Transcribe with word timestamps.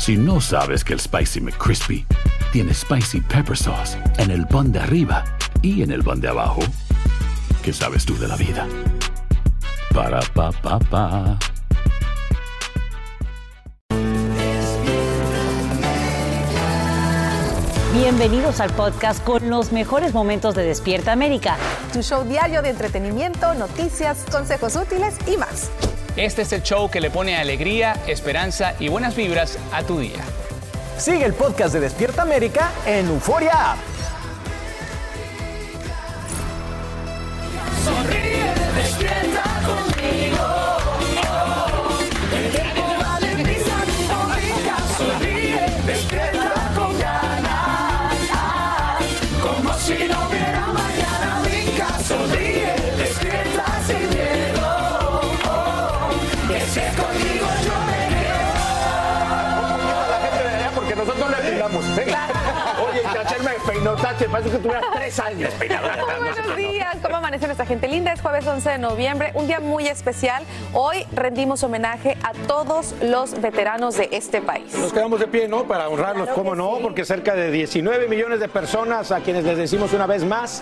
Si 0.00 0.16
no 0.16 0.40
sabes 0.40 0.82
que 0.82 0.94
el 0.94 0.98
Spicy 0.98 1.42
McCrispy 1.42 2.06
tiene 2.54 2.72
Spicy 2.72 3.20
Pepper 3.20 3.54
Sauce 3.54 3.98
en 4.16 4.30
el 4.30 4.46
pan 4.46 4.72
de 4.72 4.78
arriba 4.78 5.22
y 5.60 5.82
en 5.82 5.90
el 5.90 6.02
pan 6.02 6.22
de 6.22 6.28
abajo, 6.28 6.62
¿qué 7.62 7.70
sabes 7.70 8.06
tú 8.06 8.16
de 8.16 8.26
la 8.26 8.36
vida? 8.36 8.66
Para, 9.92 10.20
pa, 10.32 10.52
pa, 10.52 10.78
pa. 10.78 11.38
Bienvenidos 17.92 18.60
al 18.60 18.70
podcast 18.70 19.22
con 19.22 19.50
los 19.50 19.70
mejores 19.70 20.14
momentos 20.14 20.54
de 20.54 20.64
Despierta 20.64 21.12
América. 21.12 21.58
Tu 21.92 22.02
show 22.02 22.24
diario 22.24 22.62
de 22.62 22.70
entretenimiento, 22.70 23.52
noticias, 23.52 24.24
consejos 24.32 24.76
útiles 24.76 25.18
y 25.26 25.36
más. 25.36 25.70
Este 26.16 26.42
es 26.42 26.52
el 26.52 26.62
show 26.62 26.90
que 26.90 27.00
le 27.00 27.10
pone 27.10 27.36
alegría, 27.36 27.96
esperanza 28.06 28.74
y 28.80 28.88
buenas 28.88 29.14
vibras 29.14 29.58
a 29.72 29.82
tu 29.84 30.00
día. 30.00 30.22
Sigue 30.98 31.24
el 31.24 31.34
podcast 31.34 31.72
de 31.72 31.80
Despierta 31.80 32.22
América 32.22 32.72
en 32.84 33.06
Euforia 33.06 33.72
App. 33.72 33.78
Sonríe, 37.84 38.52
despierta 38.76 39.29
Peinó, 63.80 63.96
Tache, 63.96 64.28
parece 64.28 64.50
que 64.50 64.58
tuvieras 64.58 64.84
tres 64.94 65.18
años 65.20 65.54
peinado. 65.54 65.88
Buenos 66.18 66.54
días, 66.54 66.96
¿cómo 67.00 67.16
amanece 67.16 67.46
nuestra 67.46 67.64
gente 67.64 67.88
linda? 67.88 68.12
Es 68.12 68.20
jueves 68.20 68.46
11 68.46 68.68
de 68.72 68.76
noviembre, 68.78 69.30
un 69.32 69.46
día 69.46 69.58
muy 69.58 69.86
especial. 69.86 70.42
Hoy 70.74 71.06
rendimos 71.12 71.62
homenaje 71.62 72.18
a 72.22 72.32
todos 72.46 72.94
los 73.00 73.40
veteranos 73.40 73.96
de 73.96 74.10
este 74.12 74.42
país. 74.42 74.74
Nos 74.74 74.92
quedamos 74.92 75.18
de 75.18 75.28
pie, 75.28 75.48
¿no? 75.48 75.64
Para 75.64 75.88
honrarlos, 75.88 76.24
Claro 76.26 76.34
¿cómo 76.34 76.54
no? 76.54 76.76
sí. 76.76 76.82
Porque 76.82 77.06
cerca 77.06 77.34
de 77.34 77.50
19 77.50 78.06
millones 78.06 78.38
de 78.40 78.48
personas 78.48 79.12
a 79.12 79.20
quienes 79.20 79.44
les 79.44 79.56
decimos 79.56 79.94
una 79.94 80.06
vez 80.06 80.24
más, 80.26 80.60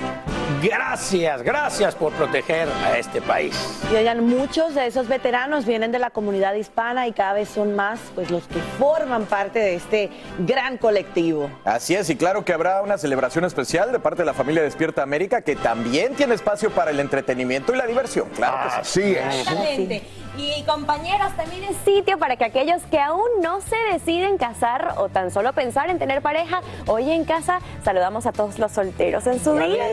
gracias, 0.62 1.42
gracias 1.42 1.96
por 1.96 2.12
proteger 2.12 2.69
a 2.84 2.98
este 2.98 3.20
país. 3.20 3.52
Y 3.92 3.96
oigan, 3.96 4.24
muchos 4.24 4.77
de 4.77 4.86
esos 4.86 5.08
veteranos 5.08 5.66
vienen 5.66 5.91
de 5.91 5.98
la 5.98 6.11
comunidad 6.11 6.55
hispana 6.55 7.08
y 7.08 7.12
cada 7.12 7.33
vez 7.33 7.48
son 7.48 7.74
más 7.74 7.98
pues 8.14 8.30
los 8.30 8.46
que 8.46 8.61
forman 8.78 9.24
parte 9.24 9.58
de 9.58 9.74
este 9.74 10.11
gran 10.39 10.78
colectivo. 10.78 11.50
Así 11.64 11.96
es, 11.96 12.08
y 12.11 12.14
claro 12.14 12.44
que 12.44 12.52
habrá 12.52 12.80
una 12.80 12.96
celebración 12.96 13.08
especial 13.12 13.92
de 13.92 13.98
parte 13.98 14.23
de 14.23 14.27
la 14.27 14.34
familia 14.34 14.62
Despierta 14.62 15.03
América 15.03 15.42
que 15.42 15.56
también 15.56 16.14
tiene 16.14 16.35
espacio 16.35 16.70
para 16.70 16.91
el 16.91 17.01
entretenimiento 17.01 17.74
y 17.74 17.77
la 17.77 17.86
diversión, 17.86 18.29
claro 18.30 18.58
que 18.64 18.85
sí. 18.85 19.17
Así 19.17 19.17
es. 19.17 19.41
Exactamente. 19.41 20.02
Y 20.36 20.63
compañeros, 20.64 21.36
también 21.36 21.64
es 21.64 21.77
sitio 21.85 22.17
para 22.19 22.36
que 22.36 22.45
aquellos 22.45 22.83
que 22.91 23.01
aún 23.01 23.29
no 23.42 23.61
se 23.61 23.77
deciden 23.92 24.39
casar 24.39 24.95
o 24.98 25.08
tan 25.08 25.33
solo 25.33 25.52
pensar 25.52 25.91
en 25.91 25.98
tener 25.98 26.23
pareja, 26.23 26.61
hoy 26.86 27.11
en 27.11 27.24
casa 27.24 27.58
saludamos 27.85 28.24
a 28.27 28.33
todos 28.33 28.58
los 28.58 28.70
solteros 28.70 29.27
en 29.27 29.42
su 29.42 29.55
día. 29.55 29.85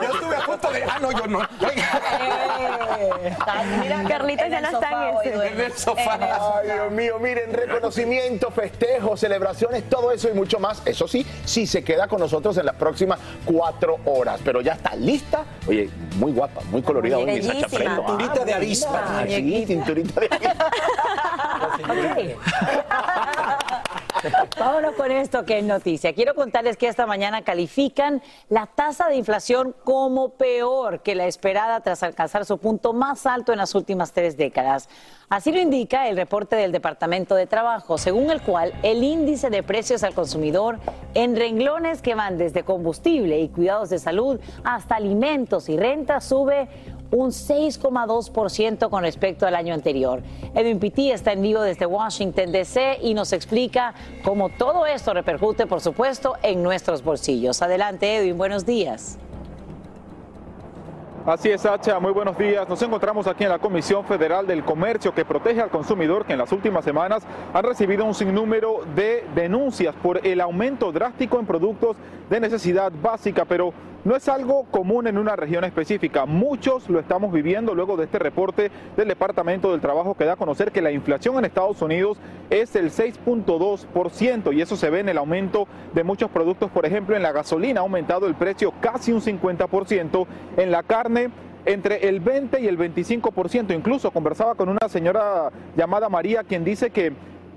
Yo 0.00 0.08
estuve 0.12 0.36
a 0.36 0.40
punto 0.40 0.70
de. 0.72 0.82
Ah, 0.84 0.89
no, 1.00 1.12
yo 1.12 1.26
no. 1.26 1.40
Mira, 3.80 4.04
Carlitos 4.08 4.46
en 4.46 4.52
ya 4.52 4.60
no 4.60 4.68
está 4.68 5.08
en 5.08 5.16
ese. 5.16 5.46
En 5.48 5.60
el 5.60 5.72
sofá. 5.72 6.18
Ay, 6.58 6.66
Dios 6.66 6.92
mío, 6.92 7.18
miren, 7.18 7.52
reconocimiento, 7.52 8.50
festejos, 8.50 9.20
celebraciones, 9.20 9.88
todo 9.88 10.12
eso 10.12 10.28
y 10.28 10.34
mucho 10.34 10.58
más. 10.58 10.82
Eso 10.84 11.08
sí, 11.08 11.26
sí 11.44 11.66
se 11.66 11.82
queda 11.82 12.08
con 12.08 12.20
nosotros 12.20 12.56
en 12.58 12.66
las 12.66 12.76
próximas 12.76 13.18
cuatro 13.44 13.98
horas. 14.04 14.40
Pero 14.44 14.60
ya 14.60 14.74
está 14.74 14.94
lista. 14.94 15.44
Oye, 15.66 15.90
muy 16.16 16.32
guapa, 16.32 16.60
muy 16.70 16.82
colorida 16.82 17.18
Muy 17.18 17.30
hoy, 17.30 17.42
Sacha. 17.42 17.68
Cinturita 17.68 18.44
de 18.44 18.54
avispa. 18.54 19.04
Ah, 19.06 19.24
sí, 19.26 19.64
cinturita 19.66 20.20
de 20.20 20.26
avispa. 20.26 20.70
Vámonos 24.58 24.94
con 24.94 25.10
esto 25.10 25.44
que 25.44 25.58
es 25.58 25.64
noticia. 25.64 26.12
Quiero 26.14 26.34
contarles 26.34 26.76
que 26.76 26.88
esta 26.88 27.06
mañana 27.06 27.42
califican 27.42 28.22
la 28.48 28.66
tasa 28.66 29.08
de 29.08 29.16
inflación 29.16 29.74
como 29.84 30.30
peor 30.30 31.00
que 31.00 31.14
la 31.14 31.26
esperada 31.26 31.80
tras 31.80 32.02
alcanzar 32.02 32.44
su 32.44 32.58
punto 32.58 32.92
más 32.92 33.26
alto 33.26 33.52
en 33.52 33.58
las 33.58 33.74
últimas 33.74 34.12
tres 34.12 34.36
décadas. 34.36 34.88
Así 35.28 35.52
lo 35.52 35.60
indica 35.60 36.08
el 36.08 36.16
reporte 36.16 36.56
del 36.56 36.72
Departamento 36.72 37.34
de 37.34 37.46
Trabajo, 37.46 37.98
según 37.98 38.30
el 38.30 38.42
cual 38.42 38.72
el 38.82 39.04
índice 39.04 39.48
de 39.48 39.62
precios 39.62 40.02
al 40.02 40.14
consumidor 40.14 40.78
en 41.14 41.36
renglones 41.36 42.02
que 42.02 42.14
van 42.14 42.36
desde 42.36 42.64
combustible 42.64 43.40
y 43.40 43.48
cuidados 43.48 43.90
de 43.90 43.98
salud 43.98 44.40
hasta 44.64 44.96
alimentos 44.96 45.68
y 45.68 45.76
renta 45.76 46.20
sube 46.20 46.68
un 47.10 47.30
6,2% 47.30 48.88
con 48.88 49.02
respecto 49.02 49.46
al 49.46 49.54
año 49.54 49.74
anterior. 49.74 50.22
Edwin 50.54 50.78
Pitti 50.78 51.10
está 51.10 51.32
en 51.32 51.42
vivo 51.42 51.62
desde 51.62 51.86
Washington, 51.86 52.52
D.C. 52.52 52.98
y 53.02 53.14
nos 53.14 53.32
explica 53.32 53.94
cómo 54.22 54.48
todo 54.48 54.86
esto 54.86 55.12
repercute, 55.12 55.66
por 55.66 55.80
supuesto, 55.80 56.34
en 56.42 56.62
nuestros 56.62 57.02
bolsillos. 57.02 57.62
Adelante, 57.62 58.16
Edwin, 58.16 58.38
buenos 58.38 58.64
días. 58.64 59.18
Así 61.26 61.50
es, 61.50 61.60
Sacha, 61.60 62.00
muy 62.00 62.12
buenos 62.12 62.38
días. 62.38 62.66
Nos 62.66 62.80
encontramos 62.80 63.26
aquí 63.26 63.44
en 63.44 63.50
la 63.50 63.58
Comisión 63.58 64.06
Federal 64.06 64.46
del 64.46 64.64
Comercio 64.64 65.14
que 65.14 65.26
protege 65.26 65.60
al 65.60 65.68
consumidor 65.68 66.24
que 66.24 66.32
en 66.32 66.38
las 66.38 66.50
últimas 66.50 66.82
semanas 66.82 67.22
han 67.52 67.62
recibido 67.62 68.06
un 68.06 68.14
sinnúmero 68.14 68.80
de 68.96 69.26
denuncias 69.34 69.94
por 70.02 70.26
el 70.26 70.40
aumento 70.40 70.90
drástico 70.92 71.38
en 71.38 71.44
productos 71.44 71.98
de 72.30 72.40
necesidad 72.40 72.90
básica, 73.02 73.44
pero 73.44 73.74
no 74.04 74.16
es 74.16 74.28
algo 74.28 74.64
común 74.64 75.06
en 75.06 75.18
una 75.18 75.36
región 75.36 75.64
específica. 75.64 76.26
Muchos 76.26 76.88
lo 76.88 76.98
estamos 76.98 77.32
viviendo 77.32 77.74
luego 77.74 77.96
de 77.96 78.04
este 78.04 78.18
reporte 78.18 78.70
del 78.96 79.08
Departamento 79.08 79.70
del 79.70 79.80
Trabajo 79.80 80.14
que 80.14 80.24
da 80.24 80.34
a 80.34 80.36
conocer 80.36 80.72
que 80.72 80.82
la 80.82 80.90
inflación 80.90 81.38
en 81.38 81.44
Estados 81.44 81.82
Unidos 81.82 82.18
es 82.48 82.74
el 82.76 82.90
6.2% 82.90 84.54
y 84.54 84.62
eso 84.62 84.76
se 84.76 84.90
ve 84.90 85.00
en 85.00 85.08
el 85.08 85.18
aumento 85.18 85.68
de 85.94 86.04
muchos 86.04 86.30
productos. 86.30 86.70
Por 86.70 86.86
ejemplo, 86.86 87.16
en 87.16 87.22
la 87.22 87.32
gasolina 87.32 87.80
ha 87.80 87.82
aumentado 87.82 88.26
el 88.26 88.34
precio 88.34 88.72
casi 88.80 89.12
un 89.12 89.20
50%, 89.20 90.26
en 90.56 90.70
la 90.70 90.82
carne 90.82 91.30
entre 91.66 92.08
el 92.08 92.20
20 92.20 92.60
y 92.60 92.66
el 92.66 92.78
25%. 92.78 93.74
Incluso 93.74 94.10
conversaba 94.10 94.54
con 94.54 94.68
una 94.68 94.88
señora 94.88 95.50
llamada 95.76 96.08
María 96.08 96.42
quien 96.42 96.64
dice 96.64 96.90
que 96.90 97.12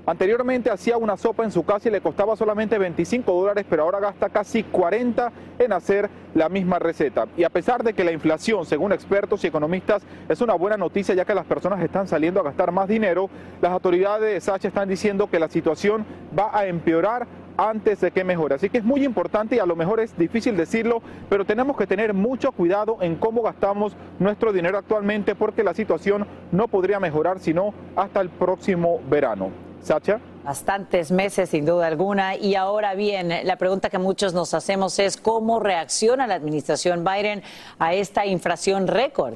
Anteriormente 0.05 0.69
hacía 0.69 0.97
una 0.97 1.15
sopa 1.15 1.45
en 1.45 1.51
su 1.51 1.63
casa 1.63 1.87
y 1.87 1.91
le 1.91 2.01
costaba 2.01 2.35
solamente 2.35 2.77
25 2.77 3.31
dólares, 3.31 3.65
pero 3.69 3.83
ahora 3.83 4.01
gasta 4.01 4.27
casi 4.27 4.63
40 4.63 5.31
en 5.59 5.71
hacer 5.71 6.09
la 6.35 6.49
misma 6.49 6.77
receta. 6.77 7.25
Y 7.37 7.45
a 7.45 7.49
pesar 7.49 7.83
de 7.83 7.93
que 7.93 8.03
la 8.03 8.11
inflación, 8.11 8.65
según 8.65 8.91
expertos 8.91 9.41
y 9.43 9.47
economistas, 9.47 10.03
es 10.27 10.41
una 10.41 10.55
buena 10.55 10.75
noticia 10.75 11.15
ya 11.15 11.23
que 11.23 11.33
las 11.33 11.45
personas 11.45 11.81
están 11.81 12.09
saliendo 12.09 12.41
a 12.41 12.43
gastar 12.43 12.73
más 12.73 12.89
dinero, 12.89 13.29
las 13.61 13.71
autoridades 13.71 14.33
de 14.33 14.41
Sacha 14.41 14.67
están 14.67 14.89
diciendo 14.89 15.29
que 15.29 15.39
la 15.39 15.47
situación 15.47 16.05
va 16.37 16.49
a 16.53 16.65
empeorar 16.65 17.25
antes 17.55 18.01
de 18.01 18.11
que 18.11 18.25
mejore. 18.25 18.55
Así 18.55 18.69
que 18.69 18.79
es 18.79 18.83
muy 18.83 19.05
importante 19.05 19.55
y 19.55 19.59
a 19.59 19.65
lo 19.65 19.77
mejor 19.77 20.01
es 20.01 20.17
difícil 20.17 20.57
decirlo, 20.57 21.01
pero 21.29 21.45
tenemos 21.45 21.77
que 21.77 21.87
tener 21.87 22.13
mucho 22.13 22.51
cuidado 22.51 22.97
en 22.99 23.15
cómo 23.15 23.41
gastamos 23.41 23.95
nuestro 24.19 24.51
dinero 24.51 24.77
actualmente 24.77 25.33
porque 25.33 25.63
la 25.63 25.73
situación 25.73 26.27
no 26.51 26.67
podría 26.67 26.99
mejorar 26.99 27.39
sino 27.39 27.73
hasta 27.95 28.19
el 28.19 28.27
próximo 28.27 28.99
verano. 29.09 29.72
Sacha. 29.83 30.19
Bastantes 30.43 31.11
meses, 31.11 31.49
sin 31.49 31.65
duda 31.65 31.87
alguna. 31.87 32.35
Y 32.35 32.55
ahora 32.55 32.95
bien, 32.95 33.31
la 33.43 33.57
pregunta 33.57 33.89
que 33.89 33.97
muchos 33.97 34.33
nos 34.33 34.53
hacemos 34.53 34.97
es 34.99 35.17
cómo 35.17 35.59
reacciona 35.59 36.25
la 36.25 36.35
administración 36.35 37.03
Biden 37.03 37.43
a 37.79 37.93
esta 37.93 38.25
inflación 38.25 38.87
récord. 38.87 39.35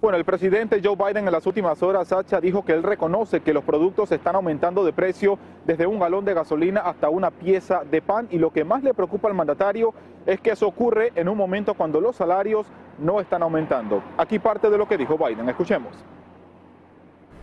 Bueno, 0.00 0.18
el 0.18 0.24
presidente 0.26 0.82
Joe 0.84 0.96
Biden 0.96 1.26
en 1.26 1.32
las 1.32 1.46
últimas 1.46 1.82
horas, 1.82 2.08
Sacha, 2.08 2.38
dijo 2.38 2.62
que 2.62 2.72
él 2.72 2.82
reconoce 2.82 3.40
que 3.40 3.54
los 3.54 3.64
productos 3.64 4.12
están 4.12 4.36
aumentando 4.36 4.84
de 4.84 4.92
precio 4.92 5.38
desde 5.64 5.86
un 5.86 5.98
galón 5.98 6.26
de 6.26 6.34
gasolina 6.34 6.82
hasta 6.82 7.08
una 7.08 7.30
pieza 7.30 7.84
de 7.90 8.02
pan 8.02 8.28
y 8.30 8.36
lo 8.36 8.52
que 8.52 8.64
más 8.64 8.82
le 8.82 8.92
preocupa 8.92 9.28
al 9.28 9.34
mandatario 9.34 9.94
es 10.26 10.40
que 10.40 10.50
eso 10.50 10.68
ocurre 10.68 11.12
en 11.14 11.26
un 11.26 11.38
momento 11.38 11.72
cuando 11.72 12.02
los 12.02 12.16
salarios 12.16 12.66
no 12.98 13.18
están 13.18 13.42
aumentando. 13.42 14.02
Aquí 14.18 14.38
parte 14.38 14.68
de 14.68 14.76
lo 14.76 14.86
que 14.86 14.98
dijo 14.98 15.16
Biden. 15.16 15.48
Escuchemos. 15.48 15.94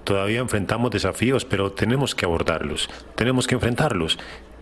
Todavía 0.03 0.39
enfrentamos 0.39 0.91
desafíos, 0.91 1.45
pero 1.45 1.71
tenemos 1.71 2.15
que 2.15 2.25
abordarlos, 2.25 2.89
tenemos 3.15 3.47
que 3.47 3.55
enfrentarlos. 3.55 4.17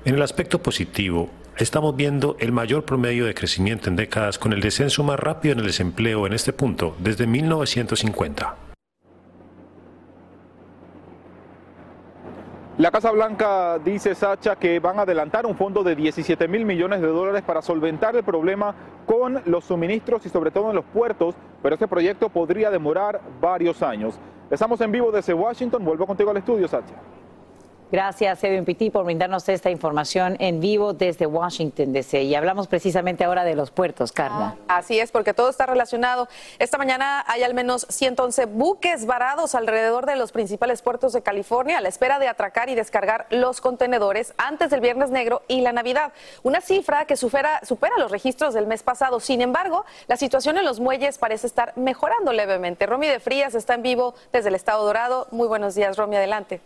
En 0.05 0.15
el 0.15 0.21
aspecto 0.21 0.61
positivo, 0.61 1.29
estamos 1.57 1.95
viendo 1.95 2.35
el 2.39 2.51
mayor 2.51 2.83
promedio 2.83 3.25
de 3.25 3.33
crecimiento 3.33 3.89
en 3.89 3.95
décadas 3.95 4.37
con 4.37 4.53
el 4.53 4.61
descenso 4.61 5.03
más 5.03 5.19
rápido 5.19 5.53
en 5.53 5.59
el 5.59 5.67
desempleo 5.67 6.25
en 6.27 6.33
este 6.33 6.53
punto 6.53 6.95
desde 6.99 7.27
1950. 7.27 8.55
La 12.77 12.91
Casa 12.91 13.11
Blanca 13.11 13.77
dice, 13.77 14.15
Sacha, 14.15 14.55
que 14.55 14.79
van 14.79 14.99
a 14.99 15.01
adelantar 15.01 15.45
un 15.45 15.57
fondo 15.57 15.83
de 15.83 15.97
17 15.97 16.47
mil 16.47 16.63
millones 16.63 17.01
de 17.01 17.07
dólares 17.07 17.43
para 17.43 17.61
solventar 17.61 18.15
el 18.15 18.23
problema 18.23 18.73
con 19.05 19.41
los 19.45 19.65
suministros 19.65 20.25
y 20.25 20.29
sobre 20.29 20.49
todo 20.49 20.69
en 20.69 20.77
los 20.77 20.85
puertos, 20.85 21.35
pero 21.61 21.75
este 21.75 21.89
proyecto 21.89 22.29
podría 22.29 22.71
demorar 22.71 23.19
varios 23.41 23.83
años. 23.83 24.17
Estamos 24.49 24.81
en 24.81 24.91
vivo 24.91 25.11
desde 25.11 25.33
Washington, 25.33 25.85
vuelvo 25.85 26.07
contigo 26.07 26.31
al 26.31 26.37
estudio, 26.37 26.67
Sacha. 26.67 26.95
Gracias, 27.91 28.43
Edwin 28.43 28.65
Pitti, 28.65 28.91
por 28.91 29.03
brindarnos 29.03 29.49
esta 29.49 29.71
información 29.71 30.35
en 30.37 30.59
vivo 30.59 30.93
desde 30.93 31.25
Washington, 31.25 31.91
D.C. 31.91 32.21
Y 32.21 32.35
hablamos 32.35 32.67
precisamente 32.67 33.23
ahora 33.23 33.43
de 33.43 33.55
los 33.55 33.71
puertos, 33.71 34.11
Carla. 34.11 34.57
Así 34.67 34.99
es, 34.99 35.11
porque 35.11 35.33
todo 35.33 35.49
está 35.49 35.65
relacionado. 35.65 36.27
Esta 36.59 36.77
mañana 36.77 37.25
hay 37.27 37.41
al 37.41 37.55
menos 37.55 37.87
111 37.89 38.45
buques 38.45 39.07
varados 39.07 39.55
alrededor 39.55 40.05
de 40.05 40.17
los 40.17 40.31
principales 40.31 40.83
puertos 40.83 41.13
de 41.13 41.23
California 41.23 41.79
a 41.79 41.81
la 41.81 41.89
espera 41.89 42.19
de 42.19 42.27
atracar 42.27 42.69
y 42.69 42.75
descargar 42.75 43.25
los 43.31 43.59
contenedores 43.59 44.35
antes 44.37 44.69
del 44.69 44.81
Viernes 44.81 45.09
Negro 45.09 45.41
y 45.47 45.61
la 45.61 45.71
Navidad. 45.71 46.13
Una 46.43 46.61
cifra 46.61 47.05
que 47.05 47.17
supera, 47.17 47.59
supera 47.65 47.97
los 47.97 48.11
registros 48.11 48.53
del 48.53 48.67
mes 48.67 48.83
pasado. 48.83 49.19
Sin 49.19 49.41
embargo, 49.41 49.83
la 50.07 50.15
situación 50.15 50.59
en 50.59 50.65
los 50.65 50.79
muelles 50.79 51.17
parece 51.17 51.47
estar 51.47 51.73
mejorando 51.75 52.33
levemente. 52.33 52.85
Romy 52.85 53.07
de 53.07 53.19
Frías 53.19 53.55
está 53.55 53.73
en 53.73 53.81
vivo 53.81 54.13
desde 54.31 54.49
el 54.49 54.55
Estado 54.55 54.85
Dorado. 54.85 55.27
Muy 55.31 55.47
buenos 55.47 55.73
días, 55.73 55.97
Romy, 55.97 56.17
adelante. 56.17 56.61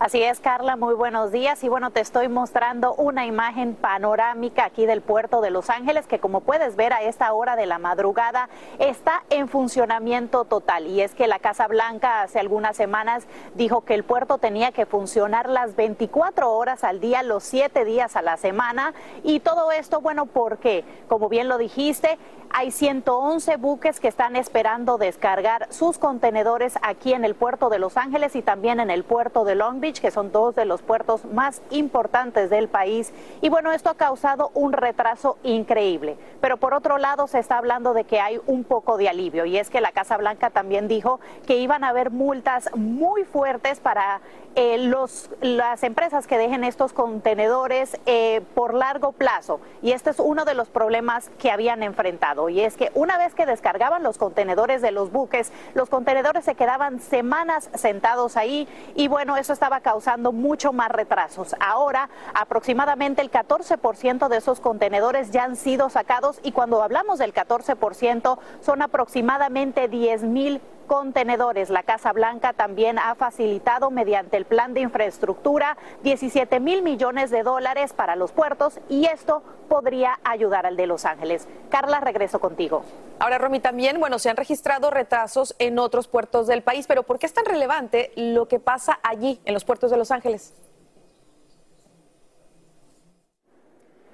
Así 0.00 0.22
es, 0.22 0.38
Carla, 0.38 0.76
muy 0.76 0.94
buenos 0.94 1.32
días. 1.32 1.64
Y 1.64 1.68
bueno, 1.68 1.90
te 1.90 1.98
estoy 1.98 2.28
mostrando 2.28 2.94
una 2.94 3.26
imagen 3.26 3.74
panorámica 3.74 4.66
aquí 4.66 4.86
del 4.86 5.00
puerto 5.02 5.40
de 5.40 5.50
Los 5.50 5.70
Ángeles, 5.70 6.06
que 6.06 6.20
como 6.20 6.40
puedes 6.40 6.76
ver 6.76 6.92
a 6.92 7.02
esta 7.02 7.32
hora 7.32 7.56
de 7.56 7.66
la 7.66 7.80
madrugada 7.80 8.48
está 8.78 9.24
en 9.28 9.48
funcionamiento 9.48 10.44
total. 10.44 10.86
Y 10.86 11.00
es 11.00 11.16
que 11.16 11.26
la 11.26 11.40
Casa 11.40 11.66
Blanca 11.66 12.22
hace 12.22 12.38
algunas 12.38 12.76
semanas 12.76 13.26
dijo 13.56 13.80
que 13.80 13.94
el 13.94 14.04
puerto 14.04 14.38
tenía 14.38 14.70
que 14.70 14.86
funcionar 14.86 15.48
las 15.48 15.74
24 15.74 16.48
horas 16.48 16.84
al 16.84 17.00
día, 17.00 17.24
los 17.24 17.42
7 17.42 17.84
días 17.84 18.14
a 18.14 18.22
la 18.22 18.36
semana. 18.36 18.94
Y 19.24 19.40
todo 19.40 19.72
esto, 19.72 20.00
bueno, 20.00 20.26
porque, 20.26 20.84
como 21.08 21.28
bien 21.28 21.48
lo 21.48 21.58
dijiste, 21.58 22.18
hay 22.50 22.70
111 22.70 23.56
buques 23.56 24.00
que 24.00 24.08
están 24.08 24.36
esperando 24.36 24.98
descargar 24.98 25.66
sus 25.70 25.98
contenedores 25.98 26.78
aquí 26.82 27.12
en 27.12 27.24
el 27.24 27.34
puerto 27.34 27.68
de 27.68 27.78
Los 27.78 27.96
Ángeles 27.96 28.34
y 28.36 28.42
también 28.42 28.80
en 28.80 28.90
el 28.90 29.04
puerto 29.04 29.44
de 29.44 29.54
Long 29.54 29.80
Beach, 29.80 30.00
que 30.00 30.10
son 30.10 30.32
dos 30.32 30.54
de 30.54 30.64
los 30.64 30.82
puertos 30.82 31.24
más 31.26 31.62
importantes 31.70 32.50
del 32.50 32.68
país. 32.68 33.12
Y 33.40 33.48
bueno, 33.48 33.72
esto 33.72 33.90
ha 33.90 33.94
causado 33.94 34.50
un 34.54 34.72
retraso 34.72 35.38
increíble. 35.42 36.16
Pero 36.40 36.56
por 36.56 36.74
otro 36.74 36.98
lado, 36.98 37.26
se 37.26 37.38
está 37.38 37.58
hablando 37.58 37.92
de 37.92 38.04
que 38.04 38.20
hay 38.20 38.40
un 38.46 38.64
poco 38.64 38.96
de 38.96 39.08
alivio 39.08 39.44
y 39.44 39.58
es 39.58 39.70
que 39.70 39.80
la 39.80 39.92
Casa 39.92 40.16
Blanca 40.16 40.50
también 40.50 40.88
dijo 40.88 41.20
que 41.46 41.58
iban 41.58 41.84
a 41.84 41.88
haber 41.88 42.10
multas 42.10 42.70
muy 42.74 43.24
fuertes 43.24 43.80
para 43.80 44.20
eh, 44.54 44.78
los, 44.78 45.30
las 45.40 45.82
empresas 45.82 46.26
que 46.26 46.38
dejen 46.38 46.64
estos 46.64 46.92
contenedores 46.92 47.96
eh, 48.06 48.42
por 48.54 48.74
largo 48.74 49.12
plazo. 49.12 49.60
Y 49.82 49.92
este 49.92 50.10
es 50.10 50.18
uno 50.18 50.44
de 50.44 50.54
los 50.54 50.68
problemas 50.68 51.30
que 51.38 51.50
habían 51.50 51.82
enfrentado. 51.82 52.48
Y 52.48 52.60
es 52.60 52.76
que 52.76 52.90
una 52.94 53.18
vez 53.18 53.34
que 53.34 53.46
descargaban 53.46 54.02
los 54.02 54.18
contenedores 54.18 54.82
de 54.82 54.90
los 54.90 55.12
buques, 55.12 55.52
los 55.74 55.88
contenedores 55.88 56.44
se 56.44 56.54
quedaban 56.54 57.00
semanas 57.00 57.70
sentados 57.74 58.36
ahí 58.36 58.68
y 58.94 59.08
bueno, 59.08 59.36
eso 59.36 59.52
estaba 59.52 59.80
causando 59.80 60.32
mucho 60.32 60.72
más 60.72 60.90
retrasos. 60.90 61.54
Ahora, 61.60 62.08
aproximadamente 62.34 63.22
el 63.22 63.30
14% 63.30 64.28
de 64.28 64.36
esos 64.36 64.60
contenedores 64.60 65.30
ya 65.30 65.44
han 65.44 65.56
sido 65.56 65.90
sacados 65.90 66.40
y 66.42 66.52
cuando 66.52 66.82
hablamos 66.82 67.18
del 67.18 67.32
14% 67.32 68.38
son 68.60 68.82
aproximadamente 68.82 69.88
10 69.88 70.22
mil 70.24 70.60
contenedores. 70.88 71.70
La 71.70 71.84
Casa 71.84 72.12
Blanca 72.12 72.54
también 72.54 72.98
ha 72.98 73.14
facilitado 73.14 73.92
mediante 73.92 74.36
el 74.36 74.44
plan 74.44 74.74
de 74.74 74.80
infraestructura 74.80 75.76
17 76.02 76.58
mil 76.58 76.82
millones 76.82 77.30
de 77.30 77.44
dólares 77.44 77.92
para 77.92 78.16
los 78.16 78.32
puertos 78.32 78.80
y 78.88 79.06
esto 79.06 79.44
podría 79.68 80.18
ayudar 80.24 80.66
al 80.66 80.76
de 80.76 80.88
Los 80.88 81.04
Ángeles. 81.04 81.46
Carla, 81.68 82.00
regreso 82.00 82.40
contigo. 82.40 82.82
Ahora, 83.20 83.38
Romy, 83.38 83.60
también, 83.60 84.00
bueno, 84.00 84.18
se 84.18 84.30
han 84.30 84.36
registrado 84.36 84.90
retrasos 84.90 85.54
en 85.60 85.78
otros 85.78 86.08
puertos 86.08 86.48
del 86.48 86.62
país, 86.62 86.86
pero 86.88 87.04
¿por 87.04 87.20
qué 87.20 87.26
es 87.26 87.34
tan 87.34 87.44
relevante 87.44 88.10
lo 88.16 88.48
que 88.48 88.58
pasa 88.58 88.98
allí, 89.02 89.40
en 89.44 89.54
los 89.54 89.64
puertos 89.64 89.90
de 89.90 89.96
Los 89.96 90.10
Ángeles? 90.10 90.54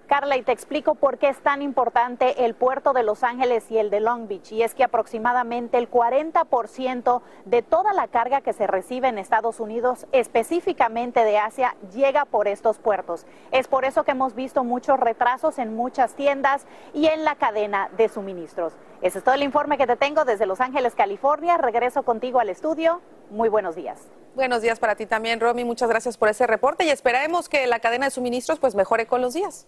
Carla, 0.05 0.37
y 0.37 0.43
te 0.43 0.53
explico 0.53 0.95
por 0.95 1.19
qué 1.19 1.29
es 1.29 1.39
tan 1.41 1.63
importante 1.63 2.45
el 2.45 2.55
puerto 2.55 2.93
de 2.93 3.03
Los 3.03 3.23
Ángeles 3.23 3.71
y 3.71 3.79
el 3.79 3.91
de 3.91 4.01
Long 4.01 4.29
Beach. 4.29 4.53
Y 4.53 4.63
es 4.63 4.75
que 4.75 4.85
aproximadamente 4.85 5.79
el 5.79 5.91
40% 5.91 7.23
de 7.45 7.63
toda 7.63 7.93
la 7.93 8.09
carga 8.09 8.41
que 8.41 8.53
se 8.53 8.67
recibe 8.67 9.09
en 9.09 9.19
Estados 9.19 9.61
Unidos, 9.61 10.07
específicamente 10.13 11.25
de 11.25 11.39
Asia, 11.39 11.77
llega 11.93 12.25
por 12.25 12.49
estos 12.49 12.79
puertos. 12.79 13.27
Es 13.51 13.69
por 13.69 13.85
eso 13.85 14.05
que 14.05 14.13
hemos 14.13 14.35
visto 14.35 14.65
muchos 14.65 15.01
retrasos 15.01 15.59
en 15.59 15.75
muchas 15.77 16.15
tiendas 16.15 16.67
y 16.93 17.07
en 17.07 17.25
la 17.25 17.37
cadena 17.37 17.89
de 17.97 18.09
suministros. 18.09 18.75
Ese 19.03 19.19
es 19.19 19.25
todo 19.25 19.35
el 19.35 19.43
informe 19.43 19.79
que 19.79 19.87
te 19.87 19.97
tengo 19.97 20.25
desde 20.25 20.47
Los 20.47 20.61
Ángeles, 20.61 20.95
California. 20.95 21.57
Regreso 21.59 22.03
contigo 22.03 22.41
al 22.41 22.49
estudio. 22.49 23.01
Muy 23.31 23.49
buenos 23.49 23.75
días. 23.75 24.01
Buenos 24.35 24.63
días 24.63 24.81
para 24.81 24.97
ti 24.97 25.07
también, 25.07 25.41
Romy. 25.41 25.65
Muchas 25.65 25.89
gracias 25.89 26.17
por 26.17 26.29
ese 26.29 26.47
reporte 26.47 26.85
y 26.85 26.91
esperaremos 26.91 27.49
que 27.49 27.67
la 27.67 27.79
cadena 27.79 28.07
de 28.07 28.11
suministros 28.11 28.59
pues 28.59 28.75
mejore 28.75 29.07
con 29.07 29.21
los 29.21 29.35
días. 29.35 29.67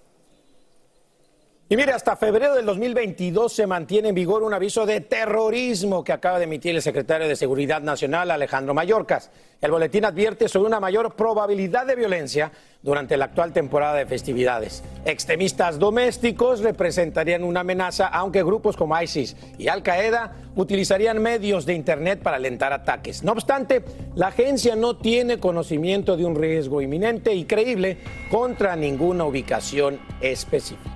Y 1.68 1.76
mire, 1.76 1.90
hasta 1.90 2.14
febrero 2.14 2.54
del 2.54 2.64
2022 2.64 3.52
se 3.52 3.66
mantiene 3.66 4.10
en 4.10 4.14
vigor 4.14 4.44
un 4.44 4.54
aviso 4.54 4.86
de 4.86 5.00
terrorismo 5.00 6.04
que 6.04 6.12
acaba 6.12 6.38
de 6.38 6.44
emitir 6.44 6.76
el 6.76 6.80
secretario 6.80 7.26
de 7.26 7.34
Seguridad 7.34 7.82
Nacional, 7.82 8.30
Alejandro 8.30 8.72
Mayorkas. 8.72 9.32
El 9.60 9.72
boletín 9.72 10.04
advierte 10.04 10.48
sobre 10.48 10.68
una 10.68 10.78
mayor 10.78 11.16
probabilidad 11.16 11.84
de 11.84 11.96
violencia 11.96 12.52
durante 12.82 13.16
la 13.16 13.24
actual 13.24 13.52
temporada 13.52 13.96
de 13.96 14.06
festividades. 14.06 14.84
Extremistas 15.04 15.80
domésticos 15.80 16.60
representarían 16.60 17.42
una 17.42 17.60
amenaza, 17.60 18.06
aunque 18.06 18.44
grupos 18.44 18.76
como 18.76 19.02
ISIS 19.02 19.34
y 19.58 19.66
Al 19.66 19.82
Qaeda 19.82 20.36
utilizarían 20.54 21.20
medios 21.20 21.66
de 21.66 21.74
Internet 21.74 22.22
para 22.22 22.36
alentar 22.36 22.72
ataques. 22.72 23.24
No 23.24 23.32
obstante, 23.32 23.84
la 24.14 24.28
agencia 24.28 24.76
no 24.76 24.98
tiene 24.98 25.40
conocimiento 25.40 26.16
de 26.16 26.26
un 26.26 26.36
riesgo 26.36 26.80
inminente 26.80 27.34
y 27.34 27.44
creíble 27.44 27.98
contra 28.30 28.76
ninguna 28.76 29.24
ubicación 29.24 29.98
específica. 30.20 30.95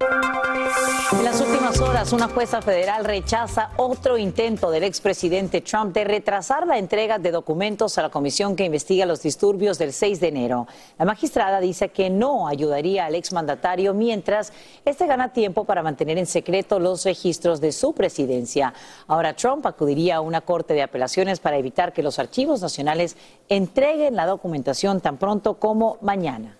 En 0.00 1.24
las 1.24 1.40
últimas 1.40 1.80
horas, 1.80 2.12
una 2.12 2.28
jueza 2.28 2.62
federal 2.62 3.04
rechaza 3.04 3.70
otro 3.76 4.16
intento 4.16 4.70
del 4.70 4.84
expresidente 4.84 5.60
Trump 5.60 5.92
de 5.92 6.04
retrasar 6.04 6.66
la 6.66 6.78
entrega 6.78 7.18
de 7.18 7.32
documentos 7.32 7.98
a 7.98 8.02
la 8.02 8.10
comisión 8.10 8.54
que 8.54 8.64
investiga 8.64 9.06
los 9.06 9.22
disturbios 9.22 9.78
del 9.78 9.92
6 9.92 10.20
de 10.20 10.28
enero. 10.28 10.66
La 10.98 11.04
magistrada 11.04 11.60
dice 11.60 11.88
que 11.88 12.10
no 12.10 12.46
ayudaría 12.46 13.06
al 13.06 13.14
exmandatario 13.16 13.94
mientras 13.94 14.52
este 14.84 15.06
gana 15.06 15.32
tiempo 15.32 15.64
para 15.64 15.82
mantener 15.82 16.18
en 16.18 16.26
secreto 16.26 16.78
los 16.78 17.04
registros 17.04 17.60
de 17.60 17.72
su 17.72 17.92
presidencia. 17.94 18.74
Ahora 19.08 19.34
Trump 19.34 19.66
acudiría 19.66 20.16
a 20.16 20.20
una 20.20 20.42
corte 20.42 20.74
de 20.74 20.82
apelaciones 20.82 21.40
para 21.40 21.56
evitar 21.56 21.92
que 21.92 22.02
los 22.02 22.18
archivos 22.18 22.62
nacionales 22.62 23.16
entreguen 23.48 24.14
la 24.14 24.26
documentación 24.26 25.00
tan 25.00 25.16
pronto 25.16 25.54
como 25.54 25.98
mañana. 26.02 26.57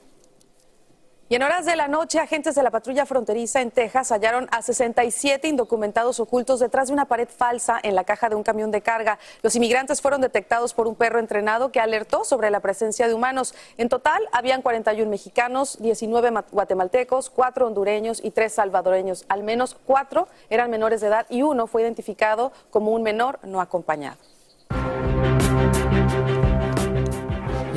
Y 1.30 1.34
en 1.34 1.42
horas 1.42 1.66
de 1.66 1.76
la 1.76 1.88
noche, 1.88 2.20
agentes 2.20 2.54
de 2.54 2.62
la 2.62 2.70
patrulla 2.70 3.04
fronteriza 3.04 3.60
en 3.60 3.70
Texas 3.70 4.12
hallaron 4.12 4.48
a 4.50 4.62
67 4.62 5.46
indocumentados 5.46 6.20
ocultos 6.20 6.58
detrás 6.58 6.88
de 6.88 6.94
una 6.94 7.04
pared 7.04 7.28
falsa 7.28 7.78
en 7.82 7.94
la 7.94 8.04
caja 8.04 8.30
de 8.30 8.34
un 8.34 8.42
camión 8.42 8.70
de 8.70 8.80
carga. 8.80 9.18
Los 9.42 9.54
inmigrantes 9.54 10.00
fueron 10.00 10.22
detectados 10.22 10.72
por 10.72 10.86
un 10.86 10.94
perro 10.94 11.18
entrenado 11.18 11.70
que 11.70 11.80
alertó 11.80 12.24
sobre 12.24 12.50
la 12.50 12.60
presencia 12.60 13.08
de 13.08 13.12
humanos. 13.12 13.54
En 13.76 13.90
total, 13.90 14.26
habían 14.32 14.62
41 14.62 15.10
mexicanos, 15.10 15.76
19 15.80 16.30
guatemaltecos, 16.50 17.28
4 17.28 17.66
hondureños 17.66 18.24
y 18.24 18.30
3 18.30 18.50
salvadoreños. 18.50 19.26
Al 19.28 19.42
menos 19.42 19.76
4 19.84 20.28
eran 20.48 20.70
menores 20.70 21.02
de 21.02 21.08
edad 21.08 21.26
y 21.28 21.42
uno 21.42 21.66
fue 21.66 21.82
identificado 21.82 22.52
como 22.70 22.92
un 22.92 23.02
menor 23.02 23.38
no 23.42 23.60
acompañado. 23.60 24.16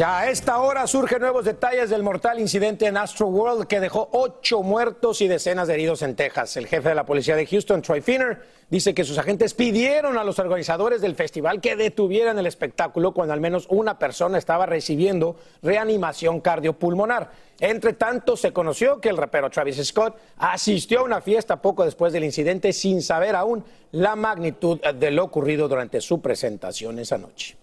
Ya 0.02 0.18
a 0.18 0.30
esta 0.32 0.58
hora 0.58 0.88
surgen 0.88 1.22
nuevos 1.22 1.46
detalles 1.46 1.92
del 1.92 2.02
mortal 2.02 2.40
incidente 2.40 2.88
en 2.88 2.98
Astro 2.98 3.28
World 3.28 3.68
que 3.68 3.80
dejó 3.80 4.10
ocho 4.14 4.64
muertos 4.64 5.22
y 5.22 5.28
decenas 5.28 5.68
de 5.68 5.76
heridos 5.76 6.02
en 6.02 6.16
Texas. 6.16 6.58
El 6.58 6.66
jefe 6.66 6.90
de 6.90 6.96
la 6.96 7.06
policía 7.06 7.36
de 7.36 7.46
Houston, 7.46 7.84
Troy 7.84 8.02
Finner, 8.02 8.42
dice 8.72 8.96
que 8.96 9.04
sus 9.04 9.20
agentes 9.20 9.54
pidieron 9.54 10.18
a 10.18 10.24
los 10.24 10.40
organizadores 10.40 11.02
del 11.02 11.14
festival 11.14 11.62
que 11.62 11.76
detuvieran 11.76 12.40
el 12.40 12.48
espectáculo 12.48 13.14
cuando 13.14 13.36
al 13.36 13.42
menos 13.42 13.68
una 13.70 14.00
persona 14.00 14.40
estaba 14.40 14.66
recibiendo 14.66 15.36
reanimación 15.62 16.42
cardiopulmonar. 16.42 17.30
Entre 17.60 17.94
tanto, 17.94 18.36
se 18.36 18.52
conoció 18.52 19.00
que 19.00 19.10
el 19.10 19.18
rapero 19.18 19.52
Travis 19.52 19.86
Scott 19.86 20.18
asistió 20.40 21.02
a 21.02 21.04
una 21.04 21.22
fiesta 21.22 21.62
poco 21.62 21.86
después 21.86 22.12
del 22.12 22.24
incidente 22.24 22.74
sin 22.74 23.04
saber 23.04 23.36
aún 23.36 23.64
la 23.92 24.16
magnitud 24.16 24.80
de 24.82 25.12
lo 25.12 25.26
ocurrido 25.26 25.68
durante 25.68 26.02
su 26.02 26.24
presentación 26.24 26.98
esa 26.98 27.20
noche. 27.20 27.56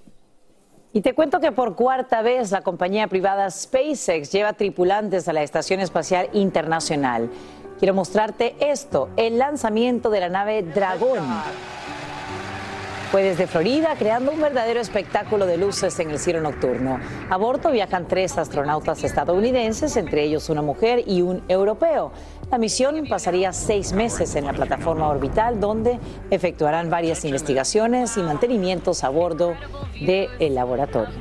Y 0.93 1.03
te 1.03 1.15
cuento 1.15 1.39
que 1.41 1.53
por 1.53 1.77
cuarta 1.77 2.23
vez 2.23 2.51
la 2.51 2.63
compañía 2.63 3.09
privada 3.09 3.51
SpaceX 3.51 4.33
lleva 4.33 4.55
tripulantes 4.55 5.29
a 5.29 5.35
la 5.35 5.43
Estación 5.43 5.81
Espacial 5.81 6.31
Internacional. 6.33 7.31
Quiero 7.79 7.93
mostrarte 7.93 8.57
esto, 8.59 9.11
el 9.17 9.39
lanzamiento 9.39 10.09
de 10.09 10.21
la 10.21 10.31
nave 10.31 10.63
Dragón. 10.63 11.27
Fue 13.11 13.23
desde 13.23 13.47
Florida, 13.47 13.95
creando 13.99 14.33
un 14.33 14.41
verdadero 14.41 14.81
espectáculo 14.81 15.47
de 15.47 15.57
luces 15.57 15.99
en 15.99 16.11
el 16.11 16.19
cielo 16.19 16.43
nocturno. 16.43 17.01
A 17.31 17.39
bordo 17.39 17.71
viajan 17.71 18.07
tres 18.07 18.37
astronautas 18.37 19.03
estadounidenses, 19.03 19.97
entre 19.97 20.25
ellos 20.25 20.51
una 20.51 20.61
mujer 20.61 21.05
y 21.07 21.23
un 21.23 21.43
europeo. 21.49 22.13
La 22.51 22.59
misión 22.59 23.07
pasaría 23.09 23.55
seis 23.55 23.95
meses 23.95 24.37
en 24.37 24.45
la 24.45 24.53
plataforma 24.53 25.09
orbital, 25.09 25.59
donde 25.59 25.99
efectuarán 26.31 26.91
varias 26.91 27.25
investigaciones 27.25 28.15
y 28.19 28.21
mantenimientos 28.21 29.03
a 29.05 29.09
bordo 29.09 29.55
del 29.99 30.55
laboratorio. 30.55 31.15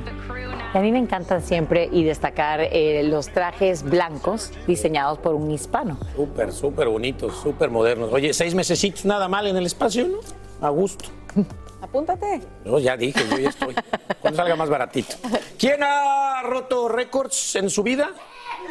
Y 0.74 0.76
a 0.76 0.82
mí 0.82 0.92
me 0.92 0.98
encantan 0.98 1.42
siempre 1.42 1.88
y 1.90 2.04
destacar 2.04 2.60
eh, 2.60 3.02
los 3.04 3.28
trajes 3.28 3.82
blancos 3.82 4.52
diseñados 4.66 5.18
por 5.20 5.34
un 5.34 5.50
hispano. 5.50 5.96
Súper, 6.14 6.52
súper 6.52 6.88
bonitos, 6.88 7.34
súper 7.36 7.70
modernos. 7.70 8.12
Oye, 8.12 8.34
seis 8.34 8.54
mesecitos 8.54 9.06
nada 9.06 9.26
mal 9.26 9.46
en 9.46 9.56
el 9.56 9.64
espacio, 9.64 10.06
¿no? 10.06 10.18
A 10.60 10.68
gusto. 10.68 11.06
Apúntate. 11.80 12.40
Yo 12.64 12.78
ya 12.78 12.96
dije, 12.96 13.20
yo 13.30 13.38
ya 13.38 13.48
estoy. 13.50 13.74
Cuando 14.20 14.36
salga 14.36 14.56
más 14.56 14.68
baratito. 14.68 15.16
¿Quién 15.58 15.82
ha 15.82 16.42
roto 16.42 16.88
récords 16.88 17.56
en 17.56 17.70
su 17.70 17.82
vida? 17.82 18.10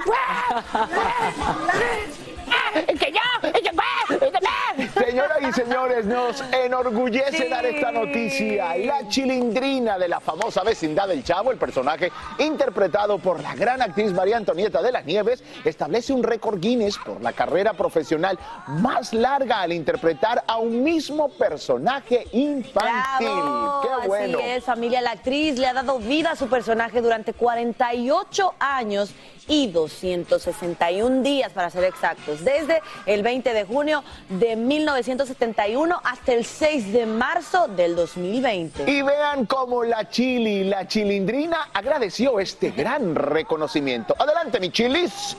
¡Que 3.00 3.12
yo! 3.12 3.67
¡Que 4.76 4.88
Señoras 5.08 5.38
y 5.42 5.52
señores, 5.54 6.06
nos 6.06 6.44
enorgullece 6.52 7.50
dar 7.50 7.66
esta 7.66 7.92
noticia. 7.92 8.78
La 8.78 9.08
chilindrina 9.08 9.98
de 9.98 10.08
la 10.08 10.20
famosa 10.20 10.64
vecindad 10.64 11.08
del 11.08 11.24
Chavo, 11.24 11.52
el 11.52 11.58
personaje 11.58 12.12
interpretado 12.38 13.18
por 13.18 13.42
la 13.42 13.56
gran 13.56 13.82
actriz 13.82 14.14
María 14.14 14.38
Antonieta 14.38 14.82
de 14.82 14.92
las 14.92 15.06
Nieves, 15.06 15.44
establece 15.66 16.14
un 16.14 16.24
récord 16.24 16.60
Guinness 16.60 16.98
por 17.00 17.22
la 17.22 17.34
carrera 17.34 17.74
profesional 17.74 18.38
más 18.68 19.14
larga 19.14 19.62
al 19.62 19.74
interpretar 19.74 20.44
a 20.46 20.58
un 20.58 20.84
mismo 20.84 21.30
personaje 21.30 22.28
infantil. 22.34 23.28
Bravo, 23.28 23.82
¡Qué 23.82 24.08
bueno! 24.08 24.38
Así 24.38 24.48
es, 24.48 24.64
familia. 24.64 25.02
La 25.02 25.12
actriz 25.12 25.58
le 25.58 25.68
ha 25.68 25.74
dado 25.74 25.98
vida 26.00 26.32
a 26.32 26.36
su 26.36 26.48
personaje 26.48 27.02
durante 27.02 27.34
48 27.34 28.54
años 28.60 29.14
y 29.48 29.68
261 29.68 31.24
días, 31.24 31.52
para 31.52 31.70
ser 31.70 31.84
exactos, 31.84 32.44
desde 32.44 32.82
el 33.06 33.24
20 33.24 33.54
de 33.54 33.66
junio 33.66 34.04
de 34.30 34.56
1971 34.56 36.00
hasta 36.04 36.34
el 36.34 36.46
6 36.46 36.94
de 36.94 37.06
marzo 37.06 37.68
del 37.68 37.96
2020. 37.96 38.90
Y 38.90 39.02
vean 39.02 39.46
cómo 39.46 39.84
la 39.84 40.10
Chili, 40.10 40.64
la 40.66 40.88
chilindrina, 40.88 41.70
agradeció 41.74 42.40
este 42.40 42.72
gran 42.72 43.16
reconocimiento. 43.16 44.16
Adelante, 44.20 44.60
mi 44.60 44.72
chilis. 44.72 45.36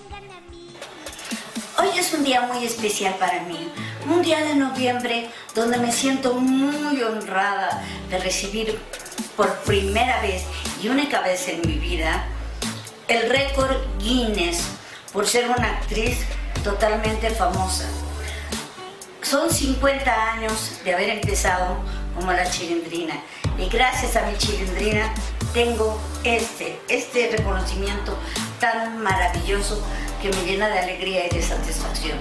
Hoy 1.80 1.96
es 1.96 2.12
un 2.12 2.24
día 2.24 2.40
muy 2.40 2.64
especial 2.64 3.14
para 3.20 3.42
mí, 3.42 3.70
un 4.10 4.20
día 4.22 4.40
de 4.40 4.56
noviembre 4.56 5.30
donde 5.54 5.78
me 5.78 5.92
siento 5.92 6.34
muy 6.34 7.00
honrada 7.02 7.84
de 8.10 8.18
recibir 8.18 8.76
por 9.36 9.54
primera 9.58 10.20
vez 10.20 10.42
y 10.82 10.88
única 10.88 11.20
vez 11.20 11.48
en 11.48 11.60
mi 11.60 11.74
vida 11.74 12.26
el 13.08 13.28
récord 13.30 13.76
Guinness 13.98 14.64
por 15.12 15.26
ser 15.26 15.48
una 15.48 15.78
actriz 15.78 16.18
totalmente 16.62 17.30
famosa. 17.30 17.88
Son 19.22 19.50
50 19.50 20.32
años 20.32 20.80
de 20.84 20.94
haber 20.94 21.08
empezado 21.08 21.76
como 22.14 22.32
la 22.32 22.48
chilindrina 22.48 23.14
y 23.58 23.68
gracias 23.68 24.16
a 24.16 24.26
mi 24.26 24.36
chilindrina 24.36 25.12
tengo 25.52 25.98
este, 26.24 26.80
este 26.88 27.34
reconocimiento 27.36 28.16
tan 28.60 29.02
maravilloso 29.02 29.82
que 30.20 30.28
me 30.28 30.42
llena 30.44 30.68
de 30.68 30.78
alegría 30.78 31.26
y 31.26 31.30
de 31.30 31.42
satisfacción. 31.42 32.18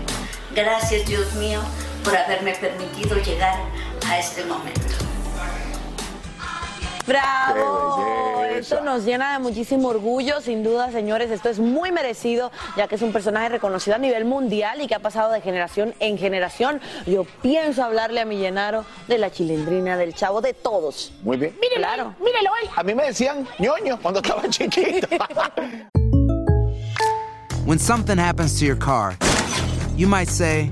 Gracias 0.56 1.06
Dios 1.06 1.34
mío 1.34 1.62
por 2.04 2.16
haberme 2.16 2.54
permitido 2.54 3.18
llegar 3.18 3.60
a 4.08 4.20
este 4.20 4.46
momento. 4.46 4.96
¡Bravo! 7.06 8.17
Esto 8.58 8.82
nos 8.82 9.06
llena 9.06 9.34
de 9.34 9.40
muchísimo 9.40 9.90
orgullo, 9.90 10.42
sin 10.42 10.64
duda, 10.64 10.92
señores. 10.92 11.30
Esto 11.32 11.50
es 11.50 11.60
muy 11.60 11.92
merecido, 11.92 12.52
ya 12.76 12.88
que 12.88 12.96
es 12.96 13.02
un 13.02 13.14
personaje 13.14 13.50
reconocido 13.50 13.96
a 13.96 14.00
nivel 14.00 14.26
mundial 14.26 14.82
y 14.82 14.88
que 14.88 14.96
ha 14.96 15.00
pasado 15.00 15.32
de 15.32 15.42
generación 15.42 15.94
en 16.00 16.18
generación. 16.18 16.82
Yo 17.06 17.26
pienso 17.42 17.84
hablarle 17.84 18.20
a 18.22 18.26
mi 18.26 18.38
Llenaro 18.38 18.86
de 19.08 19.18
la 19.18 19.32
chilindrina, 19.32 19.96
del 19.96 20.14
chavo, 20.14 20.42
de 20.42 20.54
todos. 20.54 21.14
Muy 21.22 21.38
bien. 21.38 21.56
Claro. 21.76 22.16
Mírelo 22.20 22.50
ahí. 22.54 22.70
A 22.76 22.84
mí 22.84 22.96
me 22.96 23.04
decían 23.06 23.48
ñoño 23.60 24.00
cuando 24.02 24.20
estaba 24.20 24.42
chiquito. 24.50 25.08
When 27.66 27.78
something 27.80 28.18
happens 28.18 28.58
to 28.60 28.66
your 28.66 28.78
car, 28.78 29.16
you 29.96 30.08
might 30.08 30.30
say, 30.30 30.72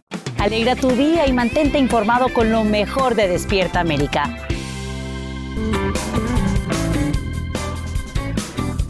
Alegra 0.41 0.75
tu 0.75 0.89
día 0.89 1.25
y 1.27 1.33
mantente 1.33 1.77
informado 1.77 2.33
con 2.33 2.51
lo 2.51 2.63
mejor 2.63 3.13
de 3.13 3.27
Despierta 3.27 3.79
América. 3.79 4.23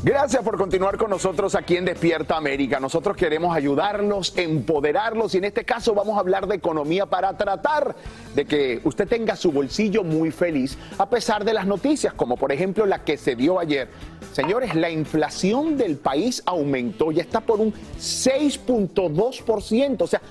Gracias 0.01 0.41
por 0.43 0.57
continuar 0.57 0.97
con 0.97 1.09
nosotros 1.09 1.53
aquí 1.53 1.75
en 1.75 1.83
Despierta 1.83 2.37
América. 2.37 2.79
Nosotros 2.79 3.17
queremos 3.17 3.53
ayudarlos, 3.53 4.31
empoderarlos 4.37 5.35
y 5.35 5.39
en 5.39 5.43
este 5.43 5.65
caso 5.65 5.93
vamos 5.93 6.15
a 6.15 6.21
hablar 6.21 6.47
de 6.47 6.55
economía 6.55 7.05
para 7.05 7.37
tratar 7.37 7.97
de 8.33 8.45
que 8.45 8.79
usted 8.85 9.09
tenga 9.09 9.35
su 9.35 9.51
bolsillo 9.51 10.05
muy 10.05 10.31
feliz 10.31 10.77
a 10.97 11.09
pesar 11.09 11.43
de 11.43 11.53
las 11.53 11.67
noticias, 11.67 12.13
como 12.13 12.37
por 12.37 12.53
ejemplo 12.53 12.85
la 12.85 13.03
que 13.03 13.17
se 13.17 13.35
dio 13.35 13.59
ayer. 13.59 13.89
Señores, 14.31 14.73
la 14.73 14.89
inflación 14.89 15.75
del 15.75 15.97
país 15.97 16.41
aumentó, 16.45 17.11
ya 17.11 17.21
está 17.21 17.41
por 17.41 17.59
un 17.59 17.73
6.2%, 17.73 20.01
o 20.01 20.07
sea, 20.07 20.21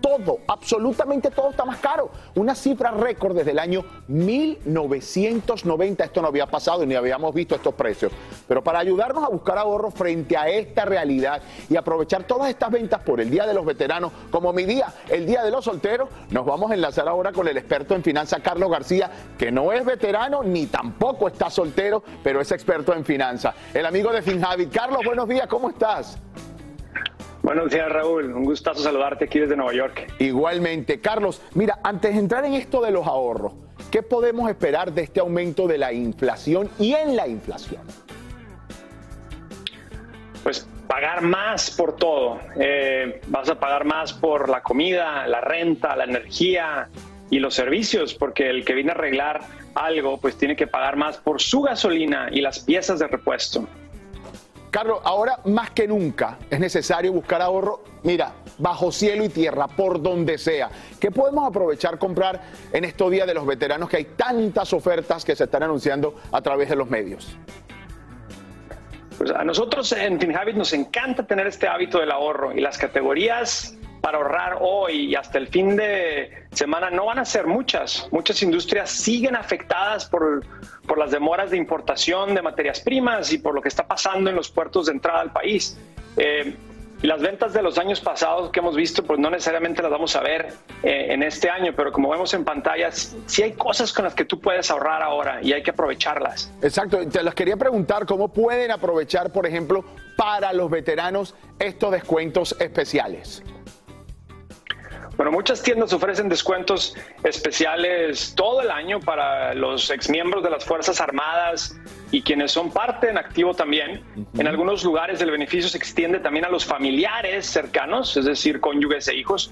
todo, 0.00 0.38
absolutamente 0.46 1.30
todo 1.30 1.50
está 1.50 1.64
más 1.64 1.78
caro. 1.78 2.10
Una 2.34 2.54
cifra 2.54 2.90
récord 2.90 3.36
desde 3.36 3.50
el 3.52 3.58
año 3.58 3.84
1990. 4.08 6.04
Esto 6.04 6.22
no 6.22 6.28
había 6.28 6.46
pasado 6.46 6.82
y 6.84 6.86
ni 6.86 6.94
habíamos 6.94 7.34
visto 7.34 7.54
estos 7.54 7.74
precios. 7.74 8.12
Pero 8.46 8.62
para 8.62 8.78
ayudarnos 8.78 9.24
a 9.24 9.28
buscar 9.28 9.58
ahorro 9.58 9.90
frente 9.90 10.36
a 10.36 10.48
esta 10.48 10.84
realidad 10.84 11.42
y 11.68 11.76
aprovechar 11.76 12.24
todas 12.24 12.50
estas 12.50 12.70
ventas 12.70 13.00
por 13.02 13.20
el 13.20 13.30
Día 13.30 13.46
de 13.46 13.54
los 13.54 13.64
Veteranos, 13.64 14.12
como 14.30 14.52
mi 14.52 14.64
día, 14.64 14.92
el 15.08 15.26
Día 15.26 15.42
de 15.42 15.50
los 15.50 15.64
Solteros, 15.64 16.08
nos 16.30 16.44
vamos 16.46 16.70
a 16.70 16.74
enlazar 16.74 17.08
ahora 17.08 17.32
con 17.32 17.48
el 17.48 17.56
experto 17.56 17.94
en 17.94 18.02
finanzas, 18.02 18.40
Carlos 18.42 18.70
García, 18.70 19.10
que 19.38 19.50
no 19.50 19.72
es 19.72 19.84
veterano 19.84 20.42
ni 20.42 20.66
tampoco 20.66 21.28
está 21.28 21.50
soltero, 21.50 22.02
pero 22.22 22.40
es 22.40 22.50
experto 22.52 22.94
en 22.94 23.04
finanzas. 23.04 23.54
El 23.74 23.86
amigo 23.86 24.12
de 24.12 24.22
FinHabit. 24.22 24.72
Carlos, 24.72 25.00
buenos 25.04 25.28
días, 25.28 25.46
¿cómo 25.46 25.70
estás? 25.70 26.18
Buenos 27.42 27.70
días, 27.70 27.88
Raúl. 27.90 28.32
Un 28.32 28.44
gustazo 28.44 28.82
saludarte 28.82 29.26
aquí 29.26 29.38
desde 29.38 29.56
Nueva 29.56 29.72
York. 29.72 30.12
Igualmente. 30.18 31.00
Carlos, 31.00 31.40
mira, 31.54 31.78
antes 31.82 32.12
de 32.12 32.20
entrar 32.20 32.44
en 32.44 32.54
esto 32.54 32.80
de 32.80 32.90
los 32.90 33.06
ahorros, 33.06 33.52
¿qué 33.90 34.02
podemos 34.02 34.50
esperar 34.50 34.92
de 34.92 35.02
este 35.02 35.20
aumento 35.20 35.66
de 35.66 35.78
la 35.78 35.92
inflación 35.92 36.68
y 36.78 36.94
en 36.94 37.16
la 37.16 37.28
inflación? 37.28 37.82
Pues 40.42 40.66
pagar 40.88 41.22
más 41.22 41.70
por 41.70 41.96
todo. 41.96 42.40
Eh, 42.58 43.20
vas 43.28 43.48
a 43.48 43.60
pagar 43.60 43.84
más 43.84 44.12
por 44.12 44.48
la 44.48 44.62
comida, 44.62 45.26
la 45.28 45.40
renta, 45.40 45.94
la 45.94 46.04
energía 46.04 46.88
y 47.30 47.38
los 47.38 47.54
servicios, 47.54 48.14
porque 48.14 48.48
el 48.48 48.64
que 48.64 48.74
viene 48.74 48.90
a 48.90 48.94
arreglar 48.94 49.42
algo, 49.74 50.18
pues 50.18 50.36
tiene 50.36 50.56
que 50.56 50.66
pagar 50.66 50.96
más 50.96 51.18
por 51.18 51.40
su 51.40 51.62
gasolina 51.62 52.28
y 52.32 52.40
las 52.40 52.60
piezas 52.60 52.98
de 52.98 53.06
repuesto. 53.06 53.68
Carlos, 54.70 55.00
ahora 55.04 55.40
más 55.46 55.70
que 55.70 55.88
nunca 55.88 56.38
es 56.50 56.60
necesario 56.60 57.12
buscar 57.12 57.40
ahorro, 57.40 57.82
mira, 58.02 58.32
bajo 58.58 58.92
cielo 58.92 59.24
y 59.24 59.28
tierra, 59.28 59.66
por 59.66 60.02
donde 60.02 60.36
sea. 60.36 60.68
¿Qué 61.00 61.10
podemos 61.10 61.48
aprovechar 61.48 61.98
comprar 61.98 62.40
en 62.72 62.84
estos 62.84 63.10
días 63.10 63.26
de 63.26 63.34
los 63.34 63.46
veteranos 63.46 63.88
que 63.88 63.96
hay 63.96 64.04
tantas 64.04 64.72
ofertas 64.72 65.24
que 65.24 65.34
se 65.34 65.44
están 65.44 65.62
anunciando 65.62 66.16
a 66.32 66.42
través 66.42 66.68
de 66.68 66.76
los 66.76 66.88
medios? 66.90 67.36
Pues 69.16 69.30
a 69.30 69.42
nosotros 69.42 69.90
en 69.92 70.20
FinHabit 70.20 70.54
nos 70.54 70.72
encanta 70.72 71.26
tener 71.26 71.46
este 71.46 71.66
hábito 71.66 71.98
del 71.98 72.12
ahorro 72.12 72.52
y 72.52 72.60
las 72.60 72.78
categorías 72.78 73.74
para 74.00 74.18
ahorrar 74.18 74.58
hoy 74.60 75.10
y 75.10 75.14
hasta 75.14 75.38
el 75.38 75.48
fin 75.48 75.76
de 75.76 76.46
semana 76.52 76.90
no 76.90 77.06
van 77.06 77.18
a 77.18 77.24
ser 77.24 77.46
muchas. 77.46 78.08
Muchas 78.10 78.42
industrias 78.42 78.90
siguen 78.90 79.36
afectadas 79.36 80.06
por, 80.06 80.44
por 80.86 80.98
las 80.98 81.10
demoras 81.10 81.50
de 81.50 81.56
importación 81.56 82.34
de 82.34 82.42
materias 82.42 82.80
primas 82.80 83.32
y 83.32 83.38
por 83.38 83.54
lo 83.54 83.62
que 83.62 83.68
está 83.68 83.86
pasando 83.86 84.30
en 84.30 84.36
los 84.36 84.50
puertos 84.50 84.86
de 84.86 84.92
entrada 84.92 85.20
al 85.20 85.32
país. 85.32 85.78
Eh, 86.16 86.54
las 87.02 87.20
ventas 87.22 87.52
de 87.52 87.62
los 87.62 87.78
años 87.78 88.00
pasados 88.00 88.50
que 88.50 88.58
hemos 88.58 88.74
visto, 88.74 89.04
pues 89.04 89.20
no 89.20 89.30
necesariamente 89.30 89.82
las 89.82 89.90
vamos 89.90 90.16
a 90.16 90.20
ver 90.20 90.52
eh, 90.82 91.06
en 91.10 91.22
este 91.22 91.48
año, 91.48 91.72
pero 91.76 91.92
como 91.92 92.10
vemos 92.10 92.34
en 92.34 92.44
pantallas, 92.44 93.16
sí 93.26 93.42
hay 93.42 93.52
cosas 93.52 93.92
con 93.92 94.04
las 94.04 94.14
que 94.14 94.24
tú 94.24 94.40
puedes 94.40 94.70
ahorrar 94.70 95.02
ahora 95.02 95.38
y 95.40 95.52
hay 95.52 95.62
que 95.62 95.70
aprovecharlas. 95.70 96.52
Exacto, 96.60 97.06
te 97.08 97.22
las 97.22 97.34
quería 97.34 97.56
preguntar, 97.56 98.04
¿cómo 98.04 98.28
pueden 98.28 98.72
aprovechar, 98.72 99.32
por 99.32 99.46
ejemplo, 99.46 99.84
para 100.16 100.52
los 100.52 100.68
veteranos 100.70 101.36
estos 101.60 101.92
descuentos 101.92 102.56
especiales? 102.58 103.44
Bueno, 105.18 105.32
muchas 105.32 105.62
tiendas 105.62 105.92
ofrecen 105.92 106.28
descuentos 106.28 106.94
especiales 107.24 108.34
todo 108.36 108.62
el 108.62 108.70
año 108.70 109.00
para 109.00 109.52
los 109.52 109.90
exmiembros 109.90 110.44
de 110.44 110.50
las 110.50 110.64
Fuerzas 110.64 111.00
Armadas 111.00 111.76
y 112.12 112.22
quienes 112.22 112.52
son 112.52 112.70
parte 112.70 113.10
en 113.10 113.18
activo 113.18 113.52
también. 113.52 114.02
En 114.38 114.46
algunos 114.46 114.84
lugares 114.84 115.20
el 115.20 115.32
beneficio 115.32 115.68
se 115.68 115.76
extiende 115.76 116.20
también 116.20 116.44
a 116.44 116.48
los 116.48 116.64
familiares 116.64 117.46
cercanos, 117.46 118.16
es 118.16 118.24
decir, 118.26 118.60
cónyuges 118.60 119.08
e 119.08 119.16
hijos. 119.16 119.50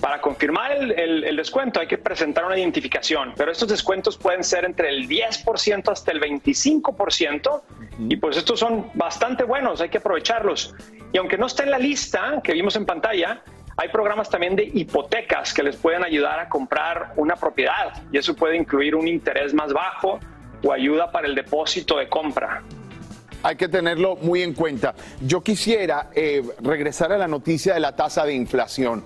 Para 0.00 0.20
confirmar 0.20 0.70
el, 0.70 0.92
el- 0.92 1.24
el 1.24 1.36
descuento 1.36 1.80
hay 1.80 1.88
que 1.88 1.98
presentar 1.98 2.44
una 2.44 2.56
identificación, 2.56 3.34
pero 3.36 3.50
estos 3.50 3.68
descuentos 3.68 4.16
pueden 4.16 4.44
ser 4.44 4.64
entre 4.64 4.88
el 4.90 5.08
10% 5.08 5.90
hasta 5.90 6.12
el 6.12 6.20
25% 6.20 7.62
y 8.08 8.16
pues 8.16 8.36
estos 8.36 8.60
son 8.60 8.88
bastante 8.94 9.42
buenos, 9.42 9.80
hay 9.80 9.88
que 9.88 9.98
aprovecharlos. 9.98 10.76
Y 11.12 11.18
aunque 11.18 11.36
no 11.36 11.46
está 11.46 11.64
en 11.64 11.72
la 11.72 11.78
lista 11.78 12.40
que 12.44 12.52
vimos 12.52 12.76
en 12.76 12.86
pantalla, 12.86 13.42
hay 13.78 13.88
programas 13.90 14.28
también 14.28 14.56
de 14.56 14.64
hipotecas 14.74 15.54
que 15.54 15.62
les 15.62 15.76
pueden 15.76 16.02
ayudar 16.02 16.40
a 16.40 16.48
comprar 16.48 17.12
una 17.16 17.36
propiedad 17.36 17.92
y 18.10 18.18
eso 18.18 18.34
puede 18.34 18.56
incluir 18.56 18.96
un 18.96 19.06
interés 19.06 19.54
más 19.54 19.72
bajo 19.72 20.18
o 20.64 20.72
ayuda 20.72 21.12
para 21.12 21.28
el 21.28 21.36
depósito 21.36 21.96
de 21.96 22.08
compra. 22.08 22.64
Hay 23.44 23.54
que 23.54 23.68
tenerlo 23.68 24.16
muy 24.16 24.42
en 24.42 24.52
cuenta. 24.52 24.96
Yo 25.20 25.42
quisiera 25.42 26.10
eh, 26.12 26.42
regresar 26.60 27.12
a 27.12 27.18
la 27.18 27.28
noticia 27.28 27.74
de 27.74 27.78
la 27.78 27.94
tasa 27.94 28.24
de 28.24 28.34
inflación, 28.34 29.04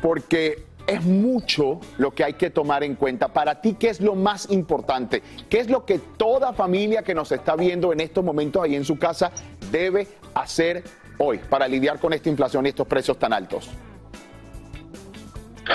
porque 0.00 0.64
es 0.86 1.02
mucho 1.02 1.80
lo 1.98 2.12
que 2.12 2.24
hay 2.24 2.32
que 2.32 2.48
tomar 2.48 2.82
en 2.82 2.94
cuenta. 2.94 3.28
Para 3.28 3.60
ti, 3.60 3.76
¿qué 3.78 3.90
es 3.90 4.00
lo 4.00 4.14
más 4.14 4.50
importante? 4.50 5.22
¿Qué 5.50 5.60
es 5.60 5.68
lo 5.68 5.84
que 5.84 5.98
toda 5.98 6.54
familia 6.54 7.02
que 7.02 7.14
nos 7.14 7.30
está 7.30 7.56
viendo 7.56 7.92
en 7.92 8.00
estos 8.00 8.24
momentos 8.24 8.62
ahí 8.62 8.74
en 8.74 8.86
su 8.86 8.98
casa 8.98 9.32
debe 9.70 10.08
hacer 10.32 10.82
hoy 11.18 11.40
para 11.50 11.68
lidiar 11.68 11.98
con 11.98 12.14
esta 12.14 12.30
inflación 12.30 12.64
y 12.64 12.70
estos 12.70 12.86
precios 12.86 13.18
tan 13.18 13.34
altos? 13.34 13.68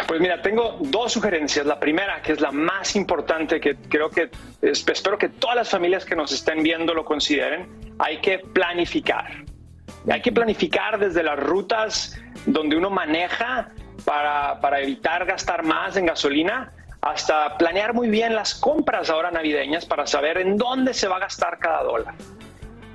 Pues 0.07 0.21
mira, 0.21 0.41
tengo 0.41 0.77
dos 0.81 1.13
sugerencias. 1.13 1.65
La 1.65 1.79
primera, 1.79 2.21
que 2.21 2.33
es 2.33 2.41
la 2.41 2.51
más 2.51 2.95
importante, 2.95 3.59
que 3.59 3.75
creo 3.75 4.09
que 4.09 4.29
es- 4.61 4.87
espero 4.87 5.17
que 5.17 5.29
todas 5.29 5.55
las 5.55 5.69
familias 5.69 6.05
que 6.05 6.15
nos 6.15 6.31
estén 6.31 6.61
viendo 6.63 6.93
lo 6.93 7.03
consideren, 7.05 7.67
hay 7.97 8.19
que 8.21 8.39
planificar. 8.39 9.25
Hay 10.09 10.21
que 10.21 10.31
planificar 10.31 10.99
desde 10.99 11.23
las 11.23 11.39
rutas 11.39 12.19
donde 12.45 12.75
uno 12.77 12.89
maneja 12.89 13.71
para 14.05 14.79
evitar 14.79 15.25
gastar 15.25 15.63
más 15.63 15.97
en 15.97 16.05
gasolina, 16.05 16.71
hasta 17.01 17.57
planear 17.57 17.93
muy 17.93 18.09
bien 18.09 18.35
las 18.35 18.55
compras 18.55 19.09
ahora 19.09 19.31
navideñas 19.31 19.85
para 19.85 20.05
saber 20.05 20.37
en 20.37 20.57
dónde 20.57 20.93
se 20.93 21.07
va 21.07 21.17
a 21.17 21.19
gastar 21.19 21.57
cada 21.59 21.83
dólar. 21.83 22.13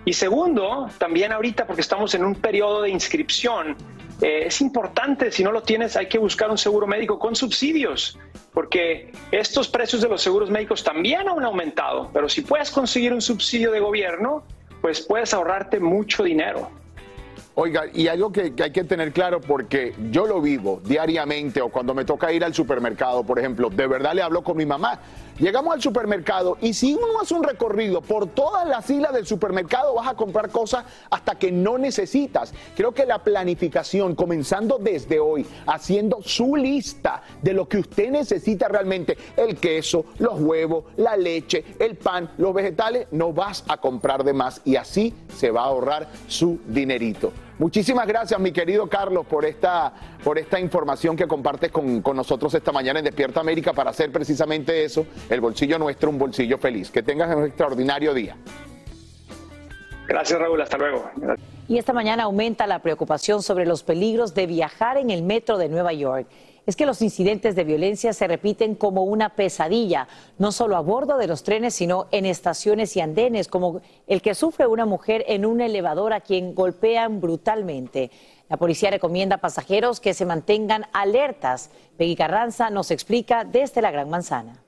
Y 0.04 0.12
segundo, 0.12 0.88
también 0.98 1.32
ahorita, 1.32 1.66
porque 1.66 1.80
estamos 1.80 2.14
en 2.14 2.24
un 2.24 2.34
periodo 2.34 2.82
de 2.82 2.90
inscripción, 2.90 3.76
eh, 4.20 4.44
es 4.46 4.60
importante, 4.60 5.30
si 5.30 5.42
no 5.42 5.52
lo 5.52 5.62
tienes, 5.62 5.96
hay 5.96 6.06
que 6.06 6.18
buscar 6.18 6.50
un 6.50 6.58
seguro 6.58 6.86
médico 6.86 7.18
con 7.18 7.34
subsidios, 7.34 8.18
porque 8.52 9.12
estos 9.32 9.68
precios 9.68 10.02
de 10.02 10.08
los 10.08 10.22
seguros 10.22 10.50
médicos 10.50 10.84
también 10.84 11.28
han 11.28 11.44
aumentado, 11.44 12.10
pero 12.12 12.28
si 12.28 12.42
puedes 12.42 12.70
conseguir 12.70 13.12
un 13.12 13.20
subsidio 13.20 13.72
de 13.72 13.80
gobierno, 13.80 14.44
pues 14.80 15.00
puedes 15.00 15.34
ahorrarte 15.34 15.80
mucho 15.80 16.22
dinero. 16.22 16.70
Oiga, 17.56 17.84
y 17.92 18.08
algo 18.08 18.32
que, 18.32 18.52
que 18.54 18.64
hay 18.64 18.72
que 18.72 18.82
tener 18.82 19.12
claro, 19.12 19.40
porque 19.40 19.94
yo 20.10 20.26
lo 20.26 20.40
vivo 20.40 20.80
diariamente 20.84 21.60
o 21.60 21.68
cuando 21.68 21.94
me 21.94 22.04
toca 22.04 22.32
ir 22.32 22.44
al 22.44 22.52
supermercado, 22.52 23.22
por 23.22 23.38
ejemplo, 23.38 23.70
de 23.70 23.86
verdad 23.86 24.12
le 24.14 24.22
hablo 24.22 24.42
con 24.42 24.56
mi 24.56 24.66
mamá. 24.66 25.00
Llegamos 25.38 25.74
al 25.74 25.82
supermercado 25.82 26.58
y 26.60 26.74
si 26.74 26.94
uno 26.94 27.20
hace 27.20 27.34
un 27.34 27.42
recorrido 27.42 28.00
por 28.00 28.28
todas 28.28 28.68
las 28.68 28.88
islas 28.88 29.12
del 29.12 29.26
supermercado, 29.26 29.94
vas 29.94 30.06
a 30.06 30.14
comprar 30.14 30.50
cosas 30.50 30.84
hasta 31.10 31.36
que 31.36 31.50
no 31.50 31.76
necesitas. 31.76 32.54
Creo 32.76 32.92
que 32.92 33.04
la 33.04 33.18
planificación, 33.18 34.14
comenzando 34.14 34.78
desde 34.78 35.18
hoy, 35.18 35.44
haciendo 35.66 36.22
su 36.22 36.54
lista 36.54 37.22
de 37.42 37.52
lo 37.52 37.68
que 37.68 37.78
usted 37.78 38.10
necesita 38.10 38.68
realmente, 38.68 39.18
el 39.36 39.56
queso, 39.56 40.04
los 40.18 40.40
huevos, 40.40 40.84
la 40.96 41.16
leche, 41.16 41.64
el 41.80 41.96
pan, 41.96 42.30
los 42.38 42.54
vegetales, 42.54 43.08
no 43.10 43.32
vas 43.32 43.64
a 43.66 43.78
comprar 43.78 44.22
de 44.22 44.34
más 44.34 44.60
y 44.64 44.76
así 44.76 45.12
se 45.36 45.50
va 45.50 45.62
a 45.62 45.66
ahorrar 45.66 46.08
su 46.28 46.60
dinerito. 46.68 47.32
Muchísimas 47.58 48.06
gracias, 48.06 48.38
mi 48.40 48.50
querido 48.50 48.88
Carlos, 48.88 49.26
por 49.26 49.44
esta, 49.44 49.92
por 50.24 50.38
esta 50.38 50.58
información 50.58 51.16
que 51.16 51.26
compartes 51.26 51.70
con, 51.70 52.02
con 52.02 52.16
nosotros 52.16 52.52
esta 52.54 52.72
mañana 52.72 52.98
en 52.98 53.04
Despierta 53.04 53.40
América 53.40 53.72
para 53.72 53.90
hacer 53.90 54.10
precisamente 54.10 54.84
eso, 54.84 55.06
el 55.30 55.40
bolsillo 55.40 55.78
nuestro, 55.78 56.10
un 56.10 56.18
bolsillo 56.18 56.58
feliz. 56.58 56.90
Que 56.90 57.02
tengas 57.02 57.34
un 57.34 57.44
extraordinario 57.44 58.12
día. 58.12 58.36
Gracias, 60.06 60.38
Raúl. 60.38 60.60
Hasta 60.60 60.76
luego. 60.76 61.10
Y 61.68 61.78
esta 61.78 61.92
mañana 61.92 62.24
aumenta 62.24 62.66
la 62.66 62.80
preocupación 62.80 63.42
sobre 63.42 63.66
los 63.66 63.82
peligros 63.82 64.34
de 64.34 64.46
viajar 64.46 64.98
en 64.98 65.10
el 65.10 65.22
metro 65.22 65.56
de 65.56 65.68
Nueva 65.68 65.92
York. 65.92 66.26
Es 66.66 66.76
que 66.76 66.86
los 66.86 67.02
incidentes 67.02 67.54
de 67.54 67.64
violencia 67.64 68.12
se 68.14 68.26
repiten 68.26 68.74
como 68.74 69.04
una 69.04 69.36
pesadilla, 69.36 70.08
no 70.38 70.50
solo 70.50 70.76
a 70.76 70.80
bordo 70.80 71.18
de 71.18 71.26
los 71.26 71.42
trenes, 71.42 71.74
sino 71.74 72.06
en 72.10 72.24
estaciones 72.24 72.96
y 72.96 73.00
andenes, 73.00 73.48
como 73.48 73.82
el 74.06 74.22
que 74.22 74.34
sufre 74.34 74.66
una 74.66 74.86
mujer 74.86 75.24
en 75.28 75.44
un 75.44 75.60
elevador 75.60 76.14
a 76.14 76.22
quien 76.22 76.54
golpean 76.54 77.20
brutalmente. 77.20 78.10
La 78.48 78.56
policía 78.56 78.90
recomienda 78.90 79.36
a 79.36 79.40
pasajeros 79.40 80.00
que 80.00 80.14
se 80.14 80.24
mantengan 80.24 80.86
alertas. 80.92 81.70
Peggy 81.98 82.16
Carranza 82.16 82.70
nos 82.70 82.90
explica 82.90 83.44
desde 83.44 83.82
la 83.82 83.90
Gran 83.90 84.08
Manzana. 84.08 84.63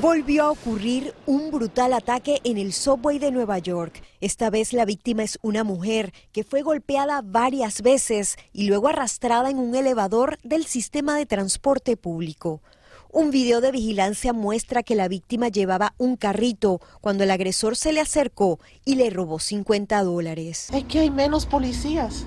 Volvió 0.00 0.44
a 0.44 0.50
ocurrir 0.50 1.14
un 1.26 1.50
brutal 1.50 1.92
ataque 1.92 2.40
en 2.44 2.56
el 2.56 2.72
subway 2.72 3.18
de 3.18 3.30
Nueva 3.30 3.58
York. 3.58 4.02
Esta 4.22 4.48
vez 4.48 4.72
la 4.72 4.86
víctima 4.86 5.24
es 5.24 5.38
una 5.42 5.62
mujer 5.62 6.14
que 6.32 6.42
fue 6.42 6.62
golpeada 6.62 7.20
varias 7.22 7.82
veces 7.82 8.38
y 8.54 8.66
luego 8.66 8.88
arrastrada 8.88 9.50
en 9.50 9.58
un 9.58 9.74
elevador 9.74 10.38
del 10.42 10.64
sistema 10.64 11.18
de 11.18 11.26
transporte 11.26 11.98
público. 11.98 12.62
Un 13.10 13.30
video 13.30 13.60
de 13.60 13.72
vigilancia 13.72 14.32
muestra 14.32 14.82
que 14.82 14.94
la 14.94 15.06
víctima 15.06 15.48
llevaba 15.48 15.92
un 15.98 16.16
carrito 16.16 16.80
cuando 17.02 17.24
el 17.24 17.30
agresor 17.30 17.76
se 17.76 17.92
le 17.92 18.00
acercó 18.00 18.58
y 18.86 18.94
le 18.94 19.10
robó 19.10 19.38
50 19.38 20.02
dólares. 20.02 20.68
Es 20.72 20.84
que 20.84 21.00
hay 21.00 21.10
menos 21.10 21.44
policías. 21.44 22.24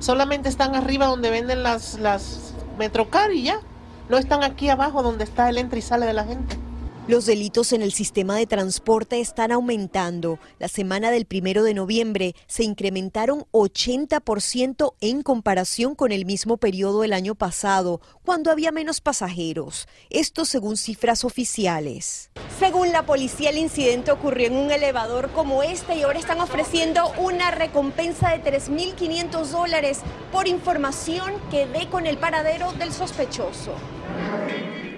Solamente 0.00 0.48
están 0.48 0.74
arriba 0.74 1.06
donde 1.06 1.30
venden 1.30 1.62
las, 1.62 1.96
las 2.00 2.54
Metrocar 2.76 3.32
y 3.32 3.44
ya. 3.44 3.60
No 4.08 4.18
están 4.18 4.42
aquí 4.42 4.68
abajo 4.68 5.04
donde 5.04 5.22
está 5.22 5.48
el 5.48 5.58
entra 5.58 5.78
y 5.78 5.82
sale 5.82 6.04
de 6.04 6.12
la 6.12 6.24
gente. 6.24 6.58
Los 7.08 7.24
delitos 7.24 7.72
en 7.72 7.80
el 7.80 7.94
sistema 7.94 8.36
de 8.36 8.46
transporte 8.46 9.18
están 9.18 9.50
aumentando. 9.50 10.38
La 10.58 10.68
semana 10.68 11.10
del 11.10 11.24
primero 11.24 11.62
de 11.62 11.72
noviembre 11.72 12.34
se 12.46 12.64
incrementaron 12.64 13.46
80% 13.50 14.92
en 15.00 15.22
comparación 15.22 15.94
con 15.94 16.12
el 16.12 16.26
mismo 16.26 16.58
periodo 16.58 17.00
del 17.00 17.14
año 17.14 17.34
pasado, 17.34 18.02
cuando 18.26 18.50
había 18.50 18.72
menos 18.72 19.00
pasajeros. 19.00 19.88
Esto 20.10 20.44
según 20.44 20.76
cifras 20.76 21.24
oficiales. 21.24 22.30
Según 22.58 22.92
la 22.92 23.06
policía, 23.06 23.48
el 23.48 23.56
incidente 23.56 24.10
ocurrió 24.10 24.48
en 24.48 24.56
un 24.58 24.70
elevador 24.70 25.30
como 25.30 25.62
este 25.62 25.96
y 25.96 26.02
ahora 26.02 26.18
están 26.18 26.42
ofreciendo 26.42 27.10
una 27.16 27.50
recompensa 27.50 28.36
de 28.36 28.42
3.500 28.42 29.46
dólares 29.46 30.00
por 30.30 30.46
información 30.46 31.32
que 31.50 31.66
dé 31.66 31.88
con 31.88 32.06
el 32.06 32.18
paradero 32.18 32.70
del 32.72 32.92
sospechoso. 32.92 33.72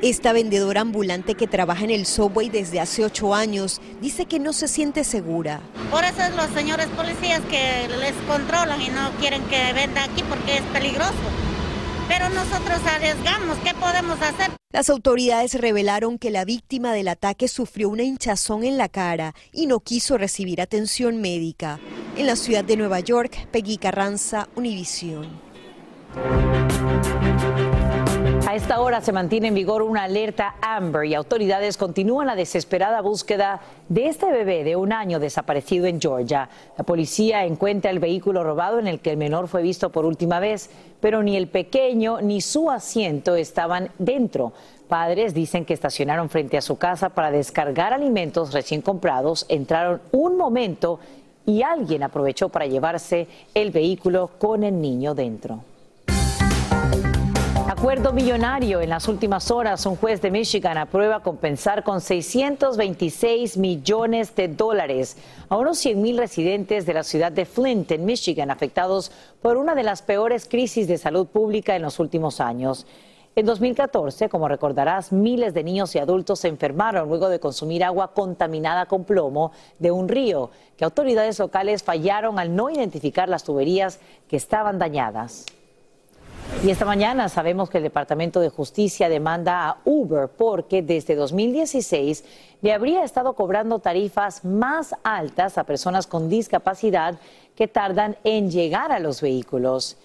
Esta 0.03 0.33
vendedora 0.33 0.81
ambulante 0.81 1.35
que 1.35 1.47
trabaja 1.47 1.85
en 1.85 1.91
el 1.91 2.07
subway 2.07 2.49
desde 2.49 2.81
hace 2.81 3.05
ocho 3.05 3.35
años 3.35 3.83
dice 4.01 4.25
que 4.25 4.39
no 4.39 4.55
se 4.55 4.67
siente 4.67 5.05
segura. 5.05 5.61
Por 5.91 6.05
eso 6.05 6.23
es 6.23 6.35
los 6.35 6.49
señores 6.55 6.87
policías 6.97 7.43
que 7.51 7.87
les 7.99 8.15
controlan 8.27 8.81
y 8.81 8.89
no 8.89 9.11
quieren 9.21 9.43
que 9.45 9.75
venda 9.75 10.05
aquí 10.05 10.23
porque 10.23 10.57
es 10.57 10.63
peligroso. 10.73 11.13
Pero 12.09 12.31
nosotros 12.31 12.79
arriesgamos, 12.87 13.59
¿qué 13.59 13.75
podemos 13.75 14.19
hacer? 14.23 14.51
Las 14.73 14.89
autoridades 14.89 15.53
revelaron 15.61 16.17
que 16.17 16.31
la 16.31 16.47
víctima 16.47 16.95
del 16.95 17.09
ataque 17.09 17.47
sufrió 17.47 17.91
una 17.91 18.03
hinchazón 18.03 18.65
en 18.65 18.79
la 18.79 18.89
cara 18.89 19.35
y 19.53 19.67
no 19.67 19.81
quiso 19.81 20.17
recibir 20.17 20.63
atención 20.63 21.21
médica. 21.21 21.79
En 22.17 22.27
la 22.27 22.37
ciudad 22.37 22.65
de 22.65 22.79
Nueva 22.79 23.01
York, 23.01 23.49
Peggy 23.51 23.77
Carranza, 23.77 24.49
Univisión. 24.57 25.29
A 28.51 28.57
esta 28.57 28.81
hora 28.81 29.01
se 29.01 29.13
mantiene 29.13 29.47
en 29.47 29.55
vigor 29.55 29.81
una 29.81 30.03
alerta 30.03 30.57
Amber 30.61 31.05
y 31.05 31.15
autoridades 31.15 31.77
continúan 31.77 32.27
la 32.27 32.35
desesperada 32.35 33.01
búsqueda 33.01 33.61
de 33.89 34.09
este 34.09 34.29
bebé 34.33 34.65
de 34.65 34.75
un 34.75 34.93
año 34.93 35.21
desaparecido 35.21 35.87
en 35.87 36.01
Georgia. 36.01 36.49
La 36.77 36.83
policía 36.83 37.45
encuentra 37.45 37.93
el 37.93 38.01
vehículo 38.01 38.43
robado 38.43 38.81
en 38.81 38.89
el 38.89 38.99
que 38.99 39.13
el 39.13 39.19
menor 39.19 39.47
fue 39.47 39.63
visto 39.63 39.91
por 39.91 40.05
última 40.05 40.41
vez, 40.41 40.69
pero 40.99 41.23
ni 41.23 41.37
el 41.37 41.47
pequeño 41.47 42.21
ni 42.23 42.41
su 42.41 42.73
asiento 42.73 43.37
estaban 43.37 43.91
dentro. 44.01 44.53
Padres 44.89 45.33
dicen 45.33 45.65
que 45.65 45.75
estacionaron 45.75 46.29
frente 46.29 46.59
a 46.59 46.61
su 46.61 46.77
casa 46.77 47.11
para 47.11 47.31
descargar 47.31 47.93
alimentos 47.93 48.53
recién 48.53 48.83
comprados, 48.83 49.47
entraron 49.49 50.01
un 50.11 50.37
momento 50.37 50.99
y 51.47 51.63
alguien 51.63 52.03
aprovechó 52.03 52.49
para 52.49 52.67
llevarse 52.67 53.29
el 53.55 53.71
vehículo 53.71 54.29
con 54.41 54.65
el 54.65 54.81
niño 54.81 55.15
dentro. 55.15 55.70
Acuerdo 57.71 58.13
millonario. 58.13 58.81
En 58.81 58.91
las 58.91 59.07
últimas 59.07 59.49
horas, 59.53 59.87
un 59.87 59.95
juez 59.95 60.21
de 60.21 60.33
Michigan 60.33 60.77
aprueba 60.77 61.23
compensar 61.23 61.85
con 61.85 62.01
626 62.01 63.57
millones 63.59 64.35
de 64.35 64.49
dólares 64.49 65.17
a 65.49 65.57
unos 65.57 65.79
100 65.79 66.03
mil 66.03 66.19
residentes 66.19 66.85
de 66.85 66.95
la 66.95 67.05
ciudad 67.05 67.31
de 67.31 67.45
Flint, 67.45 67.93
en 67.93 68.05
Michigan, 68.05 68.51
afectados 68.51 69.13
por 69.41 69.57
una 69.57 69.77
de 69.77 69.85
las 69.85 70.03
peores 70.03 70.49
crisis 70.49 70.89
de 70.89 70.99
salud 70.99 71.29
pública 71.29 71.77
en 71.77 71.83
los 71.83 72.01
últimos 72.01 72.41
años. 72.41 72.89
En 73.37 73.47
2014, 73.47 74.29
como 74.29 74.49
recordarás, 74.49 75.13
miles 75.13 75.55
de 75.55 75.63
niños 75.63 75.95
y 75.95 76.01
adultos 76.01 76.41
se 76.41 76.49
enfermaron 76.49 77.09
luego 77.09 77.29
de 77.29 77.39
consumir 77.39 77.85
agua 77.85 78.15
contaminada 78.15 78.87
con 78.87 79.05
plomo 79.05 79.53
de 79.79 79.93
un 79.93 80.09
río, 80.09 80.51
que 80.77 80.85
autoridades 80.85 81.39
locales 81.39 81.85
fallaron 81.85 82.41
al 82.41 82.53
no 82.53 82.69
identificar 82.69 83.29
las 83.29 83.45
tuberías 83.45 84.01
que 84.27 84.37
estaban 84.37 84.81
dañadas. 84.81 85.47
Y 86.63 86.69
esta 86.69 86.85
mañana 86.85 87.31
sabemos 87.31 87.71
que 87.71 87.79
el 87.79 87.85
Departamento 87.85 88.39
de 88.39 88.51
Justicia 88.51 89.09
demanda 89.09 89.67
a 89.67 89.79
Uber 89.87 90.29
porque 90.29 90.83
desde 90.83 91.15
2016 91.15 92.23
le 92.61 92.75
habría 92.75 93.03
estado 93.03 93.33
cobrando 93.33 93.79
tarifas 93.79 94.45
más 94.45 94.95
altas 95.03 95.57
a 95.57 95.65
personas 95.65 96.07
con 96.07 96.29
discapacidad 96.29 97.19
que 97.57 97.67
tardan 97.67 98.19
en 98.25 98.51
llegar 98.51 98.93
a 98.93 98.99
los 98.99 99.23
vehículos. 99.23 99.97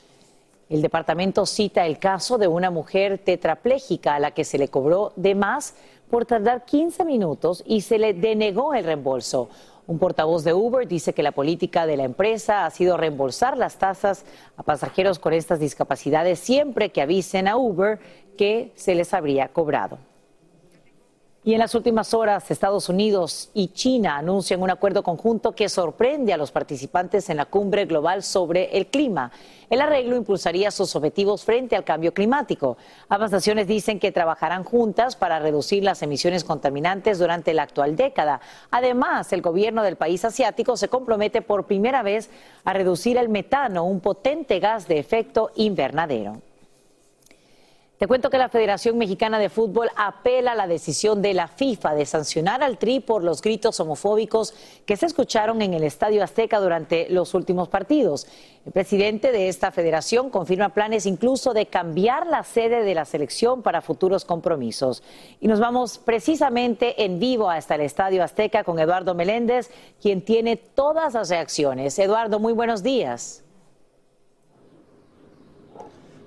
El 0.70 0.82
departamento 0.82 1.46
cita 1.46 1.86
el 1.86 2.00
caso 2.00 2.38
de 2.38 2.48
una 2.48 2.72
mujer 2.72 3.18
tetrapléjica 3.18 4.16
a 4.16 4.20
la 4.20 4.32
que 4.32 4.46
se 4.46 4.58
le 4.58 4.70
cobró 4.70 5.12
de 5.18 5.36
más 5.36 5.76
por 6.10 6.26
tardar 6.26 6.64
15 6.64 7.04
minutos 7.04 7.64
y 7.68 7.82
se 7.82 8.00
le 8.00 8.14
denegó 8.14 8.74
el 8.74 8.86
reembolso. 8.86 9.50
Un 9.88 10.00
portavoz 10.00 10.44
de 10.44 10.54
Uber 10.54 10.88
dice 10.88 11.14
que 11.14 11.22
la 11.22 11.32
política 11.32 11.86
de 11.86 11.98
la 11.98 12.04
empresa 12.04 12.66
ha 12.66 12.72
sido 12.72 12.98
reembolsar 12.98 13.56
las 13.56 13.78
tasas 13.78 14.26
a 14.58 14.64
pasajeros 14.64 15.20
con 15.20 15.34
estas 15.34 15.60
discapacidades 15.60 16.40
siempre 16.40 16.90
que 16.90 17.02
avisen 17.02 17.48
a 17.48 17.56
Uber 17.56 18.00
que 18.36 18.72
se 18.76 18.96
les 18.96 19.14
habría 19.14 19.50
cobrado. 19.50 20.00
Y 21.48 21.54
en 21.54 21.60
las 21.60 21.76
últimas 21.76 22.16
horas, 22.16 22.50
Estados 22.50 22.90
Unidos 22.90 23.52
y 23.54 23.68
China 23.68 24.18
anuncian 24.18 24.64
un 24.64 24.72
acuerdo 24.72 25.04
conjunto 25.04 25.52
que 25.52 25.70
sorprende 25.70 26.34
a 26.34 26.38
los 26.38 26.52
participantes 26.52 27.30
en 27.30 27.38
la 27.38 27.46
cumbre 27.46 27.86
global 27.86 28.24
sobre 28.24 28.76
el 28.76 28.88
clima. 28.88 29.32
El 29.70 29.80
arreglo 29.80 30.16
impulsaría 30.16 30.72
sus 30.72 30.96
objetivos 30.96 31.46
frente 31.46 31.76
al 31.76 31.84
cambio 31.84 32.16
climático. 32.16 32.78
Ambas 33.10 33.30
naciones 33.30 33.68
dicen 33.68 34.00
que 34.00 34.12
trabajarán 34.12 34.64
juntas 34.64 35.16
para 35.16 35.38
reducir 35.38 35.84
las 35.84 36.02
emisiones 36.02 36.44
contaminantes 36.44 37.20
durante 37.20 37.54
la 37.54 37.62
actual 37.62 37.96
década. 37.96 38.42
Además, 38.72 39.32
el 39.32 39.44
gobierno 39.44 39.84
del 39.84 39.98
país 39.98 40.26
asiático 40.26 40.76
se 40.78 40.90
compromete 40.90 41.44
por 41.44 41.68
primera 41.68 42.02
vez 42.02 42.32
a 42.64 42.74
reducir 42.74 43.18
el 43.18 43.30
metano, 43.30 43.86
un 43.86 44.00
potente 44.00 44.60
gas 44.60 44.88
de 44.88 44.98
efecto 44.98 45.52
invernadero. 45.54 46.42
Te 47.98 48.08
cuento 48.08 48.30
que 48.30 48.38
la 48.38 48.50
Federación 48.50 48.98
Mexicana 48.98 49.40
de 49.40 49.48
Fútbol 49.48 49.88
apela 49.96 50.52
a 50.52 50.56
la 50.56 50.68
decisión 50.68 51.22
de 51.22 51.34
la 51.34 51.48
FIFA 51.48 51.96
de 51.96 52.06
sancionar 52.06 52.62
al 52.62 52.78
Tri 52.78 53.00
por 53.00 53.24
los 53.24 53.42
gritos 53.42 53.80
homofóbicos 53.80 54.54
que 54.86 54.98
se 54.98 55.06
escucharon 55.06 55.62
en 55.62 55.74
el 55.74 55.84
Estadio 55.86 56.22
Azteca 56.22 56.60
durante 56.60 57.08
los 57.10 57.34
últimos 57.34 57.70
partidos. 57.70 58.28
El 58.66 58.74
presidente 58.74 59.32
de 59.32 59.48
esta 59.48 59.72
federación 59.72 60.30
confirma 60.30 60.74
planes 60.74 61.06
incluso 61.06 61.54
de 61.54 61.68
cambiar 61.68 62.28
la 62.28 62.44
sede 62.44 62.84
de 62.84 62.96
la 62.96 63.06
selección 63.06 63.62
para 63.62 63.82
futuros 63.82 64.26
compromisos. 64.26 65.02
Y 65.40 65.48
nos 65.48 65.62
vamos 65.62 65.98
precisamente 65.98 67.06
en 67.06 67.18
vivo 67.18 67.50
hasta 67.50 67.76
el 67.76 67.82
Estadio 67.82 68.26
Azteca 68.26 68.66
con 68.66 68.78
Eduardo 68.78 69.16
Meléndez, 69.16 69.72
quien 70.02 70.22
tiene 70.22 70.58
todas 70.58 71.14
las 71.14 71.30
reacciones. 71.30 71.98
Eduardo, 71.98 72.42
muy 72.42 72.52
buenos 72.52 72.84
días. 72.84 73.45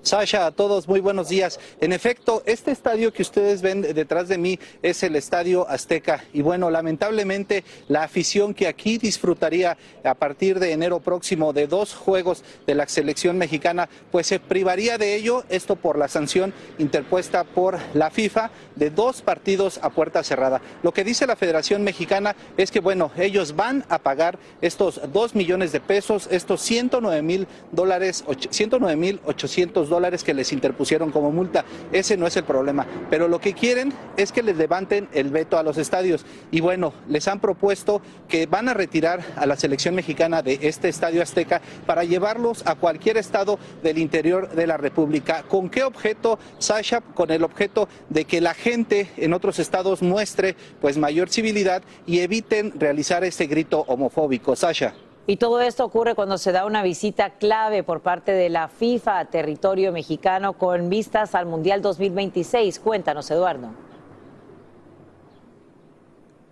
Sasha, 0.03 0.47
a 0.47 0.53
todos 0.53 0.89
muy 0.89 1.01
buenos 1.01 1.29
días. 1.29 1.59
En 1.81 1.93
efecto, 1.93 2.43
este 2.47 2.71
estadio 2.71 3.13
que 3.13 3.23
ustedes 3.23 3.63
ven 3.63 3.83
detrás 3.83 4.29
de 4.29 4.39
mí 4.39 4.59
es 4.83 5.03
el 5.03 5.17
Estadio 5.17 5.69
Azteca. 5.69 6.25
Y 6.33 6.41
bueno, 6.41 6.71
lamentablemente 6.71 7.65
la 7.89 8.05
afición 8.05 8.55
que 8.55 8.69
aquí 8.69 8.97
disfrutaría 8.97 9.77
a 10.05 10.15
partir 10.15 10.61
de 10.61 10.73
enero 10.73 11.01
próximo 11.01 11.53
de 11.53 11.67
dos 11.67 11.95
juegos 11.95 12.45
de 12.67 12.75
la 12.75 12.89
selección 12.89 13.39
mexicana, 13.39 13.89
pues 14.11 14.29
se 14.29 14.41
privaría 14.41 14.99
de 14.99 15.15
ello, 15.15 15.45
esto 15.49 15.77
por 15.77 15.99
la 15.99 16.09
sanción 16.09 16.55
interpuesta 16.79 17.45
por 17.45 17.79
la 17.95 18.11
FIFA 18.11 18.51
de 18.77 18.91
dos 18.91 19.21
partidos 19.21 19.79
a 19.83 19.91
puerta 19.91 20.23
cerrada. 20.23 20.63
Lo 20.83 20.93
que 20.93 21.05
dice 21.05 21.27
la 21.27 21.37
Federación 21.37 21.83
Mexicana 21.83 22.37
es 22.57 22.71
que, 22.71 22.81
bueno, 22.81 23.11
ellos 23.17 23.57
van 23.57 23.85
a 23.89 23.99
pagar 23.99 24.39
estos 24.61 25.01
dos 25.13 25.35
millones 25.35 25.73
de 25.73 25.81
pesos, 25.81 26.29
estos 26.31 26.61
109 26.63 27.23
mil 27.23 27.49
dólares, 27.73 28.25
109 28.51 28.97
mil 28.97 29.21
800 29.27 29.88
dólares 29.89 30.25
que 30.25 30.35
les 30.35 30.53
interpusieron 30.53 31.11
como 31.11 31.31
multa. 31.31 31.65
Ese 31.93 32.17
no 32.17 32.27
es 32.27 32.37
el 32.37 32.45
problema. 32.45 32.87
Pero 33.11 33.29
lo 33.29 33.41
que 33.41 33.55
quieren 33.55 33.93
es 34.17 34.33
que 34.33 34.43
les 34.43 34.57
levanten 34.57 35.09
el 35.13 35.31
veto 35.31 35.59
a 35.59 35.63
los 35.63 35.79
estadios. 35.79 36.25
Y 36.51 36.61
bueno, 36.61 36.93
les 37.09 37.29
han 37.29 37.41
propuesto 37.41 38.03
que 38.29 38.47
van 38.47 38.69
a 38.69 38.75
retirar 38.75 39.23
a 39.37 39.47
la 39.47 39.57
selección 39.57 39.95
mexicana 39.95 40.43
de 40.43 40.59
este 40.63 40.89
estadio 40.89 41.23
azteca 41.23 41.61
para 41.87 42.05
llevarlos 42.05 42.67
a 42.67 42.75
cualquier 42.75 43.17
estado 43.17 43.59
del 43.83 43.99
interior 43.99 44.51
de 44.51 44.67
la 44.67 44.77
República. 44.77 45.43
¿Con 45.43 45.69
qué 45.69 45.85
objeto, 45.85 46.39
Sasha? 46.59 47.01
Con 47.01 47.31
el 47.31 47.45
objeto 47.45 47.89
de 48.09 48.25
que 48.25 48.41
la 48.41 48.55
gente 48.55 49.11
en 49.17 49.33
otros 49.33 49.59
estados 49.59 50.03
muestre 50.03 50.57
pues 50.81 50.99
mayor 50.99 51.31
civilidad 51.31 51.83
y 52.07 52.21
eviten 52.21 52.73
realizar 52.79 53.25
ese 53.25 53.47
grito 53.47 53.85
homofóbico. 53.89 54.57
Sasha. 54.57 54.95
Y 55.29 55.37
todo 55.37 55.61
esto 55.61 55.85
ocurre 55.85 56.15
cuando 56.15 56.39
se 56.39 56.53
da 56.53 56.65
una 56.65 56.83
visita 56.83 57.35
clave 57.37 57.83
por 57.83 58.01
parte 58.01 58.33
de 58.33 58.49
la 58.49 58.67
FIFA 58.67 59.19
a 59.19 59.25
territorio 59.27 59.93
mexicano 59.93 60.55
con 60.55 60.89
vistas 60.89 61.35
al 61.35 61.45
Mundial 61.45 61.83
2026. 61.83 62.79
Cuéntanos, 62.79 63.31
Eduardo. 63.31 63.69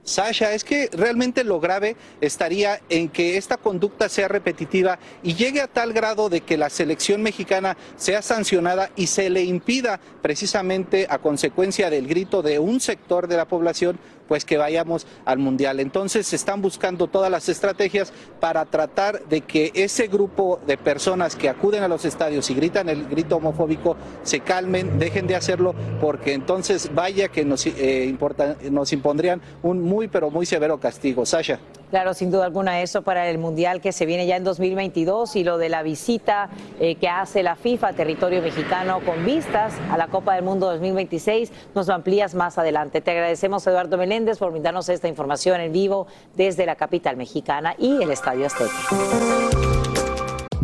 Sasha, 0.07 0.53
es 0.53 0.63
que 0.63 0.91
realmente 0.93 1.43
lo 1.43 1.59
grave 1.59 1.97
estaría 2.21 2.81
en 2.91 3.09
que 3.09 3.39
esta 3.39 3.57
conducta 3.57 4.11
sea 4.11 4.29
repetitiva 4.29 4.99
y 5.23 5.35
llegue 5.35 5.63
a 5.63 5.69
tal 5.69 5.95
grado 5.95 6.29
de 6.29 6.43
que 6.43 6.59
la 6.59 6.69
selección 6.69 7.23
mexicana 7.23 7.79
sea 7.97 8.21
sancionada 8.21 8.91
y 8.95 9.09
se 9.09 9.31
le 9.31 9.43
impida 9.43 9.99
precisamente 10.21 11.07
a 11.09 11.19
consecuencia 11.19 11.89
del 11.89 12.07
grito 12.07 12.43
de 12.43 12.59
un 12.59 12.79
sector 12.81 13.27
de 13.27 13.39
la 13.39 13.49
población 13.49 13.99
pues 14.29 14.45
que 14.45 14.57
vayamos 14.57 15.07
al 15.25 15.39
mundial. 15.39 15.81
Entonces 15.81 16.27
se 16.27 16.37
están 16.37 16.63
buscando 16.63 17.07
todas 17.07 17.31
las 17.31 17.49
estrategias 17.49 18.13
para 18.41 18.65
tratar 18.65 19.25
de 19.27 19.41
que 19.43 19.73
ese 19.75 20.07
grupo 20.09 20.61
de 20.67 20.77
personas 20.77 21.37
que 21.37 21.49
acuden 21.49 21.83
a 21.83 21.89
los 21.89 22.05
estadios 22.05 22.51
y 22.51 22.55
gritan 22.55 22.89
el 22.89 23.07
grito 23.07 23.37
homofóbico 23.37 23.97
se 24.23 24.41
calmen, 24.41 24.99
dejen 24.99 25.27
de 25.27 25.37
hacerlo, 25.37 25.75
porque 26.01 26.33
entonces 26.33 26.91
vaya 26.95 27.29
que 27.29 27.45
nos, 27.45 27.67
eh, 27.67 28.17
nos 28.71 28.93
impondrían 28.93 29.41
un 29.63 29.83
muy 29.83 30.09
pero 30.09 30.31
muy 30.31 30.47
severo 30.47 30.79
castigo. 30.79 31.27
Sasha. 31.27 31.59
Claro, 31.91 32.15
sin 32.15 32.31
duda 32.31 32.47
alguna, 32.47 32.83
eso 32.83 33.03
para 33.03 33.29
el 33.31 33.39
Mundial 33.39 33.81
que 33.81 33.93
se 33.93 34.07
viene 34.07 34.27
ya 34.27 34.37
en 34.37 34.45
2022 34.45 35.37
y 35.37 35.45
lo 35.45 35.57
de 35.57 35.69
la 35.69 35.83
visita 35.83 36.51
eh, 36.81 36.97
que 36.97 37.09
hace 37.09 37.43
la 37.43 37.55
FIFA 37.55 37.89
a 37.89 37.93
territorio 37.93 38.43
mexicano 38.43 39.01
con 39.01 39.25
vistas 39.25 39.73
a 39.91 39.97
la 39.97 40.09
Copa 40.09 40.35
del 40.35 40.45
Mundo 40.45 40.67
2026, 40.67 41.53
nos 41.75 41.87
lo 41.87 41.95
amplías 41.95 42.35
más 42.35 42.59
adelante. 42.59 43.01
Te 43.01 43.13
agradecemos, 43.13 43.67
Eduardo 43.67 43.97
Meléndez, 43.99 44.39
por 44.39 44.51
brindarnos 44.51 44.89
esta 44.89 45.07
información 45.07 45.61
en 45.61 45.73
vivo 45.73 46.09
desde 46.35 46.67
la 46.67 46.75
capital 46.75 47.17
mexicana 47.17 47.75
y 47.79 48.03
el 48.03 48.11
Estadio 48.11 48.47
Azteca. 48.47 49.96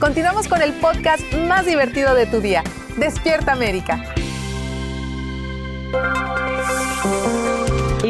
Continuamos 0.00 0.46
con 0.46 0.62
el 0.62 0.72
podcast 0.74 1.22
más 1.34 1.66
divertido 1.66 2.14
de 2.14 2.26
tu 2.26 2.40
día, 2.40 2.62
Despierta 2.98 3.50
América. 3.52 4.14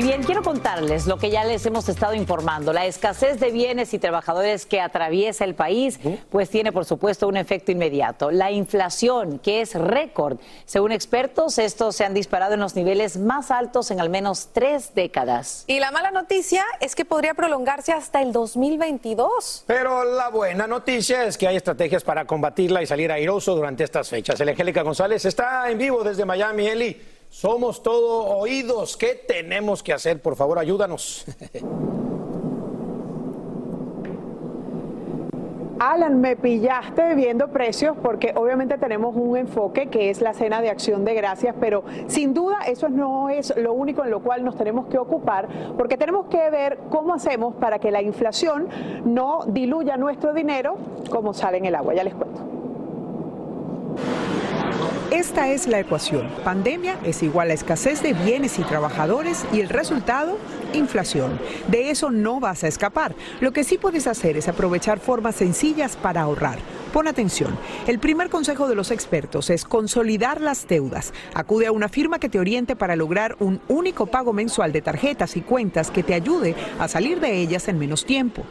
Y 0.08 0.12
bien, 0.12 0.22
quiero 0.22 0.42
contarles 0.42 1.06
lo 1.06 1.18
que 1.18 1.28
ya 1.28 1.44
les 1.44 1.66
hemos 1.66 1.86
estado 1.86 2.14
informando. 2.14 2.72
La 2.72 2.86
escasez 2.86 3.38
de 3.40 3.50
bienes 3.50 3.92
y 3.92 3.98
trabajadores 3.98 4.64
que 4.64 4.80
atraviesa 4.80 5.44
el 5.44 5.54
país, 5.54 6.00
pues 6.30 6.48
tiene 6.48 6.72
por 6.72 6.86
supuesto 6.86 7.28
un 7.28 7.36
efecto 7.36 7.72
inmediato. 7.72 8.30
La 8.30 8.50
inflación, 8.50 9.38
que 9.38 9.60
es 9.60 9.74
récord. 9.74 10.38
Según 10.64 10.92
expertos, 10.92 11.58
estos 11.58 11.94
se 11.94 12.06
han 12.06 12.14
disparado 12.14 12.54
en 12.54 12.60
los 12.60 12.74
niveles 12.74 13.18
más 13.18 13.50
altos 13.50 13.90
en 13.90 14.00
al 14.00 14.08
menos 14.08 14.48
tres 14.54 14.94
décadas. 14.94 15.64
Y 15.66 15.78
la 15.78 15.90
mala 15.90 16.10
noticia 16.10 16.64
es 16.80 16.94
que 16.94 17.04
podría 17.04 17.34
prolongarse 17.34 17.92
hasta 17.92 18.22
el 18.22 18.32
2022. 18.32 19.64
Pero 19.66 20.04
la 20.04 20.30
buena 20.30 20.66
noticia 20.66 21.26
es 21.26 21.36
que 21.36 21.48
hay 21.48 21.56
estrategias 21.56 22.02
para 22.02 22.24
combatirla 22.24 22.82
y 22.82 22.86
salir 22.86 23.12
airoso 23.12 23.54
durante 23.54 23.84
estas 23.84 24.08
fechas. 24.08 24.40
El 24.40 24.48
Angélica 24.48 24.80
González 24.80 25.26
está 25.26 25.70
en 25.70 25.76
vivo 25.76 26.02
desde 26.02 26.24
Miami. 26.24 26.66
Eli, 26.66 26.96
somos 27.28 27.82
todo 27.82 28.26
oídos. 28.38 28.96
¿Qué 28.96 29.14
tenemos 29.14 29.82
que 29.82 29.92
hacer? 29.92 30.20
Por 30.20 30.36
favor, 30.36 30.58
ayúdanos. 30.58 31.24
Alan, 35.80 36.20
me 36.20 36.34
pillaste 36.34 37.14
viendo 37.14 37.48
precios 37.48 37.96
porque 38.02 38.32
obviamente 38.34 38.78
tenemos 38.78 39.14
un 39.14 39.36
enfoque 39.36 39.86
que 39.86 40.10
es 40.10 40.20
la 40.20 40.34
cena 40.34 40.60
de 40.60 40.70
acción 40.70 41.04
de 41.04 41.14
gracias, 41.14 41.54
pero 41.60 41.84
sin 42.08 42.34
duda 42.34 42.58
eso 42.66 42.88
no 42.88 43.30
es 43.30 43.56
lo 43.56 43.72
único 43.74 44.02
en 44.02 44.10
lo 44.10 44.20
cual 44.20 44.44
nos 44.44 44.56
tenemos 44.56 44.86
que 44.86 44.98
ocupar 44.98 45.46
porque 45.76 45.96
tenemos 45.96 46.26
que 46.26 46.50
ver 46.50 46.78
cómo 46.90 47.14
hacemos 47.14 47.54
para 47.54 47.78
que 47.78 47.92
la 47.92 48.02
inflación 48.02 48.68
no 49.04 49.44
diluya 49.46 49.96
nuestro 49.96 50.34
dinero 50.34 50.76
como 51.10 51.32
sale 51.32 51.58
en 51.58 51.66
el 51.66 51.76
agua. 51.76 51.94
Ya 51.94 52.02
les 52.02 52.14
cuento. 52.14 52.40
Esta 55.10 55.48
es 55.48 55.66
la 55.66 55.80
ecuación. 55.80 56.28
Pandemia 56.44 56.98
es 57.04 57.22
igual 57.22 57.50
a 57.50 57.54
escasez 57.54 58.02
de 58.02 58.12
bienes 58.12 58.58
y 58.58 58.62
trabajadores 58.62 59.44
y 59.52 59.60
el 59.60 59.68
resultado, 59.68 60.38
inflación. 60.74 61.40
De 61.68 61.90
eso 61.90 62.10
no 62.10 62.40
vas 62.40 62.64
a 62.64 62.68
escapar. 62.68 63.14
Lo 63.40 63.52
que 63.52 63.64
sí 63.64 63.78
puedes 63.78 64.06
hacer 64.06 64.36
es 64.36 64.48
aprovechar 64.48 64.98
formas 64.98 65.36
sencillas 65.36 65.96
para 65.96 66.22
ahorrar. 66.22 66.58
Pon 66.92 67.06
atención. 67.06 67.58
El 67.86 67.98
primer 67.98 68.30
consejo 68.30 68.66
de 68.66 68.74
los 68.74 68.90
expertos 68.90 69.50
es 69.50 69.66
consolidar 69.66 70.40
las 70.40 70.66
deudas. 70.66 71.12
Acude 71.34 71.66
a 71.66 71.72
una 71.72 71.90
firma 71.90 72.18
que 72.18 72.30
te 72.30 72.40
oriente 72.40 72.76
para 72.76 72.96
lograr 72.96 73.36
un 73.40 73.60
único 73.68 74.06
pago 74.06 74.32
mensual 74.32 74.72
de 74.72 74.80
tarjetas 74.80 75.36
y 75.36 75.42
cuentas 75.42 75.90
que 75.90 76.02
te 76.02 76.14
ayude 76.14 76.54
a 76.78 76.88
salir 76.88 77.20
de 77.20 77.40
ellas 77.40 77.68
en 77.68 77.78
menos 77.78 78.06
tiempo. 78.06 78.44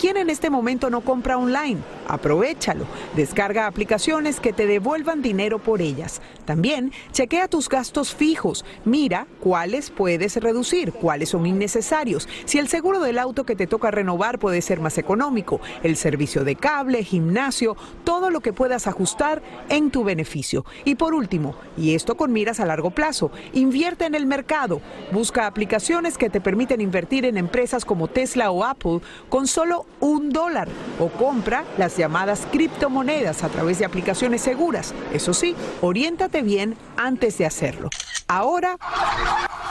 ¿Quién 0.00 0.16
en 0.16 0.28
este 0.28 0.50
momento 0.50 0.90
no 0.90 1.02
compra 1.02 1.38
online? 1.38 1.80
Aprovechalo. 2.08 2.84
Descarga 3.14 3.66
aplicaciones 3.66 4.40
que 4.40 4.52
te 4.52 4.66
devuelvan 4.66 5.22
dinero 5.22 5.60
por 5.60 5.80
ellas. 5.80 6.20
También 6.44 6.92
chequea 7.12 7.48
tus 7.48 7.68
gastos 7.68 8.12
fijos. 8.12 8.64
Mira 8.84 9.28
cuáles 9.40 9.90
puedes 9.90 10.36
reducir, 10.36 10.92
cuáles 10.92 11.30
son 11.30 11.46
innecesarios. 11.46 12.28
Si 12.44 12.58
el 12.58 12.68
seguro 12.68 13.00
del 13.00 13.18
auto 13.18 13.44
que 13.44 13.56
te 13.56 13.68
toca 13.68 13.92
renovar 13.92 14.40
puede 14.40 14.62
ser 14.62 14.80
más 14.80 14.98
económico, 14.98 15.60
el 15.82 15.96
servicio 15.96 16.44
de 16.44 16.56
cable, 16.56 17.04
gimnasio, 17.04 17.76
todo 18.04 18.30
lo 18.30 18.40
que 18.40 18.52
puedas 18.52 18.86
ajustar 18.86 19.42
en 19.68 19.90
tu 19.90 20.04
beneficio. 20.04 20.64
Y 20.84 20.94
por 20.94 21.14
último, 21.14 21.54
y 21.76 21.94
esto 21.94 22.16
con 22.16 22.32
miras 22.32 22.60
a 22.60 22.66
largo 22.66 22.90
plazo, 22.90 23.30
invierte 23.52 24.04
en 24.06 24.14
el 24.14 24.26
mercado. 24.26 24.80
Busca 25.12 25.46
aplicaciones 25.46 26.18
que 26.18 26.30
te 26.30 26.40
permiten 26.40 26.80
invertir 26.80 27.24
en 27.24 27.36
empresas 27.36 27.84
como 27.84 28.08
Tesla 28.08 28.50
o 28.50 28.64
Apple 28.64 29.00
con 29.28 29.46
solo 29.46 29.86
un 30.00 30.30
dólar 30.30 30.68
o 30.98 31.08
compra 31.08 31.64
las 31.78 31.96
llamadas 31.96 32.46
criptomonedas 32.50 33.44
a 33.44 33.48
través 33.48 33.78
de 33.78 33.84
aplicaciones 33.84 34.42
seguras. 34.42 34.94
Eso 35.12 35.34
sí, 35.34 35.54
oriéntate 35.80 36.42
bien 36.42 36.76
antes 36.96 37.38
de 37.38 37.46
hacerlo. 37.46 37.90
Ahora, 38.26 38.78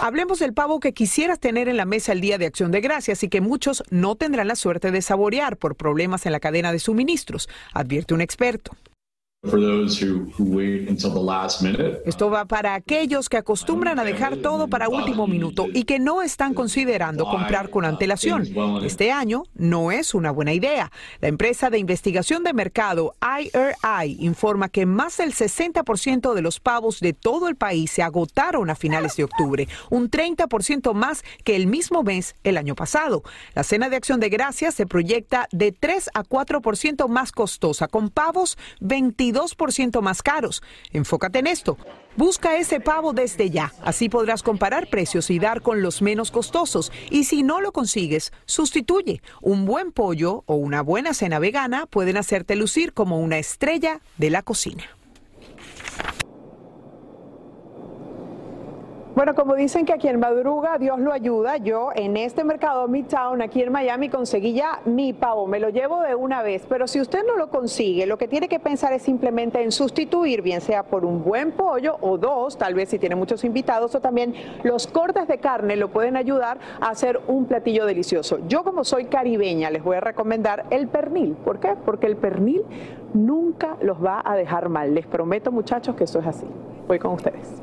hablemos 0.01 0.37
del 0.37 0.53
pavo 0.53 0.79
que 0.79 0.93
quisieras 0.93 1.39
tener 1.39 1.67
en 1.67 1.77
la 1.77 1.85
mesa 1.85 2.11
el 2.11 2.21
día 2.21 2.37
de 2.37 2.45
Acción 2.45 2.71
de 2.71 2.81
Gracias 2.81 3.23
y 3.23 3.29
que 3.29 3.41
muchos 3.41 3.83
no 3.89 4.15
tendrán 4.15 4.47
la 4.47 4.55
suerte 4.55 4.91
de 4.91 5.01
saborear 5.01 5.57
por 5.57 5.75
problemas 5.75 6.27
en 6.27 6.33
la 6.33 6.39
cadena 6.39 6.71
de 6.71 6.77
suministros, 6.77 7.49
un 8.11 8.21
experto. 8.21 8.71
Esto 12.05 12.29
va 12.29 12.45
para 12.45 12.75
aquellos 12.75 13.27
que 13.27 13.35
acostumbran 13.35 13.99
a 13.99 14.05
dejar 14.05 14.37
todo 14.37 14.69
para 14.69 14.87
último 14.87 15.27
minuto 15.27 15.67
y 15.73 15.83
que 15.83 15.99
no 15.99 16.21
están 16.21 16.53
considerando 16.53 17.25
comprar 17.25 17.69
con 17.69 17.83
antelación. 17.83 18.47
Este 18.85 19.11
año 19.11 19.43
no 19.53 19.91
es 19.91 20.13
una 20.13 20.31
buena 20.31 20.53
idea. 20.53 20.93
La 21.19 21.27
empresa 21.27 21.69
de 21.69 21.77
investigación 21.77 22.45
de 22.45 22.53
mercado 22.53 23.15
IRI 23.21 24.15
informa 24.19 24.69
que 24.69 24.85
más 24.85 25.17
del 25.17 25.33
60% 25.33 26.33
de 26.33 26.41
los 26.41 26.61
pavos 26.61 27.01
de 27.01 27.11
todo 27.11 27.49
el 27.49 27.57
país 27.57 27.91
se 27.91 28.01
agotaron 28.01 28.69
a 28.69 28.75
finales 28.75 29.17
de 29.17 29.25
octubre, 29.25 29.67
un 29.89 30.09
30% 30.09 30.93
más 30.93 31.25
que 31.43 31.57
el 31.57 31.67
mismo 31.67 32.01
mes 32.01 32.35
el 32.45 32.55
año 32.55 32.75
pasado. 32.75 33.23
La 33.55 33.63
cena 33.63 33.89
de 33.89 33.97
acción 33.97 34.21
de 34.21 34.29
gracias 34.29 34.75
se 34.75 34.85
proyecta 34.85 35.49
de 35.51 35.73
3 35.73 36.11
a 36.13 36.23
4% 36.23 37.09
más 37.09 37.33
costosa, 37.33 37.89
con 37.89 38.09
pavos 38.09 38.57
22% 38.79 39.32
más 40.01 40.21
caros. 40.21 40.63
Enfócate 40.91 41.39
en 41.39 41.47
esto. 41.47 41.77
Busca 42.15 42.57
ese 42.57 42.79
pavo 42.79 43.13
desde 43.13 43.49
ya. 43.49 43.73
Así 43.83 44.07
podrás 44.07 44.43
comparar 44.43 44.87
precios 44.89 45.29
y 45.29 45.39
dar 45.39 45.61
con 45.61 45.81
los 45.81 46.01
menos 46.01 46.31
costosos. 46.31 46.91
Y 47.09 47.23
si 47.23 47.43
no 47.43 47.59
lo 47.59 47.71
consigues, 47.71 48.31
sustituye. 48.45 49.21
Un 49.41 49.65
buen 49.65 49.91
pollo 49.91 50.43
o 50.45 50.55
una 50.55 50.81
buena 50.81 51.13
cena 51.13 51.39
vegana 51.39 51.85
pueden 51.87 52.17
hacerte 52.17 52.55
lucir 52.55 52.93
como 52.93 53.19
una 53.19 53.37
estrella 53.37 54.01
de 54.17 54.29
la 54.29 54.43
cocina. 54.43 54.83
Bueno, 59.15 59.35
como 59.35 59.53
dicen 59.53 59.85
que 59.85 59.93
aquí 59.93 60.07
en 60.07 60.19
Madruga 60.19 60.79
Dios 60.79 60.99
lo 60.99 61.13
ayuda, 61.13 61.57
yo 61.57 61.91
en 61.93 62.17
este 62.17 62.43
mercado 62.43 62.87
Midtown, 62.87 63.43
aquí 63.43 63.61
en 63.61 63.71
Miami, 63.71 64.09
conseguí 64.09 64.53
ya 64.53 64.81
mi 64.85 65.13
pavo, 65.13 65.45
me 65.45 65.59
lo 65.59 65.69
llevo 65.69 66.01
de 66.01 66.15
una 66.15 66.41
vez, 66.41 66.65
pero 66.67 66.87
si 66.87 66.99
usted 66.99 67.19
no 67.27 67.35
lo 67.35 67.51
consigue, 67.51 68.07
lo 68.07 68.17
que 68.17 68.27
tiene 68.27 68.47
que 68.47 68.59
pensar 68.59 68.91
es 68.91 69.03
simplemente 69.03 69.61
en 69.61 69.71
sustituir, 69.71 70.41
bien 70.41 70.61
sea 70.61 70.81
por 70.81 71.05
un 71.05 71.23
buen 71.23 71.51
pollo 71.51 71.97
o 72.01 72.17
dos, 72.17 72.57
tal 72.57 72.73
vez 72.73 72.89
si 72.89 72.97
tiene 72.97 73.13
muchos 73.13 73.43
invitados, 73.43 73.93
o 73.93 74.01
también 74.01 74.33
los 74.63 74.87
cortes 74.87 75.27
de 75.27 75.37
carne 75.37 75.75
lo 75.75 75.89
pueden 75.89 76.17
ayudar 76.17 76.57
a 76.81 76.89
hacer 76.89 77.21
un 77.27 77.45
platillo 77.45 77.85
delicioso. 77.85 78.39
Yo 78.47 78.63
como 78.63 78.83
soy 78.83 79.05
caribeña, 79.05 79.69
les 79.69 79.83
voy 79.83 79.97
a 79.97 80.01
recomendar 80.01 80.65
el 80.71 80.87
pernil. 80.87 81.35
¿Por 81.35 81.59
qué? 81.59 81.75
Porque 81.85 82.07
el 82.07 82.17
pernil 82.17 82.63
nunca 83.13 83.77
los 83.79 84.03
va 84.03 84.23
a 84.25 84.35
dejar 84.35 84.69
mal. 84.69 84.95
Les 84.95 85.05
prometo, 85.05 85.51
muchachos, 85.51 85.95
que 85.95 86.05
eso 86.05 86.17
es 86.17 86.25
así. 86.25 86.47
Voy 86.87 86.97
con 86.97 87.13
ustedes. 87.13 87.61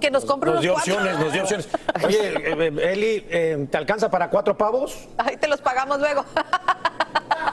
Que 0.00 0.10
nos 0.10 0.24
compre 0.24 0.50
Nos 0.50 0.60
unos 0.60 0.62
dio 0.62 0.72
cuatro. 0.74 0.94
opciones, 0.94 1.18
nos 1.20 1.32
dio 1.32 1.42
opciones. 1.42 1.68
Oye, 2.04 2.28
eh, 2.28 2.72
eh, 2.76 2.92
Eli, 2.92 3.26
eh, 3.28 3.66
¿te 3.70 3.76
alcanza 3.76 4.10
para 4.10 4.30
cuatro 4.30 4.56
pavos? 4.56 5.06
Ay, 5.18 5.36
te 5.36 5.48
los 5.48 5.60
pagamos 5.60 5.98
luego. 6.00 6.24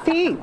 Sí. 0.04 0.36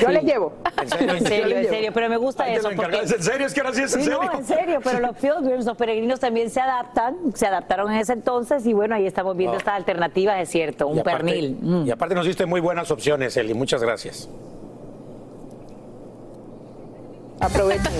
Yo 0.00 0.08
les 0.08 0.24
llevo. 0.24 0.52
¿En 0.82 0.88
serio? 0.88 1.14
En 1.14 1.24
serio, 1.26 1.56
en 1.58 1.68
serio, 1.68 1.90
pero 1.94 2.08
me 2.08 2.16
gusta 2.16 2.44
Ahí 2.44 2.54
eso. 2.56 2.68
¿En 2.70 3.22
serio? 3.22 3.46
Es 3.46 3.54
que 3.54 3.60
ahora 3.60 3.72
sí 3.72 3.82
es 3.82 3.94
en 3.94 4.00
Sí, 4.00 4.06
serio. 4.06 4.20
No, 4.24 4.38
en 4.38 4.44
serio, 4.44 4.80
pero 4.82 4.98
los 4.98 5.16
pilgrims, 5.20 5.66
los 5.66 5.76
peregrinos 5.76 6.18
también 6.18 6.50
se 6.50 6.60
adaptan, 6.60 7.16
se 7.34 7.46
adaptaron 7.46 7.92
en 7.92 7.98
ese 8.00 8.14
entonces 8.14 8.66
y 8.66 8.72
bueno, 8.72 8.96
ahí 8.96 9.06
estamos 9.06 9.36
viendo 9.36 9.54
Oh. 9.54 9.58
estas 9.58 9.74
alternativas, 9.74 10.40
es 10.40 10.48
cierto, 10.48 10.88
un 10.88 10.96
Y 10.96 11.00
aparte- 11.00 11.16
pernil. 11.24 11.58
Mm. 11.60 11.86
Y 11.86 11.90
aparte 11.92 12.14
nos 12.16 12.26
diste 12.26 12.44
muy 12.44 12.60
buenas 12.60 12.90
opciones, 12.90 13.36
Eli. 13.36 13.54
Muchas 13.54 13.82
gracias. 13.82 14.28
Aprovechen. 17.40 17.92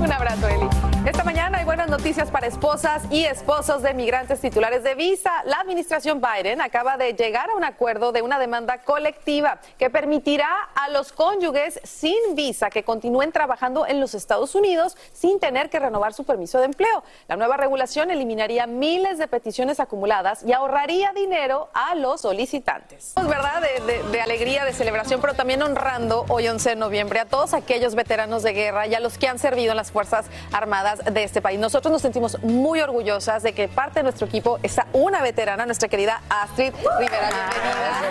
Un 0.00 0.12
abrazo, 0.12 0.48
Eli. 0.48 0.95
Esta 1.06 1.22
mañana 1.22 1.58
hay 1.58 1.64
buenas 1.64 1.88
noticias 1.88 2.32
para 2.32 2.48
esposas 2.48 3.04
y 3.12 3.24
esposos 3.26 3.80
de 3.80 3.94
migrantes 3.94 4.40
titulares 4.40 4.82
de 4.82 4.96
visa. 4.96 5.30
La 5.44 5.60
administración 5.60 6.20
Biden 6.20 6.60
acaba 6.60 6.96
de 6.96 7.12
llegar 7.14 7.48
a 7.48 7.54
un 7.54 7.62
acuerdo 7.62 8.10
de 8.10 8.22
una 8.22 8.40
demanda 8.40 8.78
colectiva 8.78 9.60
que 9.78 9.88
permitirá 9.88 10.48
a 10.74 10.88
los 10.88 11.12
cónyuges 11.12 11.78
sin 11.84 12.34
visa 12.34 12.70
que 12.70 12.82
continúen 12.82 13.30
trabajando 13.30 13.86
en 13.86 14.00
los 14.00 14.14
Estados 14.14 14.56
Unidos 14.56 14.96
sin 15.12 15.38
tener 15.38 15.70
que 15.70 15.78
renovar 15.78 16.12
su 16.12 16.24
permiso 16.24 16.58
de 16.58 16.64
empleo. 16.64 17.04
La 17.28 17.36
nueva 17.36 17.56
regulación 17.56 18.10
eliminaría 18.10 18.66
miles 18.66 19.16
de 19.18 19.28
peticiones 19.28 19.78
acumuladas 19.78 20.42
y 20.42 20.52
ahorraría 20.54 21.12
dinero 21.12 21.68
a 21.72 21.94
los 21.94 22.22
solicitantes. 22.22 23.12
Es 23.16 23.28
verdad 23.28 23.62
de, 23.62 24.02
de- 24.10 24.20
alegría, 24.20 24.64
de 24.64 24.72
celebración, 24.72 25.20
pero 25.20 25.34
también 25.34 25.62
honrando 25.62 26.24
hoy 26.30 26.48
11 26.48 26.70
de 26.70 26.76
noviembre 26.76 27.20
a 27.20 27.26
todos 27.26 27.54
aquellos 27.54 27.94
veteranos 27.94 28.42
de 28.42 28.52
guerra 28.54 28.88
y 28.88 28.94
a 28.96 28.98
los 29.00 29.18
que 29.18 29.28
han 29.28 29.38
servido 29.38 29.70
en 29.70 29.76
las 29.76 29.92
Fuerzas 29.92 30.26
Armadas 30.52 30.95
de 31.04 31.22
este 31.24 31.40
país. 31.42 31.58
Nosotros 31.58 31.92
nos 31.92 32.02
sentimos 32.02 32.42
muy 32.42 32.80
orgullosas 32.80 33.42
de 33.42 33.52
que 33.52 33.68
parte 33.68 34.00
de 34.00 34.04
nuestro 34.04 34.26
equipo 34.26 34.58
está 34.62 34.86
una 34.92 35.22
veterana, 35.22 35.66
nuestra 35.66 35.88
querida 35.88 36.22
Astrid 36.28 36.72
Rivera. 36.98 37.30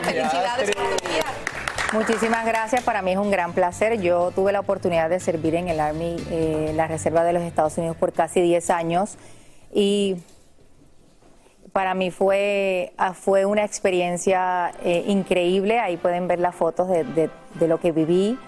Bienvenida. 0.01 0.29
Felicidades 0.29 0.75
por 0.75 0.83
tu 0.97 1.07
día. 1.09 1.23
Muchísimas 1.93 2.45
gracias, 2.45 2.83
para 2.83 3.01
mí 3.01 3.11
es 3.11 3.17
un 3.17 3.31
gran 3.31 3.53
placer. 3.53 4.01
Yo 4.01 4.31
tuve 4.31 4.51
la 4.51 4.59
oportunidad 4.59 5.09
de 5.09 5.19
servir 5.19 5.55
en 5.55 5.69
el 5.69 5.79
Army, 5.79 6.17
eh, 6.29 6.71
la 6.75 6.87
Reserva 6.87 7.23
de 7.23 7.31
los 7.33 7.43
Estados 7.43 7.77
Unidos, 7.77 7.95
por 7.95 8.11
casi 8.11 8.41
10 8.41 8.69
años 8.69 9.17
y 9.73 10.17
para 11.71 11.93
mí 11.93 12.09
fue, 12.09 12.93
ah, 12.97 13.13
fue 13.13 13.45
una 13.45 13.63
experiencia 13.65 14.71
eh, 14.83 15.03
increíble. 15.07 15.79
Ahí 15.79 15.97
pueden 15.97 16.27
ver 16.27 16.39
las 16.39 16.55
fotos 16.55 16.87
de, 16.87 17.03
de- 17.03 17.29
de 17.55 17.67
lo 17.67 17.79
que 17.81 17.91
viví. 17.91 18.39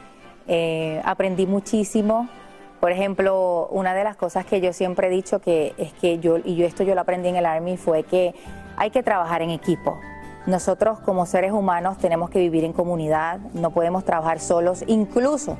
Eh, 0.48 1.02
aprendí 1.04 1.46
muchísimo. 1.46 2.30
Por 2.80 2.92
ejemplo, 2.92 3.68
una 3.72 3.94
de 3.96 4.04
las 4.04 4.16
cosas 4.16 4.46
que 4.46 4.62
yo 4.62 4.72
siempre 4.72 5.08
he 5.08 5.10
dicho 5.10 5.40
que 5.40 5.74
es 5.78 5.94
que 5.94 6.20
yo, 6.20 6.38
y 6.38 6.56
yo 6.56 6.66
esto 6.66 6.84
yo 6.84 6.94
lo 6.94 7.02
aprendí 7.02 7.30
en 7.30 7.36
el 7.36 7.46
Army, 7.46 7.78
fue 7.78 8.04
que 8.04 8.36
hay 8.76 8.92
que 8.92 9.02
trabajar 9.02 9.42
en 9.42 9.50
equipo. 9.50 10.00
Nosotros 10.46 11.00
como 11.00 11.26
seres 11.26 11.52
humanos 11.52 11.98
tenemos 11.98 12.30
que 12.30 12.40
vivir 12.40 12.64
en 12.64 12.74
comunidad, 12.74 13.40
no 13.54 13.72
podemos 13.72 14.06
trabajar 14.06 14.40
solos, 14.40 14.84
incluso 14.88 15.58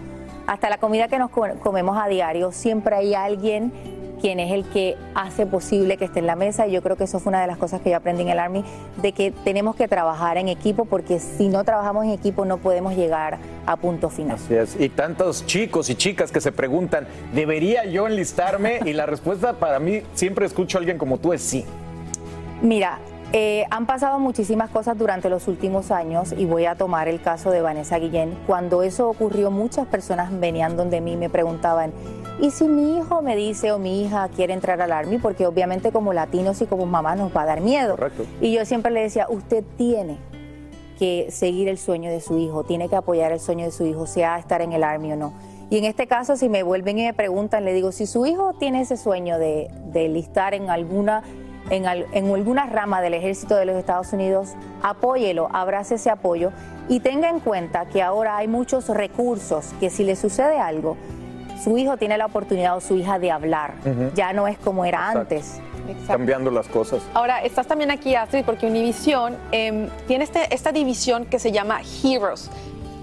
hasta 0.48 0.70
la 0.70 0.78
comida 0.78 1.08
que 1.08 1.20
nos 1.20 1.30
co- 1.30 1.48
comemos 1.62 1.98
a 2.02 2.08
diario, 2.08 2.52
siempre 2.52 2.96
hay 2.96 3.14
alguien 3.14 3.72
quien 4.20 4.40
es 4.40 4.52
el 4.52 4.66
que 4.66 4.98
hace 5.14 5.46
posible 5.46 5.96
que 5.98 6.06
esté 6.06 6.20
en 6.22 6.26
la 6.26 6.36
mesa 6.36 6.66
y 6.66 6.72
yo 6.72 6.82
creo 6.82 6.96
que 6.98 7.04
eso 7.04 7.20
fue 7.20 7.30
una 7.30 7.42
de 7.42 7.46
las 7.46 7.58
cosas 7.58 7.82
que 7.82 7.92
yo 7.92 7.98
aprendí 7.98 8.24
en 8.24 8.30
el 8.30 8.40
Army, 8.40 8.64
de 9.00 9.12
que 9.12 9.30
tenemos 9.30 9.76
que 9.76 9.88
trabajar 9.88 10.38
en 10.38 10.48
equipo 10.50 10.86
porque 10.86 11.20
si 11.20 11.50
no 11.50 11.64
trabajamos 11.64 12.06
en 12.06 12.10
equipo 12.12 12.44
no 12.44 12.58
podemos 12.58 12.96
llegar 12.96 13.38
a 13.68 13.76
punto 13.76 14.10
final. 14.10 14.38
Así 14.38 14.56
es. 14.56 14.76
Y 14.80 14.90
tantos 14.90 15.46
chicos 15.46 15.92
y 15.92 15.96
chicas 15.96 16.32
que 16.32 16.42
se 16.42 16.52
preguntan, 16.52 17.06
¿debería 17.32 17.86
yo 17.86 18.08
enlistarme? 18.08 18.80
Y 18.86 18.94
la 18.94 19.06
respuesta 19.06 19.54
para 19.54 19.78
mí, 19.78 20.02
siempre 20.16 20.48
escucho 20.48 20.78
a 20.78 20.80
alguien 20.80 20.98
como 20.98 21.20
tú, 21.20 21.32
es 21.34 21.44
sí. 21.44 21.64
Mira, 22.64 22.98
eh, 23.34 23.66
han 23.72 23.86
pasado 23.86 24.20
muchísimas 24.20 24.70
cosas 24.70 24.98
durante 24.98 25.30
los 25.30 25.50
últimos 25.50 25.92
años 25.92 26.34
y 26.38 26.46
voy 26.46 26.66
a 26.66 26.76
tomar 26.76 27.10
el 27.10 27.22
caso 27.22 27.52
de 27.52 27.62
Vanessa 27.62 28.00
Guillén. 28.00 28.38
Cuando 28.48 28.84
eso 28.84 29.10
ocurrió, 29.10 29.52
muchas 29.52 29.86
personas 29.86 30.32
venían 30.40 30.78
donde 30.78 31.02
mí 31.02 31.14
y 31.14 31.18
me 31.18 31.30
preguntaban, 31.30 31.92
¿y 32.40 32.52
si 32.52 32.70
mi 32.70 32.98
hijo 32.98 33.22
me 33.22 33.36
dice 33.36 33.74
o 33.74 33.80
mi 33.80 34.02
hija 34.02 34.30
quiere 34.30 34.54
entrar 34.54 34.82
al 34.82 34.94
Army? 34.94 35.18
Porque 35.18 35.46
obviamente 35.46 35.92
como 35.92 36.14
latinos 36.14 36.62
y 36.62 36.68
como 36.68 36.86
mamás 36.86 37.18
nos 37.18 37.36
va 37.36 37.42
a 37.42 37.46
dar 37.46 37.60
miedo. 37.60 37.98
Y 38.40 38.54
yo 38.54 38.66
siempre 38.66 38.94
le 38.94 39.02
decía, 39.02 39.28
usted 39.30 39.66
tiene 39.76 40.20
que 40.98 41.28
seguir 41.30 41.68
el 41.68 41.78
sueño 41.78 42.10
de 42.10 42.22
su 42.22 42.38
hijo, 42.38 42.64
tiene 42.64 42.88
que 42.88 42.96
apoyar 42.96 43.34
el 43.34 43.42
sueño 43.42 43.66
de 43.66 43.72
su 43.72 43.86
hijo, 43.86 44.08
sea 44.08 44.40
estar 44.40 44.62
en 44.62 44.72
el 44.72 44.86
Army 44.86 45.12
o 45.12 45.16
no. 45.18 45.34
Y 45.70 45.78
en 45.78 45.84
este 45.84 46.08
caso, 46.08 46.38
si 46.38 46.48
me 46.48 46.64
vuelven 46.64 46.98
y 46.98 47.04
me 47.04 47.14
preguntan, 47.14 47.66
le 47.66 47.74
digo, 47.74 47.92
si 47.92 48.08
su 48.08 48.26
hijo 48.26 48.54
tiene 48.54 48.82
ese 48.82 48.96
sueño 48.96 49.38
de, 49.38 49.70
de 49.92 50.08
listar 50.08 50.54
en 50.54 50.70
alguna, 50.70 51.24
en, 51.70 51.86
al- 51.88 52.06
en 52.14 52.32
alguna 52.34 52.66
rama 52.68 53.02
del 53.02 53.14
ejército 53.14 53.56
de 53.56 53.66
los 53.66 53.76
Estados 53.76 54.14
Unidos, 54.14 54.50
apóyelo, 54.82 55.50
abrace 55.54 55.96
ese 55.96 56.10
apoyo 56.10 56.52
y 56.90 57.00
tenga 57.02 57.30
en 57.30 57.40
cuenta 57.40 57.86
que 57.86 58.02
ahora 58.02 58.38
hay 58.38 58.48
muchos 58.48 58.88
recursos 58.90 59.74
que 59.80 59.90
si 59.90 60.04
le 60.04 60.16
sucede 60.16 60.60
algo, 60.60 60.96
su 61.64 61.78
hijo 61.78 61.98
tiene 61.98 62.18
la 62.18 62.26
oportunidad 62.28 62.78
o 62.78 62.82
su 62.82 62.96
hija 62.96 63.20
de 63.20 63.32
hablar. 63.32 63.74
Ya 64.16 64.32
no 64.34 64.48
es 64.48 64.58
como 64.60 64.86
era 64.86 65.00
Exacto. 65.00 65.20
antes. 65.20 65.60
Cambiando 66.06 66.52
las 66.52 66.68
cosas. 66.68 67.02
Ahora, 67.14 67.42
estás 67.44 67.66
también 67.66 67.92
aquí, 67.92 68.14
Astrid, 68.16 68.44
porque 68.46 68.68
Univision 68.68 69.36
em, 69.52 69.90
tiene 70.08 70.24
este- 70.26 70.54
esta 70.54 70.72
división 70.72 71.26
que 71.26 71.40
se 71.40 71.52
llama 71.52 71.80
Heroes. 72.04 72.50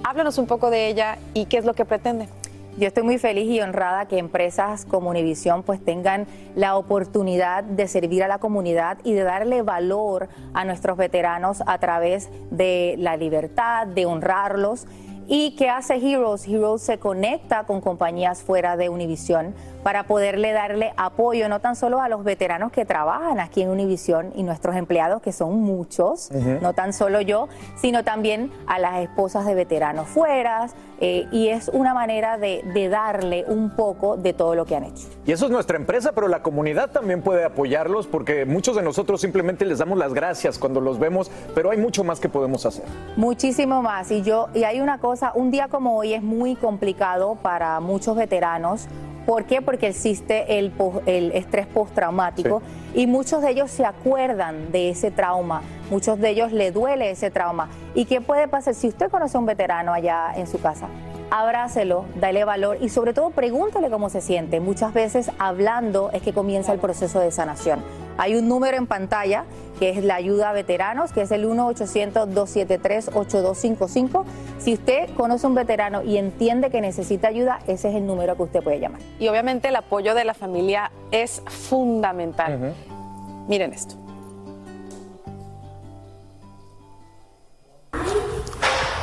Háblanos 0.04 0.36
un 0.38 0.46
poco 0.46 0.68
de 0.70 0.88
ella 0.88 1.16
y 1.32 1.46
qué 1.46 1.56
es 1.58 1.64
lo 1.64 1.72
que 1.74 1.84
pretende. 1.86 2.28
Yo 2.76 2.88
estoy 2.88 3.04
muy 3.04 3.18
feliz 3.18 3.48
y 3.48 3.60
honrada 3.60 4.06
que 4.06 4.18
empresas 4.18 4.84
como 4.84 5.10
Univision 5.10 5.62
pues 5.62 5.84
tengan 5.84 6.26
la 6.56 6.76
oportunidad 6.76 7.62
de 7.62 7.86
servir 7.86 8.24
a 8.24 8.28
la 8.28 8.38
comunidad 8.38 8.98
y 9.04 9.12
de 9.12 9.22
darle 9.22 9.62
valor 9.62 10.28
a 10.54 10.64
nuestros 10.64 10.96
veteranos 10.96 11.62
a 11.68 11.78
través 11.78 12.30
de 12.50 12.96
la 12.98 13.16
libertad, 13.16 13.86
de 13.86 14.06
honrarlos. 14.06 14.88
¿Y 15.28 15.54
qué 15.54 15.68
hace 15.68 15.94
Heroes? 15.94 16.48
Heroes 16.48 16.82
se 16.82 16.98
conecta 16.98 17.62
con 17.62 17.80
compañías 17.80 18.42
fuera 18.42 18.76
de 18.76 18.88
Univision 18.88 19.54
para 19.84 20.04
poderle 20.04 20.52
darle 20.52 20.94
apoyo 20.96 21.48
no 21.48 21.60
tan 21.60 21.76
solo 21.76 22.00
a 22.00 22.08
los 22.08 22.24
veteranos 22.24 22.72
que 22.72 22.84
trabajan 22.84 23.38
aquí 23.38 23.62
en 23.62 23.68
Univisión 23.68 24.32
y 24.34 24.42
nuestros 24.42 24.74
empleados, 24.74 25.22
que 25.22 25.30
son 25.30 25.60
muchos, 25.60 26.30
no 26.32 26.72
tan 26.72 26.92
solo 26.92 27.20
yo, 27.20 27.48
sino 27.76 28.02
también 28.02 28.50
a 28.66 28.78
las 28.78 29.00
esposas 29.00 29.46
de 29.46 29.54
veteranos 29.54 30.08
fuera, 30.08 30.68
eh, 31.00 31.26
y 31.32 31.48
es 31.48 31.68
una 31.68 31.92
manera 31.92 32.38
de, 32.38 32.62
de 32.72 32.88
darle 32.88 33.44
un 33.46 33.70
poco 33.70 34.16
de 34.16 34.32
todo 34.32 34.54
lo 34.54 34.64
que 34.64 34.74
han 34.74 34.84
hecho. 34.84 35.06
Y 35.26 35.32
eso 35.32 35.44
es 35.46 35.50
nuestra 35.50 35.76
empresa, 35.76 36.12
pero 36.12 36.28
la 36.28 36.42
comunidad 36.42 36.90
también 36.90 37.20
puede 37.20 37.44
apoyarlos 37.44 38.06
porque 38.06 38.46
muchos 38.46 38.76
de 38.76 38.82
nosotros 38.82 39.20
simplemente 39.20 39.66
les 39.66 39.78
damos 39.78 39.98
las 39.98 40.14
gracias 40.14 40.58
cuando 40.58 40.80
los 40.80 40.98
vemos, 40.98 41.30
pero 41.54 41.70
hay 41.70 41.78
mucho 41.78 42.04
más 42.04 42.20
que 42.20 42.30
podemos 42.30 42.64
hacer. 42.64 42.84
Muchísimo 43.16 43.82
más. 43.82 44.10
Y 44.10 44.22
yo, 44.22 44.48
y 44.54 44.64
hay 44.64 44.80
una 44.80 44.98
cosa, 44.98 45.32
un 45.34 45.50
día 45.50 45.68
como 45.68 45.96
hoy 45.96 46.14
es 46.14 46.22
muy 46.22 46.54
complicado 46.56 47.36
para 47.42 47.80
muchos 47.80 48.16
veteranos. 48.16 48.86
¿Por 49.26 49.44
qué? 49.44 49.62
Porque 49.62 49.88
existe 49.88 50.58
el, 50.58 50.72
el 51.06 51.32
estrés 51.32 51.66
postraumático 51.66 52.62
y 52.94 53.06
muchos 53.06 53.42
de 53.42 53.50
ellos 53.50 53.70
se 53.70 53.84
acuerdan 53.84 54.70
de 54.70 54.90
ese 54.90 55.10
trauma, 55.10 55.62
muchos 55.90 56.20
de 56.20 56.30
ellos 56.30 56.52
le 56.52 56.70
duele 56.72 57.10
ese 57.10 57.30
trauma. 57.30 57.68
¿Y 57.94 58.04
qué 58.04 58.20
puede 58.20 58.48
pasar 58.48 58.74
si 58.74 58.88
usted 58.88 59.10
conoce 59.10 59.36
a 59.36 59.40
un 59.40 59.46
veterano 59.46 59.92
allá 59.92 60.32
en 60.36 60.46
su 60.46 60.60
casa? 60.60 60.88
Abrácelo, 61.30 62.06
dale 62.16 62.44
valor 62.44 62.78
y 62.80 62.88
sobre 62.88 63.12
todo 63.12 63.30
pregúntale 63.30 63.90
cómo 63.90 64.10
se 64.10 64.20
siente. 64.20 64.60
Muchas 64.60 64.94
veces 64.94 65.30
hablando 65.38 66.10
es 66.12 66.22
que 66.22 66.32
comienza 66.32 66.72
el 66.72 66.78
proceso 66.78 67.18
de 67.20 67.32
sanación. 67.32 67.82
Hay 68.16 68.36
un 68.36 68.48
número 68.48 68.76
en 68.76 68.86
pantalla 68.86 69.44
que 69.78 69.90
es 69.90 70.02
la 70.04 70.14
ayuda 70.14 70.50
a 70.50 70.52
veteranos, 70.52 71.12
que 71.12 71.22
es 71.22 71.32
el 71.32 71.48
1-800-273-8255. 71.48 74.24
Si 74.58 74.74
usted 74.74 75.10
conoce 75.16 75.46
a 75.46 75.48
un 75.48 75.56
veterano 75.56 76.02
y 76.02 76.18
entiende 76.18 76.70
que 76.70 76.80
necesita 76.80 77.26
ayuda, 77.28 77.58
ese 77.66 77.88
es 77.88 77.96
el 77.96 78.06
número 78.06 78.36
que 78.36 78.42
usted 78.44 78.62
puede 78.62 78.78
llamar. 78.78 79.00
Y 79.18 79.26
obviamente 79.28 79.66
el 79.68 79.76
apoyo 79.76 80.14
de 80.14 80.24
la 80.24 80.34
familia 80.34 80.92
es 81.10 81.42
fundamental. 81.46 82.74
Miren 83.48 83.72
esto. 83.72 84.03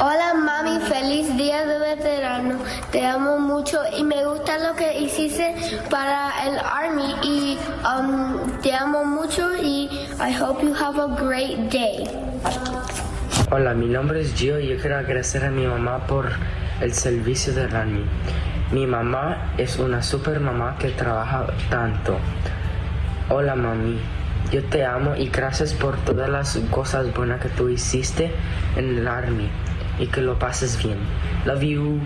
Hola 0.03 0.33
mami, 0.33 0.79
feliz 0.79 1.37
día 1.37 1.63
de 1.63 1.77
veterano. 1.77 2.57
Te 2.91 3.05
amo 3.05 3.37
mucho 3.37 3.77
y 3.95 4.03
me 4.03 4.25
gusta 4.25 4.57
lo 4.57 4.75
que 4.75 4.99
hiciste 4.99 5.53
para 5.91 6.31
el 6.47 6.57
Army 6.57 7.13
y 7.21 7.59
um, 7.85 8.59
te 8.63 8.73
amo 8.73 9.05
mucho 9.05 9.55
y 9.61 9.91
I 10.19 10.33
hope 10.41 10.65
you 10.65 10.73
have 10.73 10.99
a 10.99 11.05
great 11.23 11.69
day. 11.69 12.09
Hola, 13.51 13.75
mi 13.75 13.85
nombre 13.85 14.21
es 14.21 14.33
Gio 14.33 14.59
y 14.59 14.69
yo 14.69 14.77
quiero 14.77 14.97
agradecer 14.97 15.45
a 15.45 15.51
mi 15.51 15.67
mamá 15.67 16.07
por 16.07 16.31
el 16.81 16.95
servicio 16.95 17.53
del 17.53 17.75
Army. 17.75 18.03
Mi 18.71 18.87
mamá 18.87 19.53
es 19.59 19.77
una 19.77 20.01
super 20.01 20.39
mamá 20.39 20.77
que 20.79 20.89
trabaja 20.89 21.45
tanto. 21.69 22.17
Hola 23.29 23.53
mami, 23.53 23.99
yo 24.51 24.63
te 24.63 24.83
amo 24.83 25.15
y 25.15 25.29
gracias 25.29 25.75
por 25.75 25.95
todas 25.97 26.27
las 26.27 26.57
cosas 26.71 27.13
buenas 27.13 27.39
que 27.39 27.49
tú 27.49 27.69
hiciste 27.69 28.31
en 28.75 28.97
el 28.97 29.07
Army 29.07 29.47
y 30.01 30.07
que 30.07 30.19
lo 30.21 30.37
pases 30.37 30.81
bien. 30.83 30.97
Love 31.45 31.61
you. 31.61 31.99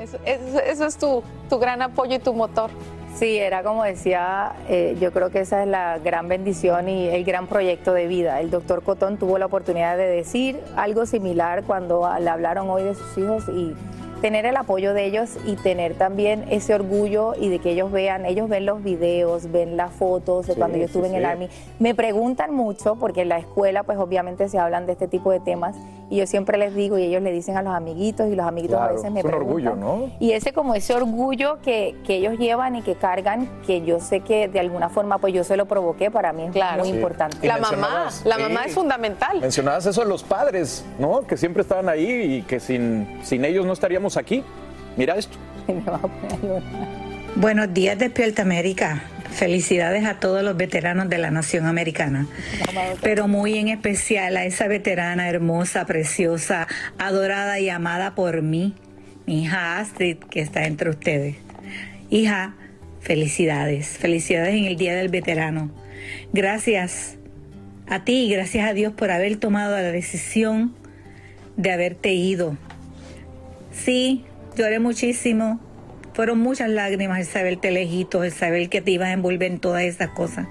Eso, 0.00 0.18
eso- 0.24 0.60
eso 0.60 0.86
es 0.86 0.96
tu, 0.98 1.22
tu 1.48 1.58
gran 1.58 1.82
apoyo 1.82 2.16
y 2.16 2.18
tu 2.18 2.32
motor. 2.34 2.70
Sí, 3.14 3.38
era 3.38 3.62
como 3.62 3.82
decía, 3.82 4.52
eh, 4.68 4.94
yo 5.00 5.10
creo 5.10 5.30
que 5.30 5.40
esa 5.40 5.62
es 5.62 5.68
la 5.68 5.98
gran 5.98 6.28
bendición 6.28 6.88
y 6.90 7.08
el 7.08 7.24
gran 7.24 7.46
proyecto 7.46 7.94
de 7.94 8.06
vida. 8.06 8.40
El 8.40 8.50
doctor 8.50 8.82
Cotón 8.82 9.16
tuvo 9.16 9.38
la 9.38 9.46
oportunidad 9.46 9.96
de 9.96 10.06
decir 10.06 10.60
algo 10.76 11.06
similar 11.06 11.64
cuando 11.64 12.06
le 12.20 12.28
hablaron 12.28 12.68
hoy 12.68 12.82
de 12.82 12.94
sus 12.94 13.16
hijos 13.16 13.44
y 13.48 13.74
tener 14.20 14.44
el 14.44 14.56
apoyo 14.56 14.92
de 14.92 15.04
ellos 15.06 15.30
y 15.46 15.56
tener 15.56 15.94
también 15.94 16.44
ese 16.50 16.74
orgullo 16.74 17.34
y 17.38 17.48
de 17.48 17.58
que 17.58 17.70
ellos 17.72 17.90
vean, 17.90 18.26
ellos 18.26 18.48
ven 18.50 18.66
los 18.66 18.82
videos, 18.82 19.50
ven 19.50 19.76
las 19.78 19.92
fotos 19.92 20.46
de 20.46 20.52
Sí, 20.54 20.58
cuando 20.58 20.76
yo 20.76 20.84
sí, 20.84 20.86
estuve 20.86 21.08
en 21.08 21.14
el 21.14 21.22
sí. 21.22 21.26
Army. 21.26 21.48
Me 21.78 21.94
preguntan 21.94 22.52
mucho 22.54 22.96
porque 22.96 23.22
en 23.22 23.30
la 23.30 23.38
escuela 23.38 23.82
pues 23.82 23.98
obviamente 23.98 24.48
se 24.50 24.58
hablan 24.58 24.84
de 24.84 24.92
este 24.92 25.08
tipo 25.08 25.30
de 25.30 25.40
temas 25.40 25.74
y 26.08 26.18
yo 26.18 26.26
siempre 26.26 26.56
les 26.58 26.74
digo 26.74 26.98
y 26.98 27.02
ellos 27.04 27.20
le 27.22 27.32
dicen 27.32 27.56
a 27.56 27.62
los 27.62 27.74
amiguitos 27.74 28.28
y 28.28 28.36
los 28.36 28.46
amiguitos 28.46 28.76
a 28.76 28.80
Claro, 28.82 28.94
veces 28.94 29.10
me 29.10 29.20
es 29.20 29.24
un 29.26 29.34
orgullo, 29.34 29.72
preguntan. 29.72 30.00
¿no? 30.08 30.10
Y 30.20 30.32
ese 30.32 30.52
como 30.52 30.74
ese 30.74 30.94
orgullo 30.94 31.58
que, 31.62 31.96
que 32.06 32.16
ellos 32.16 32.38
llevan 32.38 32.76
y 32.76 32.82
que 32.82 32.94
cargan, 32.94 33.48
que 33.66 33.82
yo 33.84 33.98
sé 33.98 34.20
que 34.20 34.46
de 34.48 34.60
alguna 34.60 34.88
forma 34.88 35.18
pues 35.18 35.34
yo 35.34 35.42
se 35.44 35.56
lo 35.56 35.66
provoqué, 35.66 36.10
para 36.10 36.32
mí 36.32 36.44
es 36.44 36.54
muy 36.78 36.88
Sí. 36.88 36.94
importante. 36.94 37.44
Y 37.44 37.50
mencionabas- 37.50 38.22
sí. 38.66 38.70
fundamental. 38.70 39.40
Mencionabas 39.40 39.86
eso 39.86 40.02
a 40.02 40.04
los 40.04 40.22
padres, 40.22 40.84
¿no? 40.98 41.26
Que 41.26 41.36
siempre 41.36 41.62
estaban 41.62 41.88
ahí 41.88 42.08
y 42.36 42.42
que 42.42 42.60
sin, 42.60 43.18
sin 43.22 43.44
ellos 43.44 43.66
no 43.66 43.72
estaríamos 43.72 44.16
aquí. 44.16 44.44
Mira 44.96 45.16
esto. 45.16 45.36
Buenos 47.36 47.74
días, 47.74 47.98
Despierta 47.98 48.42
América. 48.42 49.02
Felicidades 49.36 50.06
a 50.06 50.18
todos 50.18 50.42
los 50.42 50.56
veteranos 50.56 51.10
de 51.10 51.18
la 51.18 51.30
nación 51.30 51.66
americana, 51.66 52.26
pero 53.02 53.28
muy 53.28 53.58
en 53.58 53.68
especial 53.68 54.34
a 54.38 54.46
esa 54.46 54.66
veterana 54.66 55.28
hermosa, 55.28 55.84
preciosa, 55.84 56.66
adorada 56.96 57.60
y 57.60 57.68
amada 57.68 58.14
por 58.14 58.40
mí, 58.40 58.74
mi 59.26 59.42
hija 59.42 59.78
Astrid, 59.78 60.16
que 60.30 60.40
está 60.40 60.64
entre 60.64 60.88
ustedes. 60.88 61.36
Hija, 62.08 62.54
felicidades, 63.00 63.98
felicidades 63.98 64.54
en 64.54 64.64
el 64.64 64.76
Día 64.76 64.94
del 64.94 65.10
Veterano. 65.10 65.70
Gracias 66.32 67.18
a 67.88 68.04
ti 68.04 68.24
y 68.24 68.30
gracias 68.30 68.66
a 68.66 68.72
Dios 68.72 68.94
por 68.94 69.10
haber 69.10 69.36
tomado 69.36 69.72
la 69.72 69.92
decisión 69.92 70.74
de 71.58 71.72
haberte 71.72 72.14
ido. 72.14 72.56
Sí, 73.70 74.24
lloré 74.56 74.78
muchísimo. 74.78 75.60
Fueron 76.16 76.38
muchas 76.38 76.70
lágrimas 76.70 77.18
el 77.18 77.26
saberte 77.26 77.70
lejito, 77.70 78.24
el 78.24 78.32
saber 78.32 78.70
que 78.70 78.80
te 78.80 78.90
ibas 78.90 79.08
a 79.08 79.12
envolver 79.12 79.52
en 79.52 79.58
todas 79.58 79.82
esas 79.82 80.08
cosas. 80.08 80.46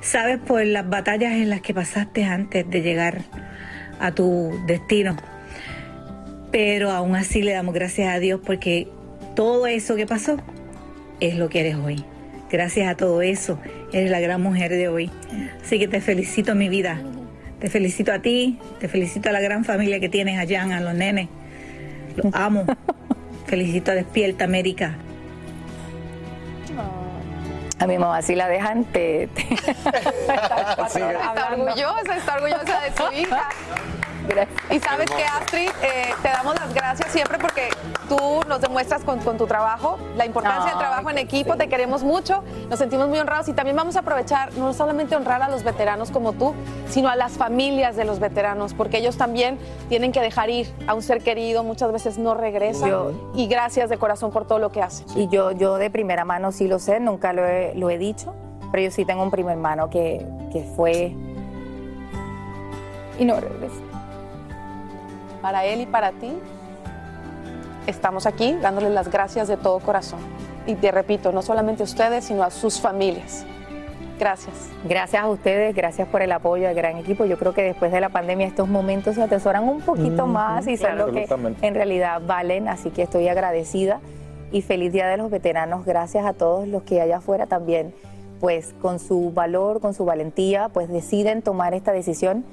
Sabes 0.00 0.38
por 0.38 0.66
las 0.66 0.90
batallas 0.90 1.34
en 1.34 1.48
las 1.48 1.60
que 1.60 1.72
pasaste 1.72 2.24
antes 2.24 2.68
de 2.68 2.82
llegar 2.82 3.20
a 4.00 4.10
tu 4.10 4.50
destino. 4.66 5.16
Pero 6.50 6.90
aún 6.90 7.14
así 7.14 7.40
le 7.40 7.52
damos 7.52 7.72
gracias 7.72 8.12
a 8.12 8.18
Dios 8.18 8.40
porque 8.44 8.88
todo 9.36 9.68
eso 9.68 9.94
que 9.94 10.06
pasó 10.06 10.38
es 11.20 11.36
lo 11.36 11.48
que 11.48 11.60
eres 11.60 11.76
hoy. 11.76 12.04
Gracias 12.50 12.88
a 12.88 12.96
todo 12.96 13.22
eso, 13.22 13.60
eres 13.92 14.10
la 14.10 14.18
gran 14.18 14.42
mujer 14.42 14.72
de 14.72 14.88
hoy. 14.88 15.08
Así 15.62 15.78
que 15.78 15.86
te 15.86 16.00
felicito, 16.00 16.56
mi 16.56 16.68
vida. 16.68 17.00
Te 17.60 17.70
felicito 17.70 18.12
a 18.12 18.18
ti, 18.18 18.58
te 18.80 18.88
felicito 18.88 19.28
a 19.28 19.32
la 19.32 19.40
gran 19.40 19.64
familia 19.64 20.00
que 20.00 20.08
tienes 20.08 20.36
allá, 20.36 20.64
a 20.64 20.80
los 20.80 20.94
nenes. 20.94 21.28
Los 22.16 22.34
amo. 22.34 22.66
Felicito 23.46 23.90
a 23.90 23.94
Despierta 23.94 24.44
América. 24.44 24.94
A 27.80 27.86
mi 27.86 27.98
mamá 27.98 28.22
sí 28.22 28.34
la 28.34 28.48
dejan, 28.48 28.84
te, 28.84 29.28
te- 29.34 29.54
Está 29.54 31.48
orgullosa, 31.50 32.16
está 32.16 32.34
orgullosa 32.36 32.80
de 32.80 32.96
su 32.96 33.12
hija. 33.20 33.48
Y 34.70 34.80
sabes 34.80 35.10
que 35.10 35.24
Astrid, 35.24 35.68
eh, 35.82 36.14
te 36.22 36.28
damos 36.28 36.54
las 36.54 36.72
gracias 36.74 37.10
siempre 37.12 37.38
porque 37.38 37.68
tú 38.08 38.18
nos 38.48 38.60
demuestras 38.60 39.02
con, 39.04 39.18
con 39.20 39.36
tu 39.38 39.46
trabajo 39.46 39.98
la 40.16 40.26
importancia 40.26 40.70
del 40.70 40.78
trabajo 40.78 41.10
en 41.10 41.18
equipo, 41.18 41.56
te 41.56 41.68
queremos 41.68 42.02
mucho, 42.02 42.42
nos 42.68 42.78
sentimos 42.78 43.08
muy 43.08 43.18
honrados 43.18 43.48
y 43.48 43.52
también 43.52 43.76
vamos 43.76 43.96
a 43.96 44.00
aprovechar 44.00 44.52
no 44.54 44.72
solamente 44.72 45.16
honrar 45.16 45.42
a 45.42 45.48
los 45.48 45.62
veteranos 45.62 46.10
como 46.10 46.32
tú, 46.32 46.54
sino 46.88 47.08
a 47.08 47.16
las 47.16 47.32
familias 47.32 47.96
de 47.96 48.04
los 48.04 48.18
veteranos, 48.20 48.74
porque 48.74 48.98
ellos 48.98 49.16
también 49.16 49.58
tienen 49.88 50.12
que 50.12 50.20
dejar 50.20 50.50
ir 50.50 50.72
a 50.86 50.94
un 50.94 51.02
ser 51.02 51.22
querido, 51.22 51.62
muchas 51.64 51.92
veces 51.92 52.18
no 52.18 52.34
regresan. 52.34 52.88
Yo- 52.88 53.12
y 53.34 53.46
gracias 53.46 53.88
de 53.90 53.98
corazón 53.98 54.30
por 54.30 54.46
todo 54.46 54.58
lo 54.58 54.70
que 54.72 54.82
hacen. 54.82 55.06
Y 55.16 55.28
yo, 55.28 55.52
yo 55.52 55.76
de 55.76 55.90
primera 55.90 56.24
mano 56.24 56.52
sí 56.52 56.66
lo 56.68 56.78
sé, 56.78 57.00
nunca 57.00 57.32
lo 57.32 57.46
he, 57.46 57.74
lo 57.74 57.90
he 57.90 57.98
dicho, 57.98 58.34
pero 58.70 58.82
yo 58.84 58.90
sí 58.90 59.04
tengo 59.04 59.22
un 59.22 59.30
primer 59.30 59.56
mano 59.56 59.88
que, 59.90 60.26
que 60.52 60.62
fue 60.76 61.14
y 63.18 63.24
no 63.24 63.38
regresa. 63.40 63.74
Para 65.44 65.66
él 65.66 65.82
y 65.82 65.84
para 65.84 66.12
ti, 66.12 66.32
estamos 67.86 68.24
aquí 68.24 68.56
dándoles 68.62 68.92
las 68.92 69.10
gracias 69.10 69.46
de 69.46 69.58
todo 69.58 69.78
corazón. 69.78 70.20
Y 70.66 70.74
te 70.74 70.90
repito, 70.90 71.32
no 71.32 71.42
solamente 71.42 71.82
a 71.82 71.84
ustedes, 71.84 72.24
sino 72.24 72.44
a 72.44 72.50
sus 72.50 72.80
familias. 72.80 73.44
Gracias. 74.18 74.54
Gracias 74.88 75.22
a 75.22 75.28
ustedes, 75.28 75.74
gracias 75.74 76.08
por 76.08 76.22
el 76.22 76.32
apoyo 76.32 76.66
al 76.66 76.74
gran 76.74 76.96
equipo. 76.96 77.26
Yo 77.26 77.38
creo 77.38 77.52
que 77.52 77.60
después 77.60 77.92
de 77.92 78.00
la 78.00 78.08
pandemia 78.08 78.46
estos 78.46 78.68
momentos 78.68 79.16
se 79.16 79.22
atesoran 79.22 79.68
un 79.68 79.82
poquito 79.82 80.26
más 80.26 80.66
y 80.66 80.78
son 80.78 80.92
claro. 80.92 81.08
lo 81.08 81.12
que 81.12 81.26
en 81.60 81.74
realidad 81.74 82.22
valen, 82.26 82.66
así 82.66 82.88
que 82.88 83.02
estoy 83.02 83.28
agradecida 83.28 84.00
y 84.50 84.62
feliz 84.62 84.94
Día 84.94 85.08
de 85.08 85.18
los 85.18 85.30
Veteranos. 85.30 85.84
Gracias 85.84 86.24
a 86.24 86.32
todos 86.32 86.66
los 86.66 86.84
que 86.84 87.02
allá 87.02 87.18
afuera 87.18 87.44
también, 87.44 87.92
pues 88.40 88.74
con 88.80 88.98
su 88.98 89.30
valor, 89.30 89.82
con 89.82 89.92
su 89.92 90.06
valentía, 90.06 90.70
pues 90.70 90.88
deciden 90.88 91.42
tomar 91.42 91.74
esta 91.74 91.92
decisión 91.92 92.46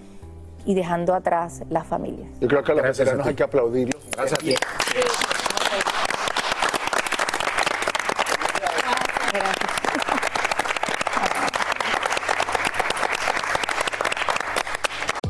y 0.65 0.73
dejando 0.73 1.13
atrás 1.13 1.63
las 1.69 1.87
familias. 1.87 2.29
Yo 2.39 2.47
creo 2.47 2.63
que 2.63 2.71
a 2.71 2.75
los 2.75 2.83
Gracias 2.83 3.05
veteranos 3.05 3.27
hay 3.27 3.35
que 3.35 3.43
aplaudirlos. 3.43 4.01
Gracias 4.15 4.39
a 4.39 4.43
ti. 4.43 4.55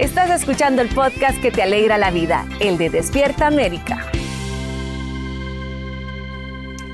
Estás 0.00 0.30
escuchando 0.30 0.80
el 0.80 0.88
podcast 0.88 1.42
que 1.42 1.50
te 1.50 1.62
alegra 1.62 1.98
la 1.98 2.10
vida, 2.10 2.46
el 2.58 2.78
de 2.78 2.88
Despierta 2.88 3.46
América. 3.46 4.06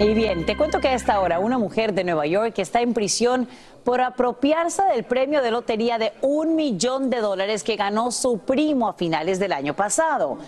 Y 0.00 0.12
bien, 0.12 0.44
te 0.44 0.56
cuento 0.56 0.80
que 0.80 0.88
a 0.88 0.94
esta 0.94 1.20
hora 1.20 1.38
una 1.38 1.56
mujer 1.56 1.94
de 1.94 2.02
Nueva 2.02 2.26
York 2.26 2.58
está 2.58 2.80
en 2.80 2.94
prisión 2.94 3.46
por 3.84 4.00
apropiarse 4.00 4.82
del 4.92 5.04
premio 5.04 5.40
de 5.40 5.52
lotería 5.52 5.98
de 5.98 6.14
un 6.20 6.56
millón 6.56 7.08
de 7.08 7.20
dólares 7.20 7.62
que 7.62 7.76
ganó 7.76 8.10
su 8.10 8.40
primo 8.40 8.88
a 8.88 8.94
finales 8.94 9.38
del 9.38 9.52
año 9.52 9.76
pasado. 9.76 10.38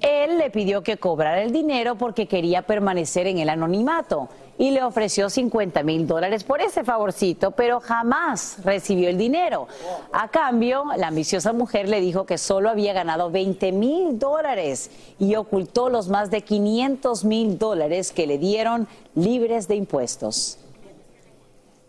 Él 0.00 0.38
le 0.38 0.48
pidió 0.48 0.82
que 0.82 0.96
cobrara 0.96 1.42
el 1.42 1.52
dinero 1.52 1.96
porque 1.96 2.26
quería 2.26 2.62
permanecer 2.62 3.26
en 3.26 3.36
el 3.40 3.50
anonimato 3.50 4.30
y 4.60 4.72
le 4.72 4.82
ofreció 4.82 5.30
50 5.30 5.82
mil 5.84 6.06
dólares 6.06 6.44
por 6.44 6.60
ese 6.60 6.84
favorcito, 6.84 7.52
pero 7.52 7.80
jamás 7.80 8.58
recibió 8.62 9.08
el 9.08 9.16
dinero. 9.16 9.66
A 10.12 10.28
cambio, 10.28 10.84
la 10.98 11.06
ambiciosa 11.06 11.54
mujer 11.54 11.88
le 11.88 12.02
dijo 12.02 12.26
que 12.26 12.36
solo 12.36 12.68
había 12.68 12.92
ganado 12.92 13.30
20 13.30 13.72
mil 13.72 14.18
dólares 14.18 14.90
y 15.18 15.34
ocultó 15.36 15.88
los 15.88 16.08
más 16.08 16.30
de 16.30 16.42
500 16.42 17.24
mil 17.24 17.58
dólares 17.58 18.12
que 18.12 18.26
le 18.26 18.36
dieron 18.36 18.86
libres 19.14 19.66
de 19.66 19.76
impuestos. 19.76 20.58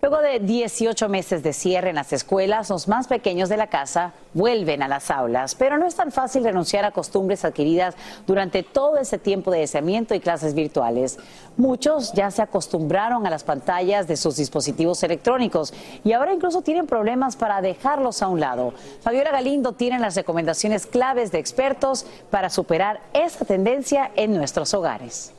Luego 0.01 0.17
de 0.17 0.39
18 0.39 1.09
meses 1.09 1.43
de 1.43 1.53
cierre 1.53 1.89
en 1.89 1.95
las 1.95 2.11
escuelas, 2.11 2.71
los 2.71 2.87
más 2.87 3.05
pequeños 3.05 3.49
de 3.49 3.57
la 3.57 3.67
casa 3.67 4.13
vuelven 4.33 4.81
a 4.81 4.87
las 4.87 5.11
aulas, 5.11 5.53
pero 5.53 5.77
no 5.77 5.85
es 5.85 5.93
tan 5.93 6.11
fácil 6.11 6.43
renunciar 6.43 6.85
a 6.85 6.91
costumbres 6.91 7.45
adquiridas 7.45 7.93
durante 8.25 8.63
todo 8.63 8.97
ese 8.97 9.19
tiempo 9.19 9.51
de 9.51 9.59
aislamiento 9.59 10.15
y 10.15 10.19
clases 10.19 10.55
virtuales. 10.55 11.19
Muchos 11.55 12.13
ya 12.13 12.31
se 12.31 12.41
acostumbraron 12.41 13.27
a 13.27 13.29
las 13.29 13.43
pantallas 13.43 14.07
de 14.07 14.17
sus 14.17 14.37
dispositivos 14.37 15.03
electrónicos 15.03 15.71
y 16.03 16.13
ahora 16.13 16.33
incluso 16.33 16.63
tienen 16.63 16.87
problemas 16.87 17.35
para 17.35 17.61
dejarlos 17.61 18.23
a 18.23 18.27
un 18.27 18.39
lado. 18.39 18.73
Fabiola 19.01 19.29
Galindo 19.29 19.73
tiene 19.73 19.99
las 19.99 20.15
recomendaciones 20.15 20.87
claves 20.87 21.31
de 21.31 21.37
expertos 21.37 22.07
para 22.31 22.49
superar 22.49 23.01
esa 23.13 23.45
tendencia 23.45 24.09
en 24.15 24.35
nuestros 24.35 24.73
hogares. 24.73 25.31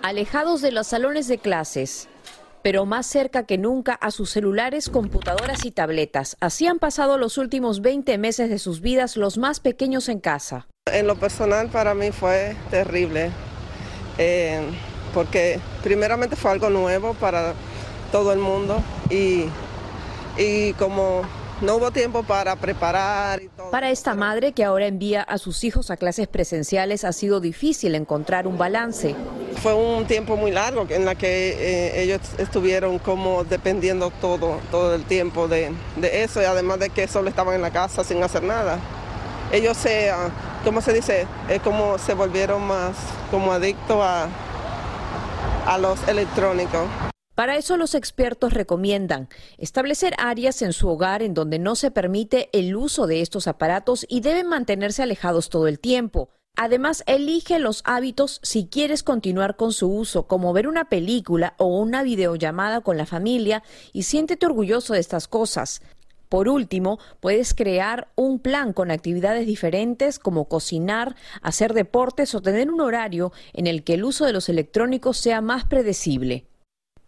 Alejados 0.00 0.62
de 0.62 0.72
los 0.72 0.86
salones 0.86 1.28
de 1.28 1.36
clases, 1.36 2.08
pero 2.62 2.86
más 2.86 3.06
cerca 3.06 3.44
que 3.44 3.58
nunca 3.58 3.94
a 3.94 4.10
sus 4.10 4.30
celulares, 4.30 4.88
computadoras 4.88 5.64
y 5.64 5.70
tabletas. 5.70 6.36
Así 6.40 6.66
han 6.66 6.78
pasado 6.78 7.18
los 7.18 7.38
últimos 7.38 7.80
20 7.80 8.18
meses 8.18 8.50
de 8.50 8.58
sus 8.58 8.80
vidas 8.80 9.16
los 9.16 9.38
más 9.38 9.60
pequeños 9.60 10.08
en 10.08 10.20
casa. 10.20 10.66
En 10.86 11.06
lo 11.06 11.16
personal 11.16 11.68
para 11.68 11.94
mí 11.94 12.10
fue 12.10 12.56
terrible, 12.70 13.30
eh, 14.18 14.60
porque 15.14 15.60
primeramente 15.82 16.36
fue 16.36 16.50
algo 16.50 16.70
nuevo 16.70 17.14
para 17.14 17.54
todo 18.12 18.32
el 18.32 18.38
mundo 18.38 18.82
y, 19.08 19.44
y 20.36 20.72
como 20.74 21.22
no 21.60 21.76
hubo 21.76 21.90
tiempo 21.90 22.22
para 22.22 22.56
preparar. 22.56 23.42
Y 23.42 23.48
todo. 23.48 23.70
Para 23.70 23.90
esta 23.90 24.14
madre 24.14 24.52
que 24.52 24.64
ahora 24.64 24.86
envía 24.86 25.22
a 25.22 25.38
sus 25.38 25.64
hijos 25.64 25.90
a 25.90 25.96
clases 25.96 26.28
presenciales 26.28 27.04
ha 27.04 27.12
sido 27.12 27.40
difícil 27.40 27.94
encontrar 27.94 28.46
un 28.46 28.58
balance. 28.58 29.14
Fue 29.62 29.74
un 29.74 30.06
tiempo 30.06 30.36
muy 30.36 30.50
largo 30.50 30.86
en 30.88 31.04
la 31.04 31.14
que 31.14 31.50
eh, 31.50 32.02
ellos 32.02 32.20
estuvieron 32.38 32.98
como 32.98 33.44
dependiendo 33.44 34.10
todo, 34.20 34.58
todo 34.70 34.94
el 34.94 35.04
tiempo 35.04 35.48
de, 35.48 35.72
de, 35.96 36.22
eso 36.22 36.40
y 36.40 36.44
además 36.44 36.78
de 36.78 36.90
que 36.90 37.06
solo 37.06 37.28
estaban 37.28 37.54
en 37.54 37.62
la 37.62 37.70
casa 37.70 38.04
sin 38.04 38.22
hacer 38.22 38.42
nada. 38.42 38.78
Ellos 39.52 39.76
se, 39.76 40.12
uh, 40.12 40.64
¿cómo 40.64 40.80
se 40.80 40.92
dice? 40.92 41.26
Es 41.48 41.60
como 41.60 41.98
se 41.98 42.14
volvieron 42.14 42.62
más 42.66 42.96
como 43.30 43.52
adictos 43.52 43.98
a, 44.00 44.28
a 45.66 45.78
los 45.78 46.06
electrónicos. 46.08 46.88
Para 47.40 47.56
eso 47.56 47.78
los 47.78 47.94
expertos 47.94 48.52
recomiendan 48.52 49.30
establecer 49.56 50.12
áreas 50.18 50.60
en 50.60 50.74
su 50.74 50.90
hogar 50.90 51.22
en 51.22 51.32
donde 51.32 51.58
no 51.58 51.74
se 51.74 51.90
permite 51.90 52.50
el 52.52 52.76
uso 52.76 53.06
de 53.06 53.22
estos 53.22 53.46
aparatos 53.46 54.04
y 54.10 54.20
deben 54.20 54.46
mantenerse 54.46 55.02
alejados 55.02 55.48
todo 55.48 55.66
el 55.66 55.80
tiempo. 55.80 56.28
Además, 56.54 57.02
elige 57.06 57.58
los 57.58 57.80
hábitos 57.86 58.40
si 58.42 58.66
quieres 58.66 59.02
continuar 59.02 59.56
con 59.56 59.72
su 59.72 59.90
uso, 59.90 60.26
como 60.26 60.52
ver 60.52 60.68
una 60.68 60.90
película 60.90 61.54
o 61.56 61.78
una 61.78 62.02
videollamada 62.02 62.82
con 62.82 62.98
la 62.98 63.06
familia 63.06 63.62
y 63.94 64.02
siéntete 64.02 64.44
orgulloso 64.44 64.92
de 64.92 65.00
estas 65.00 65.26
cosas. 65.26 65.80
Por 66.28 66.46
último, 66.46 66.98
puedes 67.20 67.54
crear 67.54 68.08
un 68.16 68.38
plan 68.38 68.74
con 68.74 68.90
actividades 68.90 69.46
diferentes 69.46 70.18
como 70.18 70.44
cocinar, 70.44 71.16
hacer 71.40 71.72
deportes 71.72 72.34
o 72.34 72.42
tener 72.42 72.70
un 72.70 72.82
horario 72.82 73.32
en 73.54 73.66
el 73.66 73.82
que 73.82 73.94
el 73.94 74.04
uso 74.04 74.26
de 74.26 74.34
los 74.34 74.50
electrónicos 74.50 75.16
sea 75.16 75.40
más 75.40 75.64
predecible. 75.64 76.49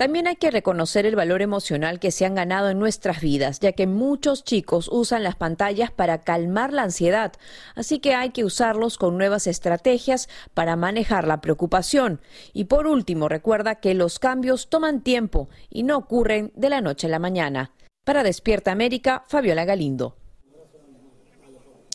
También 0.03 0.27
hay 0.27 0.35
que 0.35 0.51
reconocer 0.51 1.07
el 1.07 1.15
valor 1.15 1.43
emocional 1.43 2.01
que 2.01 2.11
se 2.11 2.27
han 2.27 2.35
ganado 2.35 2.71
en 2.71 2.81
nuestras 2.81 3.21
vidas, 3.21 3.61
ya 3.61 3.71
que 3.71 3.87
muchos 3.87 4.43
chicos 4.43 4.89
usan 4.91 5.23
las 5.23 5.37
pantallas 5.37 5.93
para 5.93 6.23
calmar 6.23 6.73
la 6.73 6.83
ansiedad, 6.83 7.35
así 7.77 8.01
que 8.01 8.17
hay 8.17 8.31
que 8.31 8.43
usarlos 8.43 8.99
con 8.99 9.17
nuevas 9.17 9.47
estrategias 9.47 10.29
para 10.55 10.75
manejar 10.75 11.29
la 11.29 11.41
preocupación. 11.41 12.21
Y 12.53 12.65
por 12.65 12.89
último, 12.89 13.29
recuerda 13.29 13.77
que 13.77 13.95
los 13.95 14.19
cambios 14.19 14.69
toman 14.69 15.03
tiempo 15.03 15.49
y 15.71 15.85
no 15.85 15.99
ocurren 15.99 16.51
de 16.57 16.71
la 16.71 16.81
noche 16.81 17.07
a 17.07 17.11
la 17.11 17.21
mañana. 17.21 17.71
Para 18.03 18.25
Despierta 18.25 18.73
América, 18.73 19.23
Fabiola 19.29 19.65
Galindo. 19.65 20.17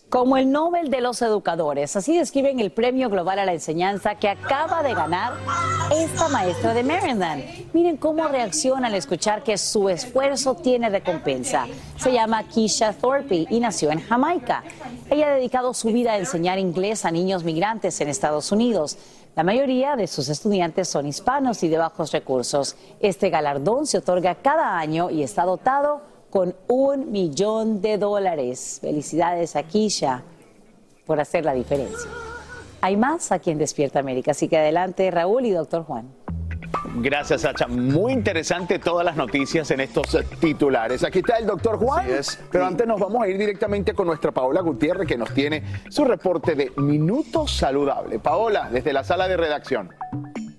Como 0.09 0.37
el 0.37 0.49
Nobel 0.53 0.89
de 0.89 1.01
los 1.01 1.21
Educadores, 1.21 1.97
así 1.97 2.17
describen 2.17 2.61
el 2.61 2.71
Premio 2.71 3.09
Global 3.09 3.39
a 3.39 3.45
la 3.45 3.51
Enseñanza 3.51 4.15
que 4.15 4.29
acaba 4.29 4.81
de 4.81 4.93
ganar 4.93 5.33
esta 5.93 6.29
maestra 6.29 6.73
de 6.73 6.81
Maryland. 6.81 7.43
Miren 7.73 7.97
cómo 7.97 8.25
reacciona 8.29 8.87
al 8.87 8.95
escuchar 8.95 9.43
que 9.43 9.57
su 9.57 9.89
esfuerzo 9.89 10.55
tiene 10.55 10.89
recompensa. 10.89 11.67
Se 11.97 12.13
llama 12.13 12.47
Keisha 12.47 12.93
Thorpe 12.93 13.47
y 13.49 13.59
nació 13.59 13.91
en 13.91 13.99
Jamaica. 13.99 14.63
Ella 15.09 15.27
ha 15.27 15.35
dedicado 15.35 15.73
su 15.73 15.89
vida 15.89 16.13
a 16.13 16.17
enseñar 16.17 16.57
inglés 16.57 17.03
a 17.03 17.11
niños 17.11 17.43
migrantes 17.43 17.99
en 17.99 18.07
Estados 18.07 18.53
Unidos. 18.53 18.97
La 19.35 19.43
mayoría 19.43 19.97
de 19.97 20.07
sus 20.07 20.29
estudiantes 20.29 20.87
son 20.87 21.05
hispanos 21.05 21.63
y 21.63 21.67
de 21.67 21.79
bajos 21.79 22.13
recursos. 22.13 22.77
Este 23.01 23.29
galardón 23.29 23.85
se 23.85 23.97
otorga 23.97 24.35
cada 24.35 24.77
año 24.77 25.09
y 25.09 25.21
está 25.21 25.43
dotado 25.43 26.01
con 26.29 26.55
un 26.67 27.11
millón 27.11 27.81
de 27.81 27.97
dólares. 27.97 28.79
Felicidades 28.81 29.55
a 29.55 29.63
Kisha 29.63 30.23
por 31.05 31.19
hacer 31.19 31.45
la 31.45 31.53
diferencia. 31.53 32.09
Hay 32.81 32.95
más 32.97 33.31
aquí 33.31 33.51
en 33.51 33.57
Despierta 33.57 33.99
América, 33.99 34.31
así 34.31 34.47
que 34.47 34.57
adelante 34.57 35.09
Raúl 35.09 35.45
y 35.45 35.51
doctor 35.51 35.83
Juan. 35.83 36.07
Gracias, 36.99 37.41
Sacha. 37.41 37.67
Muy 37.67 38.13
interesante 38.13 38.79
todas 38.79 39.05
las 39.05 39.15
noticias 39.15 39.69
en 39.71 39.81
estos 39.81 40.17
titulares. 40.39 41.03
Aquí 41.03 41.19
está 41.19 41.37
el 41.37 41.45
doctor 41.45 41.77
Juan. 41.77 42.07
Pero 42.51 42.65
antes 42.65 42.87
nos 42.87 42.99
vamos 42.99 43.23
a 43.23 43.27
ir 43.27 43.37
directamente 43.37 43.93
con 43.93 44.07
nuestra 44.07 44.31
Paola 44.31 44.61
Gutiérrez, 44.61 45.07
que 45.07 45.17
nos 45.17 45.33
tiene 45.33 45.63
su 45.89 46.05
reporte 46.05 46.55
de 46.55 46.71
Minuto 46.77 47.47
Saludable. 47.47 48.19
Paola, 48.19 48.69
desde 48.71 48.93
la 48.93 49.03
sala 49.03 49.27
de 49.27 49.37
redacción. 49.37 49.91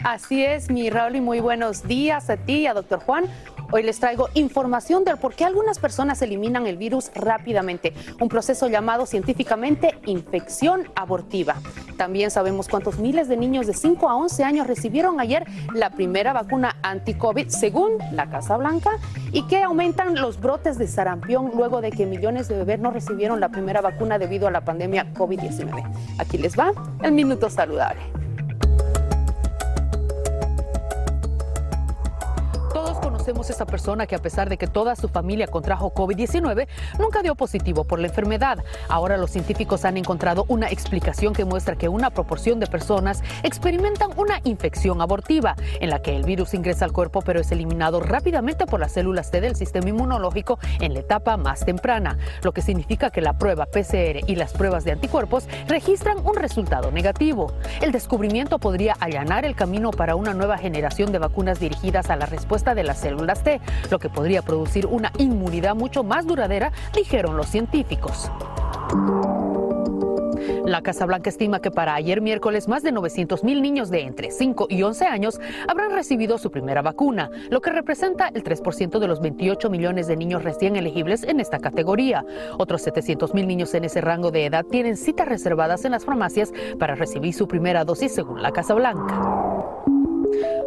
Así 0.05 0.44
es, 0.44 0.70
mi 0.70 0.90
Raúl, 0.90 1.16
y 1.16 1.20
muy 1.20 1.40
buenos 1.40 1.82
días 1.82 2.30
a 2.30 2.36
ti 2.36 2.61
y 2.61 2.66
a 2.66 2.74
doctor 2.74 3.01
Juan. 3.01 3.24
Hoy 3.72 3.82
les 3.82 3.99
traigo 3.99 4.28
información 4.34 5.05
de 5.05 5.16
por 5.16 5.34
qué 5.34 5.44
algunas 5.44 5.78
personas 5.80 6.22
eliminan 6.22 6.66
el 6.66 6.76
virus 6.76 7.11
rápidamente, 7.14 7.92
un 8.20 8.28
proceso 8.28 8.68
llamado 8.68 9.07
científicamente 9.07 9.99
infección 10.07 10.88
abortiva. 10.94 11.57
También 11.96 12.30
sabemos 12.30 12.68
cuántos 12.68 12.99
miles 12.99 13.28
de 13.28 13.36
niños 13.36 13.66
de 13.66 13.74
5 13.74 14.09
a 14.09 14.16
11 14.16 14.44
años 14.44 14.66
recibieron 14.68 15.20
ayer 15.20 15.44
la 15.74 15.90
primera 15.90 16.32
vacuna 16.32 16.76
anti-COVID 16.82 17.49
según 17.49 17.99
la 18.12 18.30
Casa 18.30 18.57
Blanca 18.57 18.92
y 19.32 19.46
que 19.49 19.62
aumentan 19.64 20.14
los 20.14 20.40
brotes 20.40 20.78
de 20.78 20.86
sarampión 20.86 21.51
luego 21.55 21.80
de 21.80 21.90
que 21.90 22.07
millones 22.07 22.49
de 22.49 22.57
bebés 22.57 22.78
no 22.78 22.92
recibieron 22.92 23.40
la 23.40 23.49
primera 23.49 23.80
vacuna 23.80 24.18
debido 24.18 24.46
a 24.46 24.53
la 24.53 24.64
pandemia 24.64 25.12
COVID-19. 25.12 26.16
Aquí 26.18 26.38
les 26.38 26.57
va 26.57 26.72
el 27.03 27.12
minuto 27.12 27.51
saludable. 27.51 28.27
Conocemos 33.28 33.50
a 33.50 33.52
esa 33.52 33.66
persona 33.66 34.06
que 34.06 34.14
a 34.14 34.20
pesar 34.20 34.48
de 34.48 34.56
que 34.56 34.66
toda 34.66 34.96
su 34.96 35.08
familia 35.08 35.48
contrajo 35.48 35.92
COVID-19, 35.92 36.66
nunca 36.98 37.20
dio 37.20 37.34
positivo 37.34 37.84
por 37.84 37.98
la 37.98 38.06
enfermedad. 38.06 38.64
Ahora 38.88 39.18
los 39.18 39.30
científicos 39.30 39.84
han 39.84 39.98
encontrado 39.98 40.46
una 40.48 40.70
explicación 40.70 41.34
que 41.34 41.44
muestra 41.44 41.76
que 41.76 41.90
una 41.90 42.08
proporción 42.08 42.58
de 42.58 42.66
personas 42.66 43.22
experimentan 43.42 44.10
una 44.16 44.40
infección 44.44 45.02
abortiva, 45.02 45.56
en 45.80 45.90
la 45.90 46.00
que 46.00 46.16
el 46.16 46.24
virus 46.24 46.54
ingresa 46.54 46.86
al 46.86 46.92
cuerpo 46.92 47.20
pero 47.20 47.40
es 47.40 47.52
eliminado 47.52 48.00
rápidamente 48.00 48.64
por 48.64 48.80
las 48.80 48.92
células 48.92 49.30
T 49.30 49.42
del 49.42 49.56
sistema 49.56 49.90
inmunológico 49.90 50.58
en 50.80 50.94
la 50.94 51.00
etapa 51.00 51.36
más 51.36 51.66
temprana, 51.66 52.16
lo 52.42 52.52
que 52.52 52.62
significa 52.62 53.10
que 53.10 53.20
la 53.20 53.36
prueba 53.36 53.66
PCR 53.66 54.20
y 54.26 54.36
las 54.36 54.54
pruebas 54.54 54.84
de 54.84 54.92
anticuerpos 54.92 55.48
registran 55.66 56.16
un 56.24 56.34
resultado 56.34 56.90
negativo. 56.92 57.52
El 57.82 57.92
descubrimiento 57.92 58.58
podría 58.58 58.96
allanar 59.00 59.44
el 59.44 59.54
camino 59.54 59.90
para 59.90 60.16
una 60.16 60.32
nueva 60.32 60.56
generación 60.56 61.12
de 61.12 61.18
vacunas 61.18 61.60
dirigidas 61.60 62.08
a 62.08 62.16
la 62.16 62.24
respuesta 62.24 62.74
de 62.74 62.84
las 62.84 63.00
células 63.00 63.17
T, 63.26 63.60
lo 63.90 63.98
que 63.98 64.08
podría 64.08 64.42
producir 64.42 64.86
una 64.86 65.12
inmunidad 65.18 65.74
mucho 65.74 66.04
más 66.04 66.26
duradera, 66.26 66.72
dijeron 66.94 67.36
los 67.36 67.48
científicos. 67.48 68.30
La 70.68 70.82
Casa 70.82 71.06
Blanca 71.06 71.30
estima 71.30 71.60
que 71.60 71.70
para 71.70 71.94
ayer 71.94 72.20
miércoles 72.20 72.68
más 72.68 72.82
de 72.82 72.92
900 72.92 73.42
mil 73.42 73.62
niños 73.62 73.88
de 73.90 74.02
entre 74.02 74.30
5 74.30 74.66
y 74.68 74.82
11 74.82 75.06
años 75.06 75.40
habrán 75.66 75.92
recibido 75.92 76.36
su 76.36 76.50
primera 76.50 76.82
vacuna, 76.82 77.30
lo 77.48 77.62
que 77.62 77.70
representa 77.70 78.28
el 78.28 78.44
3% 78.44 78.98
de 78.98 79.08
los 79.08 79.20
28 79.20 79.70
millones 79.70 80.08
de 80.08 80.16
niños 80.16 80.44
recién 80.44 80.76
elegibles 80.76 81.22
en 81.22 81.40
esta 81.40 81.58
categoría. 81.58 82.24
Otros 82.58 82.82
700 82.82 83.32
mil 83.32 83.46
niños 83.46 83.72
en 83.74 83.84
ese 83.84 84.02
rango 84.02 84.30
de 84.30 84.44
edad 84.44 84.66
tienen 84.66 84.98
citas 84.98 85.28
reservadas 85.28 85.86
en 85.86 85.92
las 85.92 86.04
farmacias 86.04 86.52
para 86.78 86.94
recibir 86.94 87.32
su 87.32 87.48
primera 87.48 87.84
dosis 87.84 88.14
según 88.14 88.42
la 88.42 88.52
Casa 88.52 88.74
Blanca. 88.74 89.88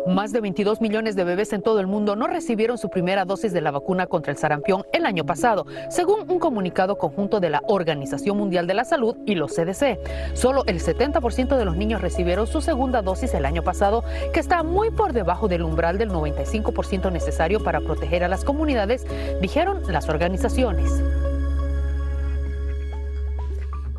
Más 0.08 0.32
de 0.32 0.42
22 0.42 0.82
millones 0.82 1.16
de 1.16 1.24
bebés 1.24 1.54
en 1.54 1.62
todo 1.62 1.80
el 1.80 1.88
mundo 1.88 2.16
no 2.16 2.28
recibieron 2.28 2.78
su 2.78 2.90
primera 2.90 3.26
dosis 3.26 3.54
de 3.54 3.62
la 3.62 3.72
vacuna 3.72 4.08
contra 4.08 4.32
el 4.32 4.38
sarampión 4.38 4.84
el 4.94 5.06
año 5.06 5.26
pasado, 5.26 5.66
según 5.90 6.30
un 6.30 6.40
comunicado 6.40 6.98
conjunto 6.98 7.40
de 7.40 7.50
la 7.50 7.62
Organización 7.68 8.38
Mundial 8.38 8.68
de 8.68 8.74
la 8.74 8.86
Salud 8.86 9.16
y 9.26 9.36
los 9.36 9.54
CDC. 9.54 10.00
Solo 10.34 10.64
el 10.66 10.80
70% 10.80 11.56
de 11.58 11.66
los 11.66 11.78
niños 11.78 12.02
recibieron 12.02 12.48
su 12.48 12.62
segunda 12.62 13.02
dosis 13.02 13.34
el 13.34 13.46
año 13.46 13.64
pasado, 13.64 14.04
que 14.34 14.40
está 14.40 14.64
muy 14.64 14.92
por 14.92 15.14
debajo 15.14 15.48
del 15.48 15.64
umbral 15.64 15.98
del 15.98 16.10
95% 16.10 17.12
necesario 17.12 17.64
para 17.64 17.82
proteger 17.82 18.24
a 18.24 18.28
las 18.28 18.44
comunidades, 18.44 19.06
dijeron 19.42 19.82
las 19.88 20.10
organizaciones. 20.10 20.92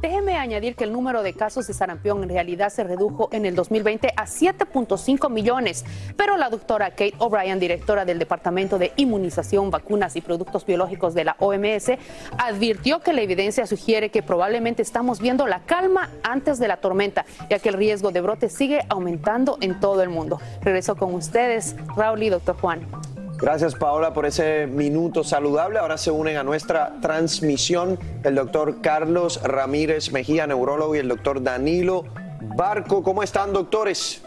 Déjeme 0.03 0.37
añadir 0.37 0.75
que 0.75 0.83
el 0.83 0.93
número 0.93 1.23
de 1.23 1.33
casos 1.33 1.69
de 1.69 1.75
sarampión 1.75 2.25
en 2.25 2.29
realidad 2.29 2.71
se 2.71 2.83
redujo 2.83 3.29
en 3.31 3.47
el 3.47 3.55
2020 3.55 4.09
a 4.17 4.25
7.5 4.25 5.31
millones, 5.31 5.85
pero 6.17 6.37
la 6.37 6.51
doctora 6.51 6.91
Kate 6.91 7.15
O'Brien, 7.19 7.61
directora 7.61 8.05
del 8.05 8.19
Departamento 8.19 8.81
de 8.81 8.93
Inmunización, 8.97 9.71
Vacunas 9.71 10.17
y 10.17 10.21
Productos 10.21 10.67
Biológicos 10.67 11.15
de 11.15 11.23
la 11.23 11.37
OMS, 11.39 11.93
advirtió 12.37 12.99
que 12.99 13.13
la 13.13 13.23
evidencia 13.23 13.65
sugiere 13.65 14.11
que 14.11 14.25
probablemente 14.25 14.83
estamos 14.83 15.21
viendo 15.21 15.47
la 15.47 15.61
calma 15.61 16.11
antes 16.25 16.59
de 16.59 16.67
la 16.67 16.79
tormenta, 16.79 17.25
ya 17.49 17.61
que 17.61 17.69
el 17.69 17.77
riesgo 17.77 18.11
de 18.11 18.23
brote 18.23 18.49
sigue 18.49 18.81
aumentando 18.89 19.57
en 19.61 19.79
todo 19.79 20.03
el 20.03 20.09
mundo. 20.09 20.41
Regreso 20.63 20.97
con 20.97 21.15
ustedes, 21.15 21.77
Raúl 21.97 22.25
y 22.25 22.29
doctor 22.29 22.57
Juan. 22.61 23.22
Gracias 23.43 23.75
Paola 23.75 24.15
por 24.15 24.25
ese 24.25 24.69
minuto 24.69 25.25
saludable. 25.25 25.81
Ahora 25.81 25.99
se 25.99 26.13
unen 26.13 26.37
a 26.37 26.45
nuestra 26.45 27.01
transmisión 27.01 27.99
el 28.23 28.37
doctor 28.37 28.81
Carlos 28.81 29.43
Ramírez 29.43 30.13
Mejía, 30.13 30.47
neurólogo, 30.47 30.95
y 30.95 30.99
el 30.99 31.09
doctor 31.09 31.43
Danilo 31.43 32.05
Barco. 32.41 33.03
¿Cómo 33.03 33.21
están, 33.21 33.53
doctores? 33.53 34.23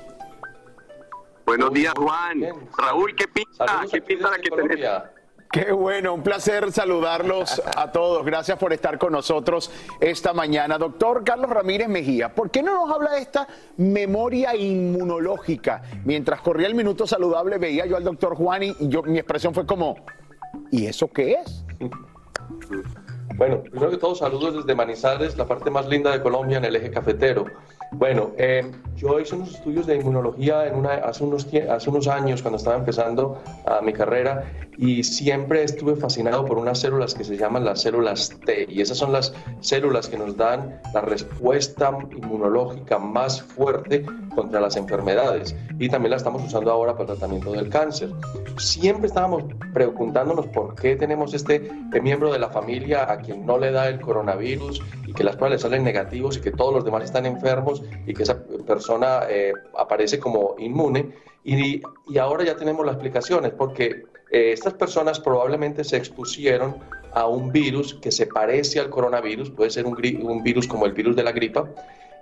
Buenos 1.45 1.72
días, 1.72 1.93
Juan. 1.95 2.41
Raúl, 2.78 3.16
¿qué 3.16 3.26
pinta? 3.30 3.86
¿Qué 3.89 4.01
pinta 4.01 4.32
la 4.32 4.38
que 4.38 4.49
tenés? 4.49 4.86
Qué 5.56 5.72
bueno, 5.72 6.14
un 6.14 6.22
placer 6.22 6.70
saludarlos 6.74 7.62
a 7.78 7.89
todos. 7.89 8.26
Gracias 8.26 8.58
por 8.58 8.74
estar 8.74 8.97
con 8.97 9.14
nosotros 9.14 9.72
esta 10.01 10.34
mañana. 10.34 10.78
Doctor 10.78 11.24
Carlos 11.24 11.49
Ramírez 11.49 11.88
Mejía, 11.88 12.36
¿por 12.36 12.51
qué 12.51 12.62
no 12.62 12.74
nos 12.74 12.93
habla 12.93 13.12
de 13.12 13.22
esta 13.22 13.47
memoria 13.78 14.53
inmunológica? 14.53 15.82
Mientras 16.03 16.41
corría 16.41 16.68
el 16.68 16.76
minuto 16.76 17.08
saludable 17.08 17.58
veía 17.58 17.86
yo 17.86 17.95
al 17.95 18.03
doctor 18.03 18.36
Juan 18.36 18.64
y 18.64 18.76
yo, 18.89 19.01
mi 19.03 19.18
expresión 19.18 19.53
fue 19.53 19.66
como, 19.66 19.95
¿y 20.72 20.88
eso 20.88 21.08
qué 21.08 21.36
es? 21.36 21.64
Bueno, 23.38 23.62
primero 23.62 23.91
que 23.91 23.97
todo, 23.97 24.14
saludos 24.14 24.56
desde 24.56 24.76
Manizales, 24.76 25.38
la 25.38 25.45
parte 25.45 25.70
más 25.70 25.88
linda 25.88 26.12
de 26.12 26.22
Colombia 26.22 26.58
en 26.58 26.66
el 26.66 26.76
eje 26.76 26.91
cafetero. 26.91 27.45
Bueno, 27.98 28.32
eh, 28.38 28.70
yo 28.98 29.20
hice 29.22 29.36
unos 29.36 29.56
estudios 29.56 29.88
de 29.88 29.96
inmunología 29.96 30.62
hace, 31.04 31.24
unos, 31.24 32.08
años 32.08 32.41
cuando 32.41 32.58
estaba 32.58 32.76
empezando 32.76 33.41
a 33.66 33.80
mi 33.82 33.93
carrera 33.93 34.52
y 34.78 35.04
siempre 35.04 35.64
estuve 35.64 35.96
fascinado 35.96 36.46
por 36.46 36.58
unas 36.58 36.80
células 36.80 37.14
que 37.14 37.24
se 37.24 37.38
llaman 37.38 37.64
las 37.64 37.82
células 37.82 38.34
T 38.46 38.68
y 38.70 38.82
esas 38.82 38.98
son 38.98 39.14
las 39.14 39.34
células 39.62 40.10
que 40.10 40.18
nos 40.18 40.36
dan 40.36 40.82
la 40.93 41.02
respuesta 41.02 41.98
inmunológica 42.16 43.00
más 43.00 43.41
fuerte 43.41 44.06
contra 44.34 44.60
las 44.60 44.76
enfermedades 44.76 45.56
y 45.80 45.88
también 45.88 46.12
la 46.12 46.18
estamos 46.18 46.43
usando 46.43 46.72
ahora 46.72 46.93
para 46.93 47.14
el 47.14 47.18
tratamiento 47.18 47.54
del 47.54 47.70
cáncer. 47.70 48.10
Siempre 48.58 49.08
estábamos 49.08 49.43
preguntándonos 49.74 50.48
por 50.48 50.76
qué 50.76 50.98
tenemos 50.98 51.34
este 51.34 51.70
miembro 52.02 52.32
de 52.34 52.39
la 52.39 52.50
familia 52.50 53.10
a 53.10 53.18
quien 53.18 53.46
no 53.46 53.58
le 53.58 53.72
da 53.72 53.88
el 53.88 54.02
coronavirus 54.02 54.82
y 55.08 55.14
que 55.14 55.24
las 55.24 55.38
pruebas 55.38 55.60
le 55.60 55.60
salen 55.60 55.84
negativos 55.86 56.38
y 56.38 56.41
que 56.41 56.52
todos 56.52 56.74
los 56.74 56.84
demás 56.84 57.06
están 57.06 57.26
enfermos 57.26 57.82
y 58.05 58.13
que 58.13 58.23
esa 58.23 58.43
persona 58.65 59.23
eh, 59.29 59.53
aparece 59.77 60.19
como 60.19 60.55
inmune. 60.59 61.11
Y, 61.43 61.81
y, 62.07 62.17
ahora 62.17 62.43
ya 62.43 62.55
tenemos 62.55 62.86
las 62.86 62.95
explicaciones, 62.95 63.51
porque 63.51 64.05
eh, 64.31 64.51
estas 64.51 64.73
personas 64.73 65.19
probablemente 65.19 65.83
se 65.83 65.97
expusieron 65.97 66.77
a 67.13 67.27
un 67.27 67.51
virus 67.51 67.93
que 67.93 68.11
se 68.11 68.27
parece 68.27 68.79
al 68.79 68.89
coronavirus, 68.89 69.51
puede 69.51 69.69
ser 69.69 69.86
un, 69.86 69.95
un 70.23 70.43
virus 70.43 70.67
como 70.67 70.86
el 70.86 70.93
virus 70.93 71.15
de 71.15 71.23
la 71.23 71.31
gripa, 71.31 71.69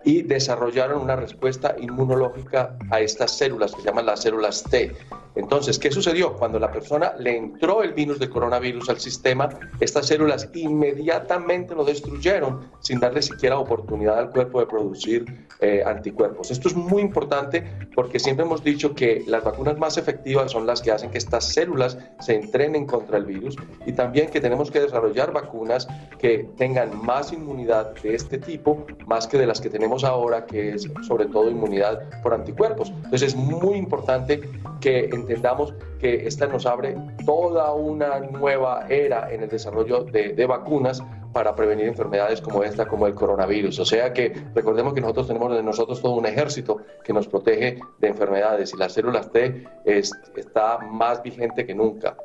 y 0.04 0.22
desarrollaron 0.22 1.02
una 1.02 1.16
respuesta 1.16 1.76
inmunológica 1.80 2.78
a 2.90 3.00
estas 3.00 3.32
células 3.38 3.74
que 3.74 3.82
se 3.82 3.88
llaman 3.88 4.06
las 4.06 4.22
células 4.22 4.64
T. 4.64 4.92
Entonces, 5.36 5.80
¿qué 5.80 5.92
sucedió? 5.92 6.34
Cuando 6.34 6.60
la 6.60 6.72
persona 6.72 7.14
le 7.18 7.36
entró 7.36 7.82
el 7.82 7.94
virus 7.94 8.20
del 8.20 8.30
coronavirus 8.30 8.90
al 8.90 9.00
sistema, 9.00 9.50
estas 9.80 10.06
células 10.08 10.50
inmediatamente 10.54 11.74
lo 11.74 11.84
destruyeron 11.84 12.70
sin 12.82 13.00
darle 13.00 13.22
siquiera 13.22 13.58
oportunidad 13.58 14.20
al 14.20 14.30
cuerpo 14.30 14.60
de 14.60 14.68
producir 14.68 15.48
eh, 15.60 15.82
anticuerpos. 15.84 16.52
Esto 16.52 16.68
es 16.68 16.76
muy 16.76 17.02
importante 17.02 17.64
porque 17.96 18.20
siempre 18.20 18.46
hemos 18.46 18.64
dicho 18.64 18.94
que 18.94 19.24
las 19.26 19.44
vacunas 19.44 19.78
más 19.80 19.98
efectivas 19.98 20.52
son 20.52 20.68
las 20.68 20.82
que 20.82 20.92
hacen 20.92 21.10
que 21.10 21.18
estas 21.18 21.48
células 21.48 21.98
se 22.20 22.36
entrenen 22.36 22.86
contra 22.86 23.18
el 23.18 23.26
virus 23.26 23.56
y 23.86 23.94
también 23.94 24.30
que 24.30 24.40
tenemos 24.40 24.70
que 24.70 24.82
desarrollar 24.82 25.32
vacunas 25.32 25.88
que 26.20 26.48
tengan 26.58 27.04
más 27.04 27.34
inmunidad 27.34 27.96
de 28.02 28.14
este 28.14 28.38
tipo, 28.38 28.86
más 29.08 29.26
que 29.26 29.38
de 29.38 29.48
las 29.48 29.60
que 29.60 29.70
tenemos 29.70 29.93
ahora, 30.04 30.46
que 30.46 30.74
es 30.74 30.90
sobre 31.08 31.26
todo 31.28 31.50
inmunidad 31.50 32.02
por 32.24 32.34
anticuerpos. 32.34 32.90
Entonces 32.90 33.22
es 33.24 33.36
muy 33.36 33.76
importante 33.78 34.42
que 34.82 35.06
entendamos 35.14 35.74
que 36.00 36.26
esta 36.28 36.48
nos 36.48 36.66
abre 36.66 36.98
toda 37.26 37.72
una 37.74 38.20
nueva 38.20 38.86
era 38.90 39.32
en 39.32 39.44
el 39.44 39.50
desarrollo 39.50 40.04
de, 40.06 40.34
de, 40.34 40.46
vacunas 40.46 41.04
para 41.34 41.56
prevenir 41.56 41.88
enfermedades 41.88 42.42
como 42.42 42.64
esta, 42.64 42.86
como 42.88 43.08
el 43.08 43.14
coronavirus. 43.16 43.80
O 43.80 43.86
sea 43.86 44.14
que 44.14 44.34
recordemos 44.56 44.94
que 44.94 45.02
nosotros 45.02 45.28
tenemos 45.28 45.54
de 45.56 45.64
nosotros 45.64 46.02
todo 46.02 46.14
un 46.14 46.26
ejército 46.26 46.78
que 47.04 47.12
nos 47.14 47.28
protege 47.28 47.80
de 48.00 48.08
enfermedades 48.08 48.74
y 48.74 48.78
las 48.78 48.94
células 48.94 49.32
T 49.32 49.68
es, 49.86 50.12
está 50.36 50.78
más 50.80 51.22
vigente 51.24 51.66
que 51.66 51.74
nunca. 51.76 52.16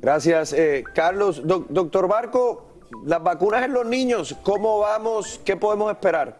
Gracias, 0.00 0.52
eh, 0.52 0.84
Carlos. 0.94 1.42
Doc- 1.44 1.66
doctor 1.68 2.06
Barco, 2.06 2.66
las 3.04 3.22
vacunas 3.22 3.64
en 3.64 3.72
los 3.72 3.84
niños, 3.86 4.36
¿cómo 4.44 4.78
vamos? 4.80 5.40
¿Qué 5.44 5.56
podemos 5.56 5.90
esperar? 5.90 6.36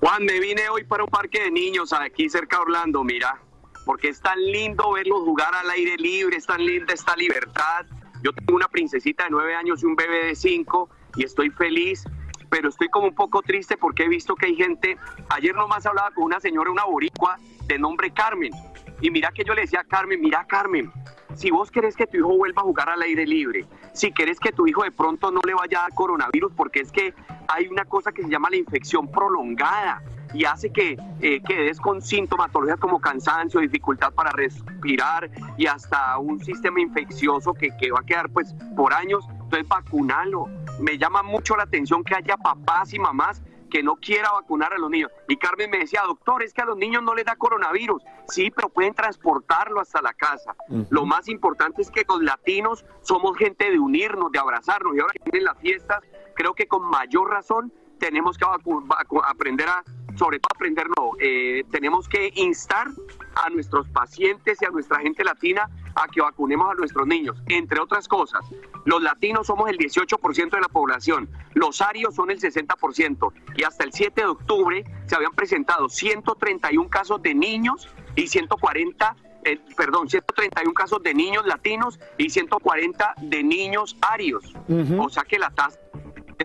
Juan, 0.00 0.24
me 0.24 0.40
vine 0.40 0.66
hoy 0.70 0.84
para 0.84 1.04
un 1.04 1.10
parque 1.10 1.42
de 1.42 1.50
niños 1.50 1.92
aquí 1.92 2.30
cerca 2.30 2.56
de 2.56 2.62
Orlando, 2.62 3.04
mira, 3.04 3.38
porque 3.84 4.08
es 4.08 4.18
tan 4.22 4.42
lindo 4.42 4.92
verlos 4.92 5.20
jugar 5.24 5.54
al 5.54 5.68
aire 5.68 5.96
libre, 5.98 6.38
es 6.38 6.46
tan 6.46 6.64
linda 6.64 6.94
esta 6.94 7.14
libertad. 7.14 7.84
Yo 8.22 8.32
tengo 8.32 8.56
una 8.56 8.68
princesita 8.68 9.24
de 9.24 9.30
nueve 9.30 9.54
años 9.54 9.82
y 9.82 9.86
un 9.86 9.96
bebé 9.96 10.28
de 10.28 10.34
cinco 10.34 10.88
y 11.16 11.24
estoy 11.24 11.50
feliz, 11.50 12.04
pero 12.48 12.70
estoy 12.70 12.88
como 12.88 13.08
un 13.08 13.14
poco 13.14 13.42
triste 13.42 13.76
porque 13.76 14.04
he 14.04 14.08
visto 14.08 14.34
que 14.36 14.46
hay 14.46 14.56
gente, 14.56 14.96
ayer 15.28 15.54
nomás 15.54 15.84
hablaba 15.84 16.10
con 16.12 16.24
una 16.24 16.40
señora, 16.40 16.70
una 16.70 16.86
boricua 16.86 17.38
de 17.66 17.78
nombre 17.78 18.10
Carmen, 18.10 18.52
y 19.02 19.10
mira 19.10 19.30
que 19.32 19.44
yo 19.44 19.54
le 19.54 19.62
decía 19.62 19.80
a 19.80 19.84
Carmen, 19.84 20.18
mira 20.18 20.46
Carmen, 20.46 20.90
si 21.40 21.50
vos 21.50 21.70
querés 21.70 21.96
que 21.96 22.06
tu 22.06 22.18
hijo 22.18 22.36
vuelva 22.36 22.60
a 22.60 22.64
jugar 22.66 22.90
al 22.90 23.00
aire 23.00 23.24
libre, 23.26 23.66
si 23.94 24.12
querés 24.12 24.38
que 24.38 24.52
tu 24.52 24.66
hijo 24.66 24.84
de 24.84 24.92
pronto 24.92 25.30
no 25.30 25.40
le 25.46 25.54
vaya 25.54 25.78
a 25.78 25.82
dar 25.84 25.94
coronavirus, 25.94 26.52
porque 26.54 26.80
es 26.80 26.92
que 26.92 27.14
hay 27.48 27.66
una 27.68 27.86
cosa 27.86 28.12
que 28.12 28.22
se 28.22 28.28
llama 28.28 28.50
la 28.50 28.56
infección 28.56 29.10
prolongada 29.10 30.02
y 30.34 30.44
hace 30.44 30.70
que 30.70 30.98
eh, 31.22 31.40
quedes 31.40 31.80
con 31.80 32.02
sintomatologías 32.02 32.78
como 32.78 33.00
cansancio, 33.00 33.60
dificultad 33.60 34.12
para 34.12 34.32
respirar 34.32 35.30
y 35.56 35.64
hasta 35.64 36.18
un 36.18 36.44
sistema 36.44 36.78
infeccioso 36.78 37.54
que, 37.54 37.74
que 37.78 37.90
va 37.90 38.00
a 38.00 38.04
quedar 38.04 38.28
pues 38.28 38.54
por 38.76 38.92
años. 38.92 39.24
Entonces 39.30 39.66
vacunalo. 39.66 40.46
Me 40.78 40.98
llama 40.98 41.22
mucho 41.22 41.56
la 41.56 41.62
atención 41.62 42.04
que 42.04 42.14
haya 42.14 42.36
papás 42.36 42.92
y 42.92 42.98
mamás 42.98 43.42
que 43.70 43.82
no 43.82 43.96
quiera 43.96 44.32
vacunar 44.32 44.72
a 44.72 44.78
los 44.78 44.90
niños. 44.90 45.10
Y 45.28 45.36
Carmen 45.36 45.70
me 45.70 45.78
decía, 45.78 46.02
doctor, 46.06 46.42
es 46.42 46.52
que 46.52 46.62
a 46.62 46.66
los 46.66 46.76
niños 46.76 47.02
no 47.02 47.14
les 47.14 47.24
da 47.24 47.36
coronavirus. 47.36 48.02
Sí, 48.28 48.50
pero 48.50 48.68
pueden 48.68 48.94
transportarlo 48.94 49.80
hasta 49.80 50.02
la 50.02 50.12
casa. 50.12 50.54
Lo 50.90 51.06
más 51.06 51.28
importante 51.28 51.82
es 51.82 51.90
que 51.90 52.04
los 52.08 52.22
latinos 52.22 52.84
somos 53.02 53.36
gente 53.36 53.70
de 53.70 53.78
unirnos, 53.78 54.32
de 54.32 54.38
abrazarnos. 54.38 54.94
Y 54.96 55.00
ahora 55.00 55.12
que 55.12 55.30
vienen 55.30 55.44
las 55.44 55.58
fiestas, 55.58 56.00
creo 56.34 56.54
que 56.54 56.66
con 56.66 56.82
mayor 56.82 57.30
razón 57.30 57.72
tenemos 57.98 58.36
que 58.36 58.44
aprender 59.24 59.68
a, 59.68 59.84
sobre 60.16 60.38
todo 60.38 60.50
aprender, 60.54 60.86
no, 60.96 61.12
eh, 61.20 61.64
tenemos 61.70 62.08
que 62.08 62.32
instar 62.36 62.88
a 63.34 63.48
nuestros 63.50 63.88
pacientes 63.88 64.60
y 64.60 64.64
a 64.64 64.70
nuestra 64.70 65.00
gente 65.00 65.24
latina 65.24 65.68
a 65.94 66.08
que 66.08 66.20
vacunemos 66.20 66.70
a 66.70 66.74
nuestros 66.74 67.06
niños, 67.06 67.42
entre 67.48 67.80
otras 67.80 68.08
cosas. 68.08 68.40
Los 68.84 69.02
latinos 69.02 69.46
somos 69.46 69.68
el 69.70 69.78
18% 69.78 70.50
de 70.50 70.60
la 70.60 70.68
población, 70.68 71.28
los 71.54 71.80
arios 71.80 72.14
son 72.14 72.30
el 72.30 72.40
60% 72.40 73.32
y 73.56 73.64
hasta 73.64 73.84
el 73.84 73.92
7 73.92 74.20
de 74.20 74.26
octubre 74.26 74.84
se 75.06 75.16
habían 75.16 75.32
presentado 75.32 75.88
131 75.88 76.88
casos 76.88 77.22
de 77.22 77.34
niños 77.34 77.88
y 78.16 78.26
140 78.26 79.16
eh, 79.42 79.58
perdón, 79.74 80.08
131 80.08 80.74
casos 80.74 81.02
de 81.02 81.14
niños 81.14 81.46
latinos 81.46 81.98
y 82.18 82.28
140 82.28 83.14
de 83.22 83.42
niños 83.42 83.96
arios. 84.02 84.54
O 84.98 85.08
sea 85.08 85.22
que 85.24 85.38
la 85.38 85.50
tasa 85.50 85.78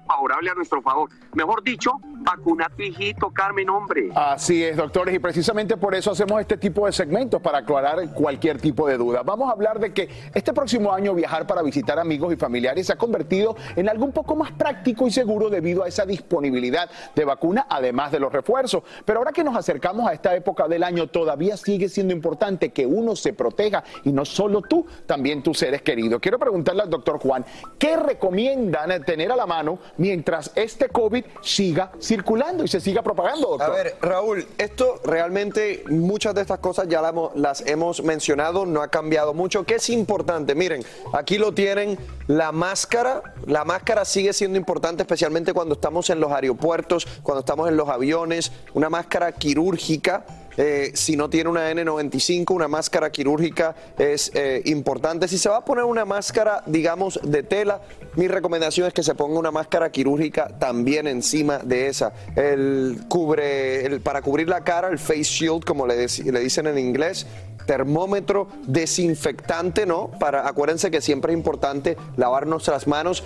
favorable 0.01 0.49
a 0.49 0.53
nuestro 0.53 0.81
favor. 0.81 1.09
Mejor 1.33 1.63
dicho, 1.63 1.91
vacuna 2.03 2.69
tu 2.75 2.83
hijito, 2.83 3.31
Carmen, 3.31 3.69
hombre. 3.69 4.09
Así 4.15 4.63
es, 4.63 4.77
doctores, 4.77 5.15
y 5.15 5.19
precisamente 5.19 5.77
por 5.77 5.95
eso 5.95 6.11
hacemos 6.11 6.41
este 6.41 6.57
tipo 6.57 6.85
de 6.85 6.91
segmentos 6.91 7.41
para 7.41 7.59
aclarar 7.59 8.13
cualquier 8.13 8.59
tipo 8.59 8.87
de 8.87 8.97
duda. 8.97 9.23
Vamos 9.23 9.49
a 9.49 9.53
hablar 9.53 9.79
de 9.79 9.93
que 9.93 10.09
este 10.33 10.53
próximo 10.53 10.91
año 10.91 11.13
viajar 11.13 11.45
para 11.47 11.61
visitar 11.61 11.99
amigos 11.99 12.33
y 12.33 12.37
familiares 12.37 12.87
se 12.87 12.93
ha 12.93 12.97
convertido 12.97 13.55
en 13.75 13.89
algo 13.89 14.05
un 14.05 14.11
poco 14.11 14.35
más 14.35 14.51
práctico 14.51 15.07
y 15.07 15.11
seguro 15.11 15.49
debido 15.49 15.83
a 15.83 15.87
esa 15.87 16.05
disponibilidad 16.05 16.89
de 17.15 17.25
vacuna, 17.25 17.67
además 17.69 18.11
de 18.11 18.19
los 18.19 18.31
refuerzos. 18.31 18.83
Pero 19.05 19.19
ahora 19.19 19.31
que 19.31 19.43
nos 19.43 19.55
acercamos 19.55 20.07
a 20.07 20.13
esta 20.13 20.35
época 20.35 20.67
del 20.67 20.83
año, 20.83 21.07
todavía 21.07 21.57
sigue 21.57 21.89
siendo 21.89 22.13
importante 22.13 22.71
que 22.71 22.85
uno 22.85 23.15
se 23.15 23.33
proteja 23.33 23.83
y 24.03 24.11
no 24.11 24.25
solo 24.25 24.61
tú, 24.61 24.85
también 25.05 25.43
tus 25.43 25.59
seres 25.59 25.81
queridos. 25.81 26.19
Quiero 26.21 26.39
preguntarle 26.39 26.83
al 26.83 26.89
doctor 26.89 27.19
Juan, 27.19 27.45
¿qué 27.77 27.97
recomiendan 27.97 29.03
tener 29.03 29.31
a 29.31 29.35
la 29.35 29.45
mano 29.45 29.79
mientras 29.97 30.51
este 30.55 30.89
COVID 30.89 31.25
siga 31.41 31.91
circulando 32.01 32.63
y 32.63 32.67
se 32.67 32.79
siga 32.79 33.01
propagando? 33.01 33.61
A 33.61 33.69
ver, 33.69 33.95
Raúl, 34.01 34.47
esto 34.57 34.99
realmente, 35.03 35.83
muchas 35.89 36.35
de 36.35 36.41
estas 36.41 36.59
cosas 36.59 36.87
ya 36.87 37.01
las 37.35 37.61
hemos 37.67 38.03
mencionado, 38.03 38.65
no 38.65 38.81
ha 38.81 38.87
cambiado 38.87 39.33
mucho. 39.33 39.63
¿Qué 39.63 39.75
es 39.75 39.89
importante? 39.89 40.55
Miren, 40.55 40.83
aquí 41.13 41.37
lo 41.37 41.53
tienen, 41.53 41.97
la 42.27 42.51
máscara. 42.51 43.21
La 43.45 43.63
máscara 43.65 44.05
sigue 44.05 44.33
siendo 44.33 44.57
importante, 44.57 45.03
especialmente 45.03 45.53
cuando 45.53 45.75
estamos 45.75 46.09
en 46.09 46.19
los 46.19 46.31
aeropuertos, 46.31 47.07
cuando 47.23 47.39
estamos 47.39 47.69
en 47.69 47.77
los 47.77 47.89
aviones. 47.89 48.51
Una 48.73 48.89
máscara 48.89 49.31
quirúrgica. 49.31 50.25
Eh, 50.57 50.91
si 50.93 51.15
no 51.15 51.29
tiene 51.29 51.49
una 51.49 51.71
N95, 51.71 52.51
una 52.51 52.67
máscara 52.67 53.11
quirúrgica 53.11 53.75
es 53.97 54.31
eh, 54.33 54.61
importante. 54.65 55.27
Si 55.27 55.37
se 55.37 55.49
va 55.49 55.57
a 55.57 55.65
poner 55.65 55.83
una 55.83 56.05
máscara, 56.05 56.63
digamos, 56.65 57.19
de 57.23 57.43
tela, 57.43 57.81
mi 58.15 58.27
recomendación 58.27 58.87
es 58.87 58.93
que 58.93 59.03
se 59.03 59.15
ponga 59.15 59.39
una 59.39 59.51
máscara 59.51 59.91
quirúrgica 59.91 60.47
también 60.59 61.07
encima 61.07 61.59
de 61.59 61.87
esa. 61.87 62.13
El 62.35 63.01
cubre, 63.07 63.85
el, 63.85 64.01
para 64.01 64.21
cubrir 64.21 64.47
la 64.47 64.63
cara, 64.63 64.89
el 64.89 64.99
face 64.99 65.23
shield, 65.23 65.63
como 65.65 65.85
le, 65.85 65.95
le 65.95 66.39
dicen 66.39 66.67
en 66.67 66.77
inglés, 66.77 67.27
termómetro, 67.65 68.47
desinfectante, 68.67 69.85
¿no? 69.85 70.11
Para, 70.19 70.47
acuérdense 70.47 70.91
que 70.91 71.01
siempre 71.01 71.33
es 71.33 71.37
importante 71.37 71.97
lavar 72.15 72.47
nuestras 72.47 72.87
manos 72.87 73.23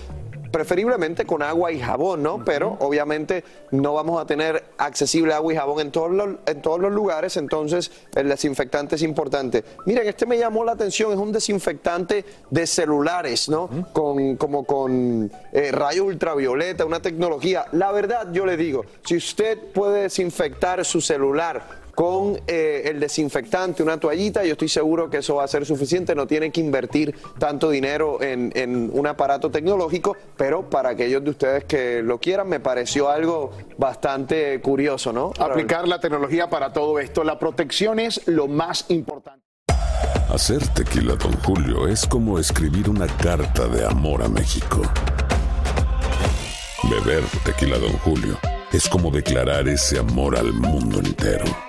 preferiblemente 0.51 1.25
con 1.25 1.41
agua 1.41 1.71
y 1.71 1.79
jabón, 1.79 2.23
¿no? 2.23 2.43
Pero 2.43 2.77
obviamente 2.79 3.43
no 3.71 3.93
vamos 3.93 4.21
a 4.21 4.25
tener 4.25 4.63
accesible 4.77 5.33
agua 5.33 5.53
y 5.53 5.57
jabón 5.57 5.79
en 5.79 5.91
todos 5.91 6.11
los, 6.11 6.29
en 6.45 6.61
todos 6.61 6.79
los 6.79 6.91
lugares, 6.91 7.37
entonces 7.37 7.91
el 8.15 8.29
desinfectante 8.29 8.95
es 8.95 9.01
importante. 9.01 9.63
Miren, 9.85 10.07
este 10.07 10.25
me 10.25 10.37
llamó 10.37 10.63
la 10.63 10.73
atención, 10.73 11.11
es 11.11 11.17
un 11.17 11.31
desinfectante 11.31 12.25
de 12.49 12.67
celulares, 12.67 13.49
¿no? 13.49 13.69
Con, 13.93 14.35
como 14.37 14.63
con 14.63 15.31
eh, 15.51 15.71
rayos 15.71 16.07
ultravioleta, 16.07 16.85
una 16.85 17.01
tecnología. 17.01 17.65
La 17.71 17.91
verdad, 17.91 18.31
yo 18.31 18.45
le 18.45 18.57
digo, 18.57 18.85
si 19.03 19.17
usted 19.17 19.57
puede 19.73 20.03
desinfectar 20.03 20.83
su 20.85 21.01
celular 21.01 21.88
con 21.99 22.39
eh, 22.47 22.83
el 22.85 22.97
desinfectante, 22.97 23.83
una 23.83 23.99
toallita, 23.99 24.45
yo 24.45 24.53
estoy 24.53 24.69
seguro 24.69 25.09
que 25.09 25.17
eso 25.17 25.35
va 25.35 25.43
a 25.43 25.49
ser 25.49 25.65
suficiente, 25.65 26.15
no 26.15 26.27
tiene 26.27 26.49
que 26.49 26.61
invertir 26.61 27.13
tanto 27.37 27.69
dinero 27.69 28.21
en, 28.21 28.53
en 28.55 28.89
un 28.93 29.05
aparato 29.05 29.51
tecnológico, 29.51 30.15
pero 30.37 30.69
para 30.69 30.91
aquellos 30.91 31.21
de 31.25 31.29
ustedes 31.31 31.65
que 31.65 32.01
lo 32.01 32.17
quieran, 32.17 32.47
me 32.47 32.61
pareció 32.61 33.09
algo 33.09 33.51
bastante 33.77 34.61
curioso, 34.61 35.11
¿no? 35.11 35.33
Aplicar 35.39 35.89
la 35.89 35.99
tecnología 35.99 36.49
para 36.49 36.71
todo 36.71 36.99
esto, 36.99 37.25
la 37.25 37.37
protección 37.37 37.99
es 37.99 38.25
lo 38.29 38.47
más 38.47 38.85
importante. 38.87 39.43
Hacer 40.29 40.65
tequila, 40.69 41.15
Don 41.15 41.33
Julio, 41.43 41.85
es 41.85 42.07
como 42.07 42.39
escribir 42.39 42.89
una 42.89 43.07
carta 43.07 43.67
de 43.67 43.85
amor 43.85 44.23
a 44.23 44.29
México. 44.29 44.83
Beber 46.89 47.25
tequila, 47.43 47.77
Don 47.77 47.91
Julio, 47.97 48.37
es 48.71 48.87
como 48.87 49.11
declarar 49.11 49.67
ese 49.67 49.99
amor 49.99 50.37
al 50.37 50.53
mundo 50.53 50.99
entero. 50.99 51.68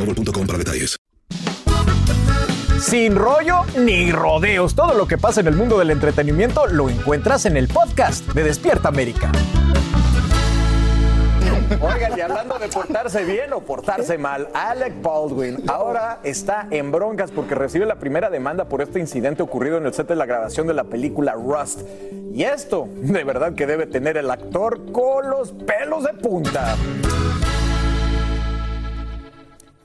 boostmobile.com 0.05 0.47
para 0.47 0.57
detalles. 0.57 0.97
Sin 2.79 3.15
rollo 3.15 3.61
ni 3.77 4.11
rodeos, 4.11 4.73
todo 4.73 4.95
lo 4.95 5.07
que 5.07 5.17
pasa 5.17 5.41
en 5.41 5.47
el 5.47 5.55
mundo 5.55 5.77
del 5.77 5.91
entretenimiento 5.91 6.65
lo 6.65 6.89
encuentras 6.89 7.45
en 7.45 7.55
el 7.55 7.67
podcast 7.67 8.25
de 8.33 8.43
Despierta 8.43 8.89
América. 8.89 9.31
Oigan, 11.79 12.17
y 12.17 12.21
hablando 12.21 12.57
de 12.59 12.67
portarse 12.67 13.23
bien 13.23 13.53
o 13.53 13.61
portarse 13.61 14.17
mal, 14.17 14.49
Alec 14.53 15.01
Baldwin 15.01 15.63
ahora 15.67 16.19
está 16.23 16.67
en 16.69 16.91
broncas 16.91 17.31
porque 17.31 17.55
recibe 17.55 17.85
la 17.85 17.95
primera 17.95 18.29
demanda 18.29 18.65
por 18.65 18.81
este 18.81 18.99
incidente 18.99 19.43
ocurrido 19.43 19.77
en 19.77 19.85
el 19.85 19.93
set 19.93 20.07
de 20.07 20.15
la 20.15 20.25
grabación 20.25 20.67
de 20.67 20.73
la 20.73 20.83
película 20.83 21.33
Rust. 21.33 21.81
Y 22.33 22.43
esto, 22.43 22.89
de 22.95 23.23
verdad 23.23 23.53
que 23.53 23.67
debe 23.67 23.85
tener 23.85 24.17
el 24.17 24.29
actor 24.31 24.91
con 24.91 25.29
los 25.29 25.51
pelos 25.51 26.03
de 26.03 26.13
punta. 26.13 26.75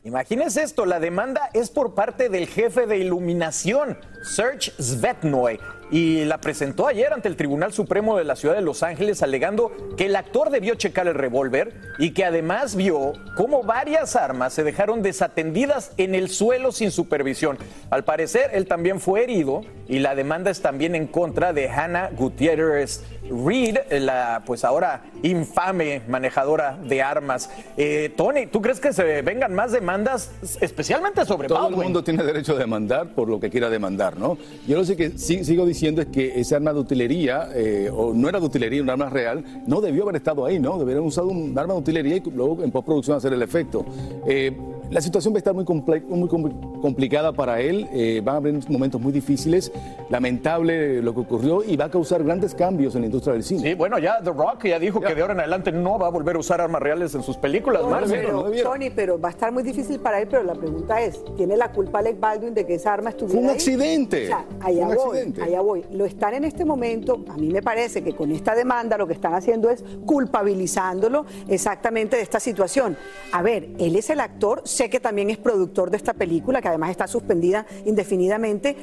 Imagínense 0.07 0.63
esto, 0.63 0.87
la 0.87 1.01
demanda 1.01 1.51
es 1.53 1.69
por 1.69 1.97
parte 1.97 2.29
del 2.29 2.47
jefe 2.47 2.87
de 2.87 2.97
iluminación, 2.97 3.99
Serge 4.23 4.71
Svetnoy, 4.81 5.59
y 5.91 6.25
la 6.25 6.39
presentó 6.39 6.89
ayer 6.89 7.13
ante 7.13 7.29
el 7.29 7.37
Tribunal 7.37 7.73
Supremo 7.73 8.17
de 8.19 8.25
la 8.25 8.35
Ciudad 8.35 8.57
de 8.57 8.61
Los 8.61 8.83
Ángeles 8.83 9.23
alegando 9.23 9.71
que 9.97 10.07
el 10.07 10.17
actor 10.17 10.51
debió 10.51 10.75
checar 10.75 11.07
el 11.07 11.15
revólver 11.15 11.75
y 11.99 12.11
que 12.11 12.25
además 12.25 12.75
vio 12.75 13.13
cómo 13.37 13.63
varias 13.63 14.17
armas 14.17 14.53
se 14.53 14.65
dejaron 14.65 15.03
desatendidas 15.03 15.93
en 15.97 16.15
el 16.17 16.29
suelo 16.29 16.73
sin 16.73 16.91
supervisión. 16.91 17.57
Al 17.91 18.03
parecer, 18.05 18.51
él 18.53 18.67
también 18.67 18.99
fue 19.01 19.23
herido 19.23 19.61
y 19.89 20.01
la 20.01 20.17
demanda 20.17 20.51
es 20.51 20.61
también 20.61 20.97
en 20.97 21.07
contra 21.07 21.53
de 21.53 21.69
Hannah 21.69 22.11
Gutiérrez 22.11 23.05
Reed, 23.29 23.79
la 23.91 24.43
pues 24.47 24.65
ahora 24.65 25.05
infame 25.23 26.03
manejadora 26.09 26.79
de 26.83 27.03
armas. 27.03 27.51
Eh, 27.77 28.13
Tony, 28.17 28.47
¿tú 28.47 28.61
crees 28.63 28.79
que 28.81 28.93
se 28.93 29.23
vengan 29.23 29.53
más 29.55 29.73
demandas, 29.73 30.31
especialmente 30.61 31.25
sobre 31.25 31.49
Todo 31.49 31.59
Baldwin? 31.61 31.79
el 31.81 31.85
mundo 31.85 32.05
tiene 32.05 32.23
derecho 32.25 32.53
a 32.55 32.59
demandar 32.59 33.09
por 33.15 33.29
lo 33.29 33.39
que 33.41 33.51
quiera 33.51 33.69
demandar, 33.69 34.17
¿no? 34.17 34.39
Yo 34.67 34.77
lo 34.77 34.85
sé 34.85 34.97
que 34.97 35.11
sí- 35.19 35.45
sigo 35.45 35.63
diciendo 35.65 35.76
es 35.81 36.07
que 36.07 36.41
ese 36.41 36.55
arma 36.55 36.73
de 36.73 36.81
utilería, 36.81 37.49
eh, 37.55 37.91
o 37.95 38.13
no 38.15 38.29
era 38.29 38.41
de 38.41 38.47
utilería, 38.47 38.83
un 38.83 38.91
arma 38.91 39.11
real, 39.11 39.45
no 39.67 39.81
debió 39.81 40.05
haber 40.05 40.17
estado 40.17 40.45
ahí, 40.47 40.59
¿no? 40.59 40.79
Deberían 40.79 41.05
usado 41.05 41.29
un 41.29 41.57
arma 41.59 41.75
de 41.75 41.81
utilería 41.81 42.17
y 42.17 42.23
luego 42.31 42.63
en 42.63 42.71
postproducción 42.71 43.17
hacer 43.17 43.33
el 43.33 43.43
efecto. 43.43 43.85
Eh, 44.27 44.57
la 44.91 45.01
situación 45.01 45.35
va 45.35 45.39
a 45.39 45.41
estar 45.41 45.53
muy, 45.55 45.65
comple- 45.65 46.05
muy 46.07 46.29
compli- 46.29 46.81
complicada 46.81 47.33
para 47.33 47.61
él, 47.61 47.89
eh, 47.93 48.23
van 48.25 48.37
a 48.37 48.39
haber 48.39 48.55
momentos 48.69 49.01
muy 49.01 49.11
difíciles, 49.13 49.73
lamentable 50.09 51.03
lo 51.03 51.13
que 51.13 51.21
ocurrió 51.21 51.63
y 51.65 51.77
va 51.77 51.87
a 51.87 51.91
causar 51.91 52.23
grandes 52.23 52.55
cambios 52.55 52.95
en 52.95 53.03
la 53.03 53.07
industria 53.07 53.33
del 53.35 53.43
cine. 53.43 53.63
Sí, 53.63 53.75
bueno, 53.75 53.99
ya 53.99 54.19
The 54.23 54.31
Rock 54.31 54.65
ya 54.67 54.79
dijo 54.79 55.01
que 55.01 55.15
de 55.15 55.21
ahora 55.23 55.35
en 55.35 55.41
adelante 55.41 55.73
no 55.73 55.99
va 55.99 56.07
a 56.07 56.11
volver 56.11 56.37
a 56.37 56.39
usar 56.39 56.61
armas 56.61 56.81
reales 56.81 57.15
en 57.17 57.23
sus 57.23 57.37
películas. 57.37 57.83
No, 57.83 57.91
Marce. 57.91 58.15
pero, 58.15 58.45
Tony, 58.63 58.91
pero 58.91 59.21
va 59.21 59.29
a 59.29 59.33
estar 59.33 59.51
muy 59.53 59.63
difícil 59.65 59.99
para 59.99 60.21
él, 60.21 60.29
pero 60.31 60.43
la 60.45 60.55
pregunta 60.55 61.01
es, 61.01 61.21
¿tiene 61.37 61.57
la 61.57 61.73
culpa 61.73 61.99
Alec 61.99 62.21
Baldwin 62.21 62.55
de 62.55 62.65
que 62.65 62.75
esa 62.75 62.93
arma 62.95 63.11
estuviera 63.11 63.33
Fue 63.35 63.43
un 63.43 63.49
ahí? 63.51 63.55
accidente. 63.57 64.25
O 64.25 64.29
sea, 64.29 64.45
Fue 64.61 64.71
allá 64.73 64.83
un 64.87 64.95
voy, 64.95 65.07
accidente. 65.09 65.43
allá 65.43 65.61
voy. 65.67 65.85
Lo 65.91 66.07
están 66.07 66.35
en 66.35 66.45
este 66.45 66.65
momento, 66.65 67.25
a 67.29 67.37
mí 67.37 67.49
me 67.49 67.63
parece 67.63 68.03
que 68.03 68.15
con 68.15 68.31
esta 68.33 68.55
demanda 68.55 68.97
lo 68.97 69.07
que 69.07 69.13
están 69.13 69.35
haciendo 69.35 69.69
es 69.69 69.85
culpabilizándolo 70.07 71.27
exactamente 71.49 72.17
de 72.17 72.23
esta 72.23 72.41
situación. 72.41 72.97
A 73.33 73.43
ver, 73.43 73.69
él 73.79 73.97
es 73.97 74.09
el 74.11 74.21
actor, 74.21 74.63
sé 74.65 74.89
que 74.89 75.01
también 75.01 75.31
es 75.31 75.39
productor 75.39 75.91
de 75.91 75.97
esta 75.97 76.15
película, 76.15 76.63
que 76.63 76.69
además 76.69 76.91
está 76.91 77.07
suspendida 77.07 77.67
indefinidamente, 77.85 78.77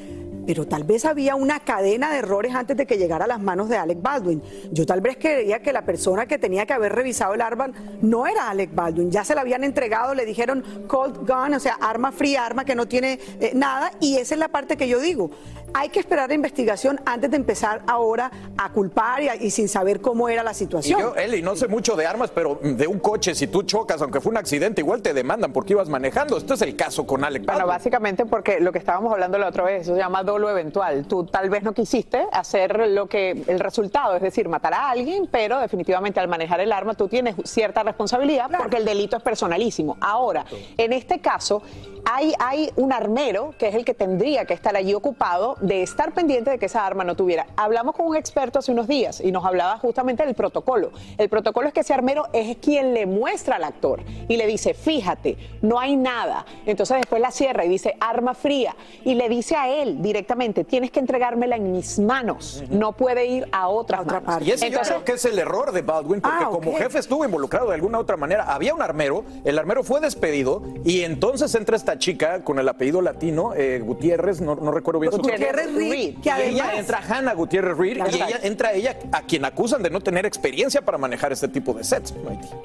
pero 0.46 0.68
tal 0.68 0.84
vez 0.84 1.06
había 1.06 1.36
una 1.36 1.62
cadena 1.62 2.12
de 2.12 2.18
errores 2.18 2.54
antes 2.54 2.76
de 2.76 2.86
que 2.86 2.98
llegara 2.98 3.26
a 3.26 3.28
las 3.28 3.42
manos 3.42 3.70
de 3.70 3.78
Alec 3.78 4.02
Baldwin. 4.02 4.42
Yo 4.72 4.86
tal 4.86 5.02
vez 5.02 5.18
creía 5.18 5.62
que 5.62 5.72
la 5.72 5.86
persona 5.86 6.26
que 6.26 6.38
tenía 6.38 6.66
que 6.66 6.74
haber 6.74 6.94
revisado 6.94 7.34
el 7.34 7.42
arma 7.42 7.72
no 8.02 8.28
era 8.28 8.50
Alec 8.50 8.76
Baldwin, 8.76 9.10
ya 9.10 9.24
se 9.24 9.36
la 9.36 9.42
habían 9.42 9.64
entregado, 9.64 10.14
le 10.14 10.26
dijeron 10.26 10.64
cold 10.88 11.20
gun, 11.20 11.54
o 11.54 11.60
sea, 11.60 11.78
arma 11.80 12.12
fría, 12.12 12.46
arma 12.46 12.66
que 12.66 12.76
no 12.76 12.88
tiene 12.88 13.20
eh, 13.40 13.52
nada, 13.56 13.92
y 14.00 14.18
esa 14.18 14.36
es 14.36 14.40
la 14.40 14.50
parte 14.50 14.76
que 14.76 14.88
yo 14.88 15.00
digo. 15.00 15.32
Hay 15.76 15.90
que 15.90 16.00
esperar 16.00 16.30
la 16.30 16.36
investigación 16.36 17.00
antes 17.06 17.32
de 17.32 17.38
empezar 17.38 17.82
ahora 17.88 18.32
a 18.58 18.72
culpar 18.72 19.22
y, 19.24 19.30
a- 19.30 19.36
y 19.36 19.50
sin 19.50 19.68
saber 19.68 20.02
cómo 20.02 20.30
era 20.30 20.44
la 20.44 20.52
Y 20.52 20.56
situación. 20.56 21.00
yo, 21.00 21.16
Eli, 21.16 21.42
no 21.42 21.56
sé 21.56 21.68
mucho 21.68 21.96
de 21.96 22.06
armas, 22.06 22.30
pero 22.32 22.60
de 22.62 22.88
un 22.88 23.00
coche, 23.00 23.34
si 23.36 23.48
tú 23.48 23.64
chocas, 23.64 24.02
aunque 24.02 24.22
fue 24.22 24.32
un 24.32 24.38
accidente, 24.38 24.82
igual 24.82 25.02
te 25.02 25.14
demandan 25.14 25.52
porque 25.52 25.74
ibas 25.74 25.90
manejando. 25.90 26.38
Este 26.38 26.54
es 26.54 26.62
el 26.62 26.76
caso 26.76 27.06
con 27.08 27.24
Alec 27.24 27.46
Bueno, 27.46 27.66
básicamente 27.68 28.26
porque 28.26 28.60
lo 28.60 28.72
que 28.72 28.78
estábamos 28.78 29.12
hablando 29.14 29.38
la 29.38 29.48
otra 29.48 29.64
vez, 29.64 29.82
eso 29.82 29.94
se 29.96 30.00
llama 30.00 30.24
dolo 30.24 30.50
eventual. 30.50 31.06
Tú 31.08 31.26
tal 31.26 31.50
vez 31.50 31.64
no 31.64 31.74
quisiste 31.74 32.26
hacer 32.32 32.88
lo 32.90 33.08
que 33.08 33.32
el 33.48 33.60
resultado, 33.60 34.16
es 34.16 34.22
decir, 34.22 34.48
matar 34.50 34.74
a 34.74 34.90
alguien, 34.92 35.28
pero 35.32 35.60
definitivamente 35.60 36.20
al 36.20 36.28
manejar 36.28 36.60
el 36.60 36.72
arma 36.72 36.94
tú 36.94 37.08
tienes 37.08 37.36
cierta 37.46 37.84
responsabilidad 37.84 38.50
porque 38.58 38.78
el 38.78 38.86
delito 38.86 39.18
es 39.18 39.24
personalísimo. 39.24 39.98
Ahora, 40.02 40.46
en 40.78 40.94
este 40.94 41.20
caso 41.20 41.62
hay, 42.06 42.34
hay 42.40 42.70
un 42.76 42.94
armero 42.94 43.56
que 43.58 43.70
es 43.70 43.76
el 43.76 43.86
que 43.86 43.94
tendría 43.94 44.46
que 44.46 44.54
estar 44.54 44.76
allí 44.76 44.94
ocupado 44.94 45.56
de 45.64 45.82
estar 45.82 46.14
pendiente 46.14 46.52
de 46.52 46.60
que 46.60 46.66
esa 46.66 46.86
arma 46.86 47.04
no 47.04 47.16
tuviera. 47.16 47.48
Hablamos 47.56 47.96
con 47.96 48.06
un 48.06 48.16
experto 48.16 48.60
hace 48.60 48.72
unos 48.72 48.88
días 48.88 49.22
y 49.22 49.32
nos 49.32 49.46
hablaba 49.46 49.78
justamente 49.78 50.26
del 50.26 50.36
protocolo. 50.36 50.92
El 51.18 51.30
protocolo 51.30 51.68
es 51.68 51.74
que 51.74 51.80
ese 51.80 51.94
armero 51.94 52.28
es 52.34 52.58
quien 52.58 52.94
le 52.94 53.06
muestra 53.06 53.56
al 53.56 53.64
actor 53.64 54.02
y 54.28 54.36
le 54.36 54.46
dice, 54.46 54.74
fíjate, 54.74 55.38
no 55.62 55.80
hay 55.80 55.96
nada. 55.96 56.46
Entonces 56.66 56.98
después 56.98 57.22
la 57.22 57.32
cierra 57.32 57.64
y 57.64 57.70
dice, 57.70 57.96
arma 58.02 58.34
fría. 58.34 58.76
Y 59.06 59.16
le 59.16 59.30
dice 59.30 59.56
a 59.56 59.70
él 59.70 60.02
directamente, 60.02 60.66
tienes 60.66 60.92
que 60.92 61.00
entregármela 61.00 61.56
en 61.56 61.72
mis 61.72 61.98
manos. 61.98 62.64
No 62.70 62.92
puede 62.92 63.26
ir 63.26 63.48
a 63.54 63.70
otras 63.70 64.06
manos. 64.06 64.46
Y 64.46 64.52
ese 64.52 64.68
Entonces, 64.68 64.90
yo 64.90 65.04
creo 65.04 65.06
que 65.06 65.12
es 65.14 65.26
el 65.26 65.40
error 65.40 65.72
de 65.72 65.82
Baldwin, 65.82 66.20
porque 66.20 66.44
Ah, 66.44 66.50
como 66.52 66.76
jefe 66.76 67.00
estuvo 67.00 67.24
involucrado 67.24 67.70
de 67.70 67.76
alguna 67.76 68.00
otra 68.00 68.18
manera. 68.18 68.54
Había 68.54 68.74
un 68.74 68.82
armero, 68.82 69.24
el 69.46 69.58
armero 69.58 69.84
fue 69.84 70.02
despedido 70.02 70.62
y 70.84 71.04
entonces 71.04 71.56
entra 71.56 71.78
esta 71.78 71.98
chica 71.98 72.44
con 72.44 72.60
el 72.60 72.68
apellido 72.68 73.02
latino, 73.02 73.54
eh, 73.56 73.82
Gutiérrez, 73.84 74.42
no, 74.42 74.56
no 74.56 74.72
recuerdo 74.72 75.00
bien 75.00 75.14
su 75.14 75.22
Gutiérrez 75.54 75.76
Reed, 75.90 76.16
que 76.22 76.32
además- 76.32 76.54
ella 76.54 76.80
entra 76.80 77.02
Hannah 77.08 77.34
Gutiérrez 77.34 77.78
Reed 77.78 77.98
y 78.12 78.16
ella 78.16 78.40
entra 78.44 78.74
ella 78.74 78.98
a 79.12 79.22
quien 79.22 79.46
acusan 79.46 79.84
de 79.84 79.90
no 79.90 80.02
tener 80.02 80.26
experiencia 80.26 80.82
para 80.82 80.98
manejar 80.98 81.32
este 81.32 81.48
tipo 81.48 81.74
de 81.74 81.84
sets. 81.84 82.14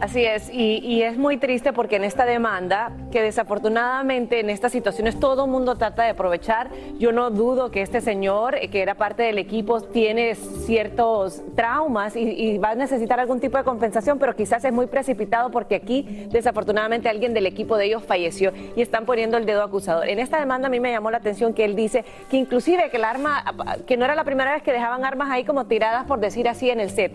Así 0.00 0.24
es, 0.24 0.48
y, 0.52 0.78
y 0.78 1.02
es 1.02 1.16
muy 1.18 1.36
triste 1.36 1.72
porque 1.72 1.96
en 1.96 2.04
esta 2.04 2.24
demanda, 2.24 2.92
que 3.12 3.20
desafortunadamente 3.22 4.40
en 4.40 4.50
estas 4.50 4.72
situaciones 4.72 5.18
todo 5.20 5.46
mundo 5.46 5.76
trata 5.76 6.04
de 6.04 6.10
aprovechar, 6.10 6.70
yo 6.98 7.12
no 7.12 7.30
dudo 7.30 7.70
que 7.70 7.82
este 7.82 8.00
señor, 8.00 8.54
eh, 8.56 8.68
que 8.68 8.80
era 8.82 8.94
parte 8.94 9.22
del 9.22 9.38
equipo, 9.38 9.80
tiene 9.82 10.34
ciertos 10.34 11.42
traumas 11.54 12.16
y, 12.16 12.20
y 12.20 12.58
va 12.58 12.70
a 12.70 12.74
necesitar 12.74 13.20
algún 13.20 13.40
tipo 13.40 13.58
de 13.58 13.64
compensación, 13.64 14.18
pero 14.18 14.34
quizás 14.34 14.64
es 14.64 14.72
muy 14.72 14.86
precipitado 14.86 15.50
porque 15.50 15.74
aquí 15.76 16.26
desafortunadamente 16.30 17.08
alguien 17.08 17.34
del 17.34 17.46
equipo 17.46 17.76
de 17.76 17.86
ellos 17.86 18.02
falleció 18.02 18.52
y 18.76 18.82
están 18.82 19.04
poniendo 19.04 19.36
el 19.36 19.46
dedo 19.46 19.62
acusador. 19.62 20.08
En 20.08 20.18
esta 20.18 20.38
demanda 20.38 20.68
a 20.68 20.70
mí 20.70 20.80
me 20.80 20.90
llamó 20.90 21.10
la 21.10 21.18
atención 21.18 21.52
que 21.54 21.64
él 21.64 21.74
dice 21.76 22.04
que 22.30 22.36
inclusive 22.36 22.77
que 22.90 22.96
el 22.96 23.04
arma, 23.04 23.44
que 23.86 23.96
no 23.96 24.04
era 24.04 24.14
la 24.14 24.24
primera 24.24 24.52
vez 24.52 24.62
que 24.62 24.72
dejaban 24.72 25.04
armas 25.04 25.30
ahí 25.30 25.44
como 25.44 25.66
tiradas 25.66 26.04
por 26.06 26.20
decir 26.20 26.48
así 26.48 26.70
en 26.70 26.80
el 26.80 26.90
set. 26.90 27.12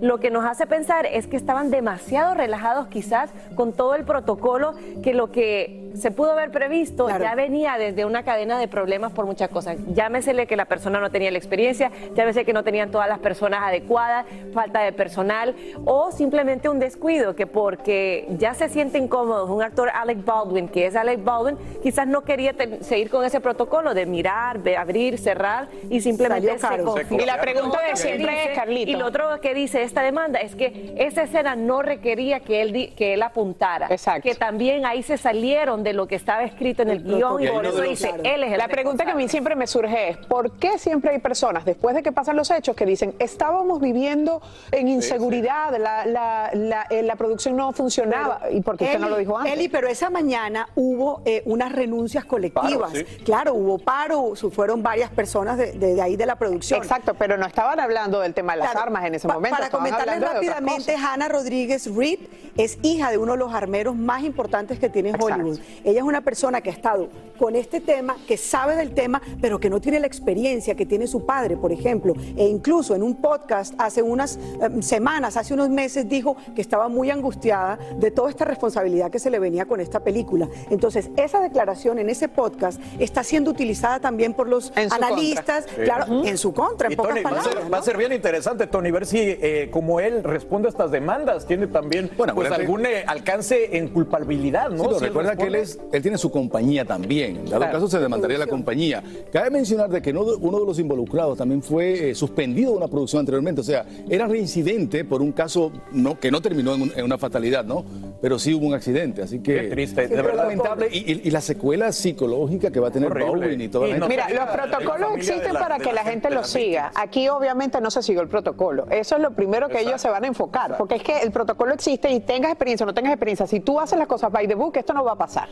Lo 0.00 0.20
que 0.20 0.30
nos 0.30 0.44
hace 0.44 0.66
pensar 0.66 1.04
es 1.06 1.26
que 1.26 1.36
estaban 1.36 1.70
demasiado 1.70 2.34
relajados 2.34 2.86
quizás 2.86 3.30
con 3.56 3.72
todo 3.72 3.96
el 3.96 4.04
protocolo, 4.04 4.74
que 5.02 5.12
lo 5.12 5.32
que 5.32 5.79
se 5.94 6.10
pudo 6.10 6.32
haber 6.32 6.50
previsto 6.50 7.08
ya 7.08 7.34
venía 7.34 7.76
desde 7.78 8.04
una 8.04 8.22
cadena 8.22 8.58
de 8.58 8.68
problemas 8.68 9.12
por 9.12 9.26
muchas 9.26 9.48
cosas. 9.48 9.76
Llámesele 9.94 10.46
que 10.46 10.56
la 10.56 10.64
persona 10.64 11.00
no 11.00 11.10
tenía 11.10 11.30
la 11.30 11.38
experiencia, 11.38 11.90
llámese 12.14 12.44
que 12.44 12.52
no 12.52 12.62
tenían 12.64 12.90
todas 12.90 13.08
las 13.08 13.18
personas 13.18 13.60
adecuadas, 13.64 14.26
falta 14.54 14.80
de 14.80 14.92
personal 14.92 15.54
o 15.84 16.10
simplemente 16.12 16.68
un 16.68 16.78
descuido 16.78 17.34
que 17.36 17.46
porque 17.46 18.26
ya 18.38 18.54
se 18.54 18.68
siente 18.68 18.98
incómodo 18.98 19.52
un 19.52 19.62
actor 19.62 19.90
Alec 19.94 20.24
Baldwin, 20.24 20.68
que 20.68 20.86
es 20.86 20.96
Alec 20.96 21.22
Baldwin, 21.24 21.56
quizás 21.82 22.06
no 22.06 22.22
quería 22.22 22.54
seguir 22.80 23.10
con 23.10 23.24
ese 23.24 23.40
protocolo 23.40 23.94
de 23.94 24.06
mirar, 24.06 24.58
ve- 24.58 24.76
abrir, 24.76 25.18
cerrar 25.18 25.68
y 25.88 26.00
simplemente 26.00 26.58
se 26.58 26.82
confió. 26.82 27.20
Y 27.20 27.26
la 27.26 27.40
pregunta 27.40 27.78
de 27.82 27.96
siempre 27.96 28.50
es, 28.52 28.56
Carlito. 28.58 28.90
Y 28.90 28.94
lo 28.96 29.06
otro 29.06 29.40
que 29.40 29.54
dice 29.54 29.82
esta 29.82 30.02
demanda 30.02 30.38
es 30.40 30.54
que 30.54 30.94
esa 30.98 31.22
escena 31.22 31.56
no 31.56 31.82
requería 31.82 32.40
que 32.40 32.62
él, 32.62 32.72
di- 32.72 32.88
que 32.88 33.14
él 33.14 33.22
apuntara. 33.22 33.88
Que 34.22 34.34
también 34.34 34.86
ahí 34.86 35.02
se 35.02 35.16
salieron 35.18 35.79
de 35.82 35.92
lo 35.92 36.06
que 36.06 36.14
estaba 36.14 36.44
escrito 36.44 36.82
en 36.82 36.90
el, 36.90 37.02
guion 37.02 37.42
y 37.42 37.48
por 37.48 37.64
eso 37.66 37.80
dice, 37.82 38.12
él 38.24 38.44
es 38.44 38.52
el 38.52 38.58
La 38.58 38.68
pregunta 38.68 39.04
que 39.04 39.10
a 39.12 39.14
mí 39.14 39.28
siempre 39.28 39.56
me 39.56 39.66
surge 39.66 40.10
es, 40.10 40.16
¿por 40.18 40.52
qué 40.52 40.78
siempre 40.78 41.10
hay 41.10 41.18
personas, 41.18 41.64
después 41.64 41.94
de 41.94 42.02
que 42.02 42.12
pasan 42.12 42.36
los 42.36 42.50
hechos, 42.50 42.74
que 42.76 42.86
dicen, 42.86 43.14
estábamos 43.18 43.80
viviendo 43.80 44.42
en 44.72 44.88
inseguridad, 44.88 45.70
La, 45.78 46.04
la, 46.06 46.50
la, 46.54 46.86
eh, 46.90 47.02
la 47.02 47.16
producción 47.16 47.56
no 47.56 47.72
funcionaba? 47.72 48.40
¿Y 48.50 48.60
por 48.60 48.76
qué 48.76 48.84
usted 48.84 48.98
no 48.98 49.08
lo 49.08 49.16
dijo 49.16 49.36
antes? 49.38 49.52
Eli, 49.52 49.68
pero 49.68 49.88
esa 49.88 50.10
mañana 50.10 50.68
hubo 50.74 51.22
eh, 51.24 51.42
unas 51.46 51.72
renuncias 51.72 52.24
colectivas. 52.24 52.70
Paro, 52.92 52.94
sí. 52.94 53.04
Claro, 53.24 53.54
hubo 53.54 53.78
paro, 53.78 54.34
su- 54.36 54.50
fueron 54.50 54.82
varias 54.82 55.10
personas 55.10 55.56
de, 55.58 55.72
de- 55.72 55.94
de 55.94 56.02
ahí 56.02 56.16
de 56.16 56.26
la 56.26 56.36
producción. 56.36 56.80
Exacto, 56.80 57.14
pero 57.14 57.36
no 57.36 57.46
estaban 57.46 57.80
hablando 57.80 58.20
del 58.20 58.34
tema 58.34 58.52
de 58.54 58.60
las 58.60 58.70
Claro, 58.70 58.86
armas 58.86 59.04
en 59.06 59.14
ese 59.14 59.28
pa- 59.28 59.34
momento. 59.34 59.56
Para 59.56 59.70
comentarles 59.70 60.20
rápidamente. 60.20 60.94
Hannah 60.96 61.28
Rodríguez 61.28 61.94
Reed 61.94 62.18
es 62.56 62.78
hija 62.82 63.10
de 63.10 63.18
uno 63.18 63.32
de 63.32 63.38
los 63.38 63.52
armeros 63.54 63.96
más 63.96 64.22
importantes 64.22 64.78
que 64.78 64.88
tiene 64.88 65.12
Hollywood. 65.18 65.58
Ella 65.84 66.00
es 66.00 66.04
una 66.04 66.20
persona 66.20 66.60
que 66.60 66.70
ha 66.70 66.72
estado 66.72 67.08
con 67.38 67.56
este 67.56 67.80
tema, 67.80 68.16
que 68.28 68.36
sabe 68.36 68.76
del 68.76 68.92
tema, 68.92 69.22
pero 69.40 69.58
que 69.58 69.70
no 69.70 69.80
tiene 69.80 69.98
la 69.98 70.06
experiencia 70.06 70.74
que 70.74 70.84
tiene 70.84 71.06
su 71.06 71.24
padre, 71.24 71.56
por 71.56 71.72
ejemplo. 71.72 72.14
E 72.36 72.46
incluso 72.46 72.94
en 72.94 73.02
un 73.02 73.16
podcast 73.16 73.74
hace 73.78 74.02
unas 74.02 74.36
eh, 74.36 74.82
semanas, 74.82 75.36
hace 75.36 75.54
unos 75.54 75.70
meses, 75.70 76.08
dijo 76.08 76.36
que 76.54 76.60
estaba 76.60 76.88
muy 76.88 77.10
angustiada 77.10 77.78
de 77.98 78.10
toda 78.10 78.28
esta 78.28 78.44
responsabilidad 78.44 79.10
que 79.10 79.18
se 79.18 79.30
le 79.30 79.38
venía 79.38 79.64
con 79.64 79.80
esta 79.80 80.00
película. 80.00 80.48
Entonces, 80.68 81.10
esa 81.16 81.40
declaración 81.40 81.98
en 81.98 82.10
ese 82.10 82.28
podcast 82.28 82.80
está 82.98 83.24
siendo 83.24 83.50
utilizada 83.50 84.00
también 84.00 84.34
por 84.34 84.46
los 84.46 84.72
analistas, 84.76 85.64
contra. 85.64 85.84
claro, 85.84 86.24
en 86.24 86.36
su 86.36 86.52
contra, 86.52 86.88
en 86.88 86.92
Y 86.92 86.96
pocas 86.96 87.14
Tony, 87.14 87.24
va 87.24 87.40
a, 87.40 87.42
ser, 87.42 87.72
va 87.72 87.78
a 87.78 87.82
ser 87.82 87.96
bien 87.96 88.12
interesante, 88.12 88.66
Tony, 88.66 88.90
ver 88.90 89.06
si 89.06 89.18
eh, 89.18 89.68
como 89.72 90.00
él 90.00 90.22
responde 90.24 90.68
a 90.68 90.70
estas 90.70 90.90
demandas, 90.90 91.46
tiene 91.46 91.66
también 91.68 92.10
pues, 92.16 92.50
algún 92.50 92.84
eh, 92.84 93.04
alcance 93.06 93.78
en 93.78 93.88
culpabilidad, 93.88 94.70
¿no? 94.70 94.84
Sí, 94.84 94.98
Si 94.98 95.04
recuerda 95.06 95.36
que 95.36 95.44
él. 95.44 95.59
Es, 95.60 95.78
él 95.92 96.02
tiene 96.02 96.18
su 96.18 96.30
compañía 96.30 96.84
también. 96.84 97.36
En 97.36 97.44
dado 97.46 97.58
Claro. 97.58 97.72
caso, 97.72 97.88
se 97.88 97.98
demandaría 97.98 98.38
la 98.38 98.46
compañía. 98.46 99.02
Cabe 99.32 99.50
mencionar 99.50 99.90
de 99.90 100.02
que 100.02 100.10
uno 100.10 100.24
de, 100.24 100.36
uno 100.36 100.60
de 100.60 100.66
los 100.66 100.78
involucrados 100.78 101.38
también 101.38 101.62
fue 101.62 102.10
eh, 102.10 102.14
suspendido 102.14 102.72
de 102.72 102.76
una 102.78 102.88
producción 102.88 103.20
anteriormente. 103.20 103.60
O 103.60 103.64
sea, 103.64 103.84
era 104.08 104.26
reincidente 104.26 105.04
por 105.04 105.22
un 105.22 105.32
caso 105.32 105.72
no, 105.92 106.18
que 106.18 106.30
no 106.30 106.40
terminó 106.40 106.74
en, 106.74 106.82
un- 106.82 106.92
en 106.96 107.04
una 107.04 107.18
fatalidad, 107.18 107.64
¿no? 107.64 107.84
Pero 108.20 108.38
sí 108.38 108.54
hubo 108.54 108.66
un 108.66 108.74
accidente. 108.74 109.22
Así 109.22 109.40
que. 109.40 109.54
Qué 109.54 109.68
triste, 109.68 110.02
de 110.02 110.08
Sí, 110.08 110.14
verdad. 110.14 110.34
lamentable. 110.36 110.88
Y, 110.92 110.98
y- 111.12 111.20
y 111.24 111.30
la 111.30 111.40
secuela 111.40 111.92
psicológica 111.92 112.70
que 112.70 112.80
va 112.80 112.88
a 112.88 112.90
tener. 112.90 113.10
Bowen 113.12 113.60
y 113.60 113.68
toda 113.68 113.86
la 113.86 113.90
Y 113.90 113.92
gente. 114.00 114.08
Mira, 114.08 114.28
los 114.30 114.48
protocolos 114.50 115.10
existen 115.16 115.52
para 115.52 115.78
que 115.78 115.92
la 115.92 116.02
gente 116.04 116.30
los 116.30 116.48
siga. 116.48 116.90
Aquí 116.94 117.28
obviamente 117.28 117.80
no 117.80 117.90
se 117.90 118.02
siguió 118.02 118.22
el 118.22 118.28
protocolo. 118.28 118.86
Eso 118.90 119.16
es 119.16 119.22
lo 119.22 119.32
primero 119.32 119.68
que 119.68 119.80
ellos 119.80 120.00
se 120.00 120.08
van 120.08 120.24
a 120.24 120.26
enfocar, 120.26 120.76
porque 120.78 120.96
es 120.96 121.02
que 121.02 121.18
el 121.20 121.30
protocolo 121.30 121.74
existe 121.74 122.10
y 122.10 122.20
tengas 122.20 122.50
experiencia 122.52 122.84
o 122.84 122.86
no 122.86 122.94
tengas 122.94 123.12
experiencia. 123.12 123.46
Si 123.46 123.60
tú 123.60 123.78
haces 123.78 123.98
las 123.98 124.08
cosas 124.08 124.32
by 124.32 124.46
the 124.48 124.54
book, 124.54 124.76
esto 124.76 124.94
no 124.94 125.04
va 125.04 125.12
a 125.12 125.18
pasar. 125.18 125.48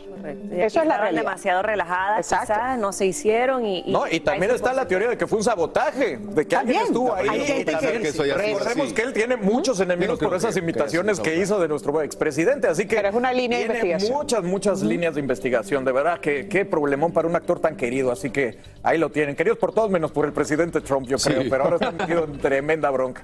Eso 0.51 0.81
es 0.81 0.87
la 0.87 0.97
realidad. 0.97 1.21
demasiado 1.21 1.61
relajadas, 1.61 2.27
quizás, 2.27 2.77
no 2.77 2.91
se 2.91 3.05
hicieron 3.05 3.65
y... 3.65 3.83
y- 3.85 3.91
No, 3.91 4.03
y 4.09 4.19
también 4.19 4.51
está 4.53 4.73
la 4.73 4.87
teoría 4.87 5.07
de 5.09 5.17
que 5.17 5.27
fue 5.27 5.37
un 5.37 5.43
sabotaje, 5.43 6.17
de 6.17 6.47
que 6.47 6.55
alguien 6.55 6.81
estuvo 6.81 7.13
ahí. 7.13 7.27
Hay 7.29 7.39
gente 7.45 7.71
que- 7.79 8.11
Recordemos 8.33 8.85
así. 8.87 8.93
que 8.93 9.01
él 9.01 9.13
tiene 9.13 9.37
muchos 9.37 9.79
enemigos 9.79 10.17
creo 10.19 10.29
por 10.29 10.37
esas 10.37 10.53
que- 10.53 10.59
que 10.59 10.63
imitaciones 10.65 11.17
es 11.19 11.23
que 11.23 11.37
hizo 11.37 11.59
de 11.59 11.67
nuestro 11.67 12.01
expresidente, 12.01 12.67
así 12.67 12.85
que 12.85 12.95
Pero 12.97 13.09
es 13.09 13.15
una 13.15 13.31
línea 13.31 13.59
de 13.59 13.65
tiene 13.65 13.79
investigación. 13.79 14.17
muchas, 14.17 14.43
muchas 14.43 14.81
líneas 14.81 15.15
de 15.15 15.21
investigación, 15.21 15.85
de 15.85 15.91
verdad, 15.91 16.19
que 16.19 16.47
qué 16.47 16.65
problemón 16.65 17.11
para 17.13 17.27
un 17.27 17.35
actor 17.35 17.59
tan 17.59 17.75
querido, 17.77 18.11
así 18.11 18.29
que 18.29 18.57
ahí 18.83 18.97
lo 18.97 19.09
tienen, 19.11 19.35
queridos 19.35 19.57
por 19.57 19.73
todos 19.73 19.89
menos 19.89 20.11
por 20.11 20.25
el 20.25 20.33
presidente 20.33 20.81
Trump, 20.81 21.07
yo 21.07 21.17
creo, 21.17 21.43
pero 21.49 21.63
ahora 21.63 21.75
está 21.77 21.91
metido 21.91 22.25
en 22.25 22.37
tremenda 22.39 22.89
bronca. 22.89 23.23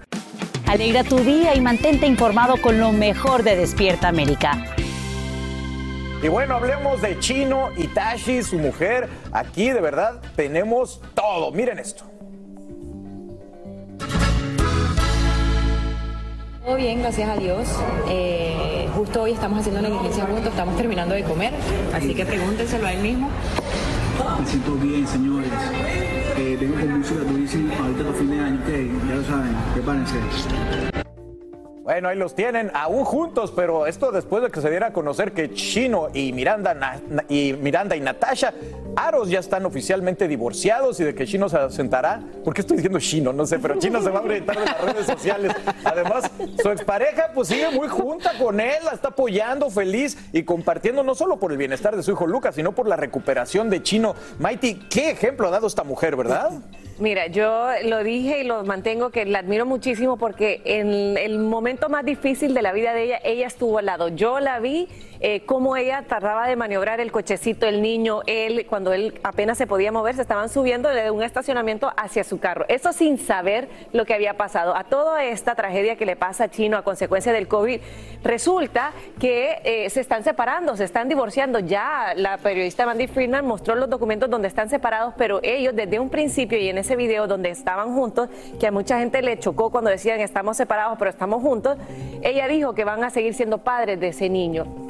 Alegra 0.68 1.04
tu 1.04 1.18
día 1.20 1.54
y 1.56 1.62
mantente 1.62 2.08
informado 2.08 2.56
con 2.62 2.80
lo 2.80 2.92
mejor 2.92 3.44
de 3.44 3.56
Despierta 3.56 4.08
América. 4.08 4.54
Y 6.24 6.28
bueno, 6.28 6.56
hablemos 6.56 7.02
de 7.02 7.20
Chino 7.20 7.70
Itachi, 7.78 8.42
su 8.42 8.58
mujer. 8.58 9.08
Aquí 9.32 9.70
de 9.70 9.82
verdad 9.82 10.22
tenemos 10.36 11.02
todo. 11.14 11.52
Miren 11.52 11.80
esto. 11.80 12.06
Todo 16.66 16.78
bien, 16.78 17.02
gracias 17.02 17.30
a 17.30 17.38
Dios. 17.38 17.68
Eh, 18.10 18.88
justo 18.96 19.22
hoy 19.22 19.34
estamos 19.34 19.60
haciendo 19.60 19.82
una 19.82 19.90
diligencia 19.90 20.26
juntos, 20.26 20.48
estamos 20.48 20.76
terminando 20.76 21.14
de 21.14 21.24
comer, 21.24 21.54
así 21.94 22.16
que 22.16 22.26
pregúntenselo 22.26 22.88
a 22.88 22.94
él 22.94 23.02
mismo. 23.02 23.30
Me 24.40 24.48
siento 24.48 24.72
bien, 24.74 25.08
señores. 25.08 25.52
Eh, 26.38 26.58
vengo 26.60 26.76
con 26.76 27.00
música 27.00 27.20
durísima 27.20 27.76
ahorita 27.78 28.04
para 28.04 28.16
fin 28.16 28.32
de 28.32 28.40
año, 28.40 28.60
ok. 28.64 29.08
Ya 29.08 29.16
lo 29.16 29.24
saben, 29.24 29.56
prepárense. 29.74 30.95
Bueno, 31.86 32.10
ahí 32.10 32.18
los 32.18 32.34
tienen, 32.34 32.72
aún 32.74 33.06
juntos, 33.06 33.54
pero 33.56 33.86
esto 33.86 34.12
después 34.12 34.42
de 34.42 34.50
que 34.50 34.60
se 34.60 34.72
diera 34.72 34.88
a 34.88 34.92
conocer 34.92 35.34
que 35.34 35.54
Chino 35.54 36.08
y 36.16 36.34
Miranda, 36.34 37.00
y 37.30 37.54
Miranda 37.54 37.96
y 37.96 38.00
Natasha 38.00 38.56
Aros 38.96 39.30
ya 39.30 39.38
están 39.38 39.68
oficialmente 39.68 40.28
divorciados 40.28 41.00
y 41.00 41.04
de 41.04 41.14
que 41.14 41.28
Chino 41.28 41.48
se 41.48 41.58
asentará. 41.58 42.24
¿Por 42.44 42.56
qué 42.56 42.62
estoy 42.62 42.78
diciendo 42.78 43.00
Chino? 43.00 43.34
No 43.34 43.46
sé, 43.46 43.60
pero 43.60 43.78
Chino 43.78 44.02
se 44.02 44.10
va 44.10 44.18
a 44.18 44.24
orientar 44.24 44.58
de 44.58 44.66
las 44.66 44.82
redes 44.82 45.06
sociales. 45.06 45.54
Además, 45.84 46.32
su 46.60 46.72
expareja 46.72 47.30
pues 47.36 47.50
sigue 47.50 47.70
muy 47.70 47.88
junta 47.88 48.32
con 48.40 48.60
él, 48.60 48.84
la 48.84 48.94
está 48.94 49.10
apoyando, 49.10 49.70
feliz 49.70 50.18
y 50.34 50.42
compartiendo 50.42 51.04
no 51.04 51.14
solo 51.14 51.38
por 51.38 51.52
el 51.52 51.60
bienestar 51.60 51.96
de 51.96 52.02
su 52.02 52.14
hijo 52.14 52.26
Lucas, 52.26 52.56
sino 52.56 52.72
por 52.72 52.88
la 52.88 52.96
recuperación 52.96 53.70
de 53.70 53.84
Chino. 53.84 54.16
Mighty, 54.40 54.88
¿qué 54.90 55.12
ejemplo 55.12 55.50
ha 55.50 55.52
dado 55.52 55.68
esta 55.68 55.84
mujer, 55.84 56.16
verdad? 56.16 56.50
Mira, 56.98 57.28
yo 57.28 57.68
lo 57.84 58.06
dije 58.06 58.40
y 58.42 58.44
lo 58.46 58.64
mantengo 58.64 59.10
que 59.10 59.26
la 59.26 59.40
admiro 59.40 59.66
muchísimo 59.66 60.16
porque 60.16 60.62
en 60.64 61.18
el 61.18 61.40
momento 61.40 61.90
más 61.90 62.06
difícil 62.06 62.54
de 62.54 62.62
la 62.62 62.72
vida 62.72 62.94
de 62.94 63.04
ella, 63.04 63.20
ella 63.26 63.48
estuvo 63.48 63.80
al 63.80 63.88
lado. 63.88 64.08
Yo 64.08 64.40
la 64.40 64.60
vi 64.62 64.88
eh, 65.20 65.42
cómo 65.46 65.78
ella 65.78 66.04
tardaba 66.08 66.48
de 66.48 66.56
maniobrar 66.56 67.00
el 67.00 67.12
cochecito, 67.12 67.66
el 67.66 67.82
niño, 67.82 68.22
él, 68.28 68.66
cuando 68.68 68.94
él 68.94 69.20
apenas 69.24 69.58
se 69.58 69.68
podía 69.68 69.92
mover, 69.92 70.16
se 70.16 70.22
estaban 70.22 70.50
subiendo 70.50 70.90
de 70.90 71.12
un 71.12 71.24
estacionamiento 71.24 71.92
hacia 71.98 72.24
su 72.24 72.40
carro. 72.40 72.66
Eso 72.68 72.94
sin 72.94 73.18
saber 73.18 73.68
lo 73.94 74.06
que 74.06 74.14
había 74.14 74.36
pasado. 74.36 74.76
A 74.76 74.84
toda 74.84 75.24
esta 75.24 75.56
tragedia 75.56 75.96
que 75.96 76.06
le 76.06 76.16
pasa 76.16 76.46
a 76.46 76.50
Chino 76.50 76.78
a 76.78 76.84
consecuencia 76.84 77.34
del 77.34 77.48
COVID, 77.48 77.80
resulta 78.24 78.92
que 79.20 79.60
eh, 79.64 79.90
se 79.90 80.02
están 80.02 80.24
separando, 80.24 80.76
se 80.78 80.84
están 80.84 81.10
divorciando. 81.10 81.60
Ya 81.60 82.14
la 82.16 82.38
periodista 82.38 82.86
Mandy 82.86 83.08
Friedman 83.08 83.46
mostró 83.46 83.76
los 83.76 83.90
documentos 83.90 84.30
donde 84.30 84.48
están 84.48 84.70
separados, 84.70 85.14
pero 85.18 85.40
ellos 85.44 85.76
desde 85.76 86.00
un 86.00 86.10
principio 86.10 86.58
y 86.58 86.70
en 86.70 86.78
ese 86.78 86.96
video 86.96 87.28
donde 87.28 87.50
estaban 87.50 87.94
juntos, 87.94 88.30
que 88.60 88.68
a 88.68 88.72
mucha 88.72 89.00
gente 89.00 89.22
le 89.22 89.40
chocó 89.40 89.70
cuando 89.72 89.90
decían 89.90 90.20
estamos 90.20 90.58
separados 90.58 90.98
pero 90.98 91.10
estamos 91.10 91.42
juntos, 91.42 91.78
ella 92.22 92.48
dijo 92.48 92.74
que 92.74 92.84
van 92.84 93.04
a 93.04 93.10
seguir 93.10 93.34
siendo 93.34 93.60
padres 93.60 94.00
de 94.00 94.10
ese 94.10 94.30
niño. 94.30 94.85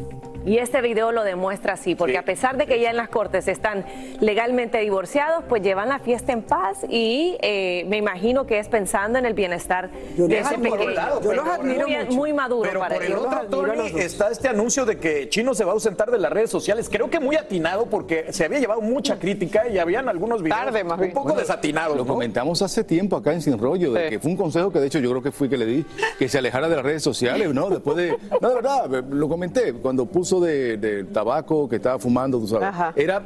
Y 0.45 0.57
este 0.59 0.81
video 0.81 1.11
lo 1.11 1.23
demuestra 1.23 1.73
así, 1.73 1.95
porque 1.95 2.17
a 2.17 2.23
pesar 2.23 2.55
de 2.57 2.67
que 2.67 2.79
ya 2.79 2.91
en 2.91 2.97
las 2.97 3.09
cortes 3.09 3.47
están 3.47 3.83
legalmente 4.19 4.77
divorciados, 4.79 5.43
pues 5.49 5.61
llevan 5.63 5.89
la 5.89 5.99
fiesta 5.99 6.31
en 6.33 6.43
paz 6.43 6.85
y 6.89 7.37
eh, 7.41 7.85
me 7.87 7.97
imagino 7.97 8.45
que 8.45 8.59
es 8.59 8.67
pensando 8.69 9.17
en 9.17 9.25
el 9.25 9.33
bienestar 9.33 9.89
de 10.15 10.39
Eso 10.39 10.49
ese 10.51 10.59
pequeño. 10.59 10.89
lado, 10.91 11.19
pero 11.27 11.43
por 11.43 11.67
el- 11.67 11.77
muy, 12.09 12.15
muy 12.15 12.33
maduro 12.33 12.61
Pero 12.69 12.79
para 12.79 12.95
por 12.95 13.03
el 13.03 13.11
ellos. 13.11 13.25
otro, 13.25 13.45
Tony, 13.49 13.91
está 13.99 14.29
este 14.29 14.47
anuncio 14.47 14.85
de 14.85 14.97
que 14.97 15.29
Chino 15.29 15.53
se 15.55 15.63
va 15.63 15.71
a 15.71 15.73
ausentar 15.73 16.11
de 16.11 16.17
las 16.19 16.31
redes 16.31 16.49
sociales. 16.49 16.89
Creo 16.91 17.09
que 17.09 17.19
muy 17.19 17.35
atinado 17.35 17.87
porque 17.87 18.31
se 18.31 18.45
había 18.45 18.59
llevado 18.59 18.81
mucha 18.81 19.17
crítica 19.17 19.67
y 19.67 19.77
habían 19.79 20.07
algunos 20.09 20.41
videos 20.43 20.59
un 20.99 21.11
poco 21.11 21.23
Bueno, 21.23 21.39
desatinados. 21.39 21.97
Lo 21.97 22.03
¿no? 22.05 22.13
comentamos 22.13 22.61
hace 22.61 22.83
tiempo 22.83 23.15
acá 23.17 23.33
en 23.33 23.41
Sin 23.41 23.57
Rollo, 23.57 23.93
de 23.93 24.09
que 24.09 24.19
fue 24.19 24.31
un 24.31 24.37
consejo 24.37 24.71
que 24.71 24.79
de 24.79 24.87
hecho 24.87 24.99
yo 24.99 25.09
creo 25.09 25.23
que 25.23 25.31
fui 25.31 25.49
que 25.49 25.57
le 25.57 25.65
di, 25.65 25.85
que 26.19 26.29
se 26.29 26.37
alejara 26.37 26.69
de 26.69 26.75
las 26.75 26.85
redes 26.85 27.01
sociales, 27.03 27.53
¿no? 27.53 27.69
Después 27.69 27.97
de. 27.97 28.15
No, 28.41 28.49
de 28.49 28.55
verdad, 28.55 29.03
lo 29.09 29.27
comenté, 29.27 29.73
cuando 29.73 30.05
puso 30.05 30.34
de, 30.39 30.77
de 30.77 31.03
tabaco 31.05 31.67
que 31.67 31.77
estaba 31.77 31.99
fumando, 31.99 32.39
tú 32.39 32.47
sabes. 32.47 32.67
Ajá. 32.67 32.93
Era 32.95 33.21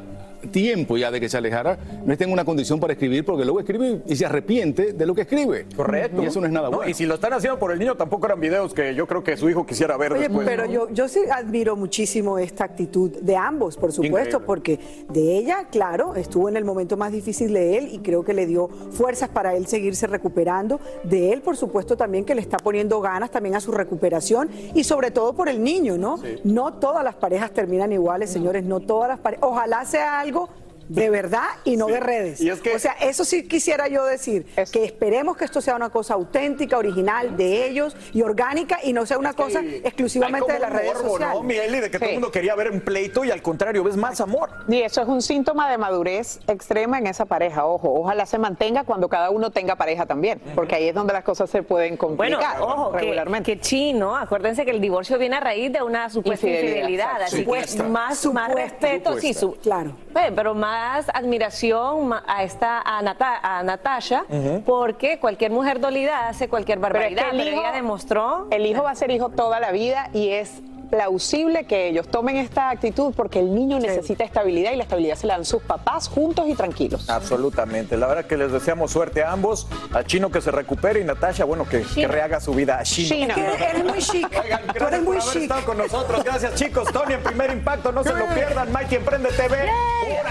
tiempo 0.52 0.98
ya 0.98 1.12
de 1.12 1.20
que 1.20 1.30
se 1.30 1.38
alejara, 1.38 1.78
no 2.06 2.12
esté 2.14 2.24
en 2.26 2.32
una 2.32 2.46
condición 2.46 2.80
para 2.80 2.94
escribir, 2.94 3.26
porque 3.26 3.44
luego 3.46 3.60
escribe 3.60 4.02
y 4.06 4.16
se 4.16 4.26
arrepiente 4.26 4.94
de 4.94 5.06
lo 5.06 5.14
que 5.16 5.22
escribe. 5.22 5.66
Correcto. 5.76 6.22
Y 6.24 6.26
eso 6.26 6.40
no 6.40 6.48
es 6.48 6.52
nada 6.52 6.70
No, 6.70 6.78
bueno. 6.78 6.90
Y 6.90 6.94
si 6.94 7.06
lo 7.06 7.16
están 7.16 7.34
haciendo 7.34 7.60
por 7.60 7.72
el 7.72 7.80
niño, 7.80 7.96
tampoco 7.96 8.26
eran 8.26 8.40
videos 8.40 8.74
que 8.74 8.94
yo 8.96 9.08
creo 9.08 9.24
que 9.24 9.38
su 9.38 9.50
hijo 9.50 9.66
quisiera 9.66 9.98
ver 9.98 10.14
Oye, 10.14 10.22
después. 10.24 10.48
pero 10.48 10.66
¿no? 10.66 10.72
yo, 10.72 10.90
yo 10.92 11.08
sí 11.08 11.20
admiro 11.32 11.76
muchísimo 11.76 12.40
esta 12.40 12.64
actitud 12.64 13.12
de 13.22 13.36
ambos, 13.36 13.78
por 13.78 13.92
supuesto, 13.92 14.38
Increíble. 14.38 14.46
porque 14.46 14.80
de 15.10 15.38
ella, 15.38 15.68
claro, 15.72 16.16
estuvo 16.16 16.50
en 16.50 16.58
el 16.58 16.66
momento 16.66 16.98
más 16.98 17.12
difícil 17.12 17.54
de 17.54 17.78
él 17.78 17.90
y 17.92 18.00
creo 18.00 18.24
que 18.24 18.34
le 18.34 18.46
dio 18.46 18.68
fuerzas 18.92 19.30
para 19.30 19.56
él 19.56 19.68
seguirse 19.68 20.08
recuperando. 20.08 20.80
De 21.04 21.32
él, 21.34 21.42
por 21.42 21.58
supuesto, 21.58 21.98
también 21.98 22.26
que 22.26 22.36
le 22.36 22.42
está 22.42 22.58
poniendo 22.58 23.02
ganas 23.02 23.32
también 23.32 23.56
a 23.56 23.60
su 23.60 23.72
recuperación 23.72 24.50
y 24.74 24.84
sobre 24.84 25.12
todo 25.12 25.34
por 25.34 25.50
el 25.50 25.64
niño, 25.64 25.98
¿no? 25.98 26.20
No 26.44 26.74
todas 26.74 27.04
las 27.04 27.16
parejas 27.16 27.52
terminan 27.52 27.92
iguales, 27.92 28.30
señores, 28.30 28.64
no 28.64 28.80
todas 28.80 29.10
las 29.10 29.20
parejas. 29.20 29.44
Ojalá 29.46 29.86
sea 29.86 30.20
algo 30.20 30.29
이거 30.30 30.48
de 30.90 31.10
verdad 31.10 31.46
y 31.64 31.78
no 31.78 31.88
de 31.88 32.00
redes. 32.00 32.42
O 32.76 32.80
sea, 32.80 32.94
eso 33.00 33.24
sí 33.24 33.48
quisiera 33.48 33.88
yo 33.88 34.04
decir, 34.06 34.46
que 34.72 34.84
esperemos 34.84 35.38
que 35.38 35.46
esto 35.46 35.62
sea 35.62 35.76
una 35.76 35.90
cosa 35.90 36.16
auténtica, 36.16 36.78
original 36.78 37.38
de 37.38 37.66
ellos 37.68 37.96
y 38.12 38.22
orgánica 38.24 38.80
y 38.84 38.92
no 38.94 39.06
sea 39.06 39.18
una 39.18 39.34
cosa 39.34 39.62
exclusivamente 39.62 40.52
de 40.52 40.60
las 40.60 40.72
redes 40.72 40.98
sociales. 40.98 41.36
¿no, 41.36 41.44
Migueli? 41.44 41.80
De 41.80 41.92
que 41.92 41.98
todo 42.00 42.10
el 42.10 42.16
mundo 42.16 42.32
quería 42.32 42.56
ver 42.56 42.72
un 42.72 42.82
pleito 42.82 43.24
y 43.24 43.32
al 43.32 43.42
contrario, 43.42 43.84
ves 43.84 43.96
más 43.96 44.20
amor. 44.20 44.50
Y 44.68 44.82
eso 44.82 45.02
es 45.02 45.08
un 45.08 45.22
síntoma 45.22 45.70
de 45.70 45.78
madurez 45.78 46.40
extrema 46.48 46.98
en 46.98 47.08
esa 47.08 47.26
pareja. 47.26 47.66
Ojo, 47.66 47.94
ojalá 47.94 48.26
se 48.26 48.38
mantenga 48.38 48.84
cuando 48.84 49.08
cada 49.10 49.30
uno 49.30 49.52
tenga 49.52 49.76
pareja 49.76 50.06
también, 50.06 50.42
porque 50.56 50.76
ahí 50.76 50.90
es 50.90 50.96
donde 50.96 51.14
las 51.14 51.24
cosas 51.24 51.50
se 51.50 51.62
pueden 51.64 51.98
Bueno, 51.98 52.38
complicar 52.38 52.62
ojo, 52.62 52.92
que, 52.92 52.98
regularmente. 53.00 53.54
que 53.56 53.62
chino, 53.62 54.16
acuérdense 54.18 54.66
que 54.66 54.72
el 54.72 54.82
divorcio 54.82 55.18
viene 55.20 55.36
a 55.36 55.40
raíz 55.40 55.72
de 55.72 55.82
una 55.84 56.10
supuesta 56.10 56.48
Infidelidad, 56.48 56.78
infidelidad, 56.80 57.22
así 57.22 57.38
supuesta. 57.44 57.84
que 57.84 57.90
más, 57.90 58.10
más 58.10 58.20
Supuesta. 58.20 58.56
respeto, 58.56 59.20
sí, 59.20 59.34
su, 59.34 59.54
claro. 59.58 59.94
pero 60.36 60.56
más 60.56 60.79
admiración 61.14 62.14
a 62.28 62.44
esta 62.44 62.82
a, 62.82 63.02
Nata- 63.02 63.40
a 63.42 63.64
Natasha, 63.64 64.26
porque 64.66 65.20
cualquier 65.20 65.52
mujer 65.52 65.80
dolida 65.80 66.28
hace 66.28 66.48
cualquier 66.50 66.80
Pero 66.80 66.88
es 66.88 66.94
barbaridad, 66.94 67.24
pero, 67.32 67.44
hijo, 67.44 67.62
ella 67.62 67.72
demostró 67.72 68.48
el 68.52 68.66
hijo 68.66 68.84
va 68.84 68.92
a 68.92 68.96
ser 68.96 69.12
hijo 69.12 69.30
toda 69.30 69.60
la 69.60 69.72
vida 69.72 70.10
y 70.14 70.30
es 70.30 70.62
plausible 70.90 71.66
que 71.66 71.88
ellos 71.88 72.08
tomen 72.08 72.38
esta 72.38 72.70
actitud 72.70 73.14
porque 73.16 73.40
el 73.40 73.54
niño 73.54 73.80
necesita 73.80 74.24
estabilidad 74.24 74.72
y 74.72 74.76
la 74.76 74.84
estabilidad 74.84 75.16
se 75.16 75.28
la 75.28 75.36
dan 75.36 75.46
sus 75.46 75.62
papás 75.62 76.08
juntos 76.08 76.48
y 76.48 76.56
tranquilos. 76.56 77.10
Absolutamente. 77.10 77.98
La 77.98 78.08
verdad 78.08 78.26
que 78.26 78.38
les 78.38 78.52
deseamos 78.52 78.92
suerte 78.92 79.24
a 79.24 79.32
ambos. 79.32 79.68
A 79.94 80.04
Chino 80.04 80.32
que 80.32 80.42
se 80.42 80.52
recupere 80.52 81.00
y 81.02 81.04
Natasha, 81.04 81.46
bueno, 81.46 81.68
que, 81.68 81.82
que 81.82 82.08
rehaga 82.08 82.40
su 82.40 82.54
vida 82.54 82.80
a 82.80 82.84
Chino. 82.84 83.10
Chino. 83.10 83.36
Es 83.36 83.58
que 83.58 83.64
eres 83.66 83.86
muy 83.86 84.00
chic. 84.00 84.40
Oigan, 84.44 84.62
gracias 84.66 84.88
eres 84.92 85.02
muy 85.04 85.18
por 85.18 85.24
haber 85.24 85.34
chic. 85.34 85.42
estado 85.44 85.66
con 85.66 85.78
nosotros. 85.78 86.24
Gracias, 86.24 86.56
chicos. 86.56 86.92
Tony 86.92 87.14
en 87.14 87.24
Primer 87.24 87.52
Impacto. 87.52 87.92
No 87.92 88.04
se 88.04 88.14
lo 88.14 88.26
pierdan. 88.28 88.72
Mikey 88.72 88.98
Emprende 88.98 89.30
TV. 89.30 89.70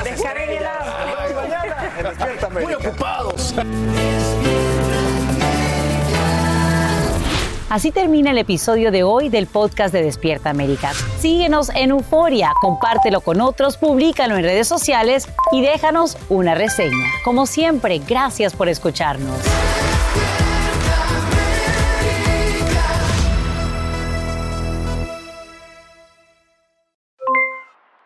Descarguen 0.04 0.50
el 0.50 1.34
mañana 1.34 1.92
en 1.98 2.04
Despierta 2.04 2.46
América. 2.46 2.78
Muy 2.78 2.86
ocupados. 2.86 3.54
Así 7.70 7.90
termina 7.92 8.30
el 8.30 8.38
episodio 8.38 8.90
de 8.90 9.02
hoy 9.02 9.28
del 9.28 9.46
podcast 9.46 9.92
de 9.92 10.02
Despierta 10.02 10.48
América. 10.48 10.94
Síguenos 11.18 11.68
en 11.74 11.90
Euforia, 11.90 12.50
compártelo 12.62 13.20
con 13.20 13.42
otros, 13.42 13.76
públicalo 13.76 14.36
en 14.36 14.42
redes 14.42 14.66
sociales 14.66 15.28
y 15.52 15.60
déjanos 15.60 16.16
una 16.30 16.54
reseña. 16.54 17.06
Como 17.24 17.44
siempre, 17.44 17.98
gracias 17.98 18.56
por 18.56 18.70
escucharnos. 18.70 19.38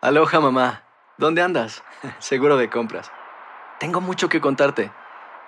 Aloha 0.01 0.41
mamá, 0.41 0.83
¿dónde 1.17 1.41
andas? 1.41 1.81
Seguro 2.19 2.57
de 2.57 2.69
compras. 2.69 3.09
Tengo 3.79 4.01
mucho 4.01 4.27
que 4.27 4.41
contarte. 4.41 4.91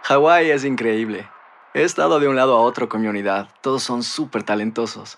Hawái 0.03 0.51
es 0.51 0.63
increíble. 0.63 1.28
He 1.76 1.84
estado 1.84 2.21
de 2.21 2.30
un 2.30 2.38
lado 2.38 2.55
a 2.55 2.61
otro 2.61 2.88
con 2.88 3.01
mi 3.01 3.07
unidad. 3.09 3.49
Todos 3.59 3.84
son 3.84 4.01
súper 4.01 4.43
talentosos. 4.43 5.17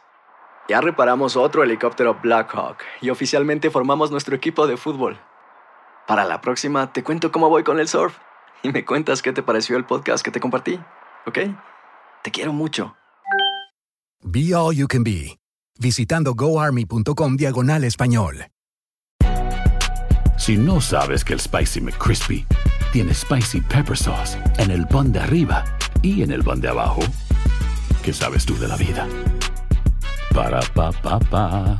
Ya 0.67 0.81
reparamos 0.81 1.37
otro 1.37 1.61
helicóptero 1.61 2.17
Blackhawk 2.23 2.77
y 2.99 3.11
oficialmente 3.11 3.69
formamos 3.69 4.09
nuestro 4.09 4.35
equipo 4.35 4.65
de 4.65 4.75
fútbol. 4.75 5.19
Para 6.07 6.25
la 6.25 6.41
próxima 6.41 6.91
te 6.91 7.03
cuento 7.03 7.31
cómo 7.31 7.47
voy 7.47 7.63
con 7.63 7.79
el 7.79 7.87
surf 7.87 8.17
y 8.63 8.71
me 8.71 8.83
cuentas 8.83 9.21
qué 9.21 9.33
te 9.33 9.43
pareció 9.43 9.77
el 9.77 9.85
podcast 9.85 10.25
que 10.25 10.31
te 10.31 10.39
compartí, 10.39 10.79
¿ok? 11.27 11.37
Te 12.23 12.31
quiero 12.31 12.53
mucho. 12.53 12.95
Be 14.23 14.55
All 14.55 14.75
You 14.75 14.87
Can 14.87 15.03
Be, 15.03 15.37
visitando 15.79 16.33
goarmy.com 16.33 17.37
diagonal 17.37 17.83
español. 17.83 18.47
Si 20.37 20.57
no 20.57 20.81
sabes 20.81 21.23
que 21.23 21.33
el 21.33 21.39
Spicy 21.39 21.81
McCrispy 21.81 22.47
tiene 22.91 23.13
Spicy 23.13 23.61
Pepper 23.61 23.95
Sauce 23.95 24.39
en 24.57 24.71
el 24.71 24.87
pan 24.87 25.11
de 25.11 25.19
arriba 25.19 25.63
y 26.01 26.23
en 26.23 26.31
el 26.31 26.43
pan 26.43 26.61
de 26.61 26.69
abajo, 26.69 27.01
¿qué 28.03 28.13
sabes 28.13 28.45
tú 28.45 28.57
de 28.57 28.67
la 28.67 28.75
vida? 28.75 29.07
Para, 30.33 30.59
pa, 30.73 30.91
pa, 30.91 31.19
pa. 31.19 31.79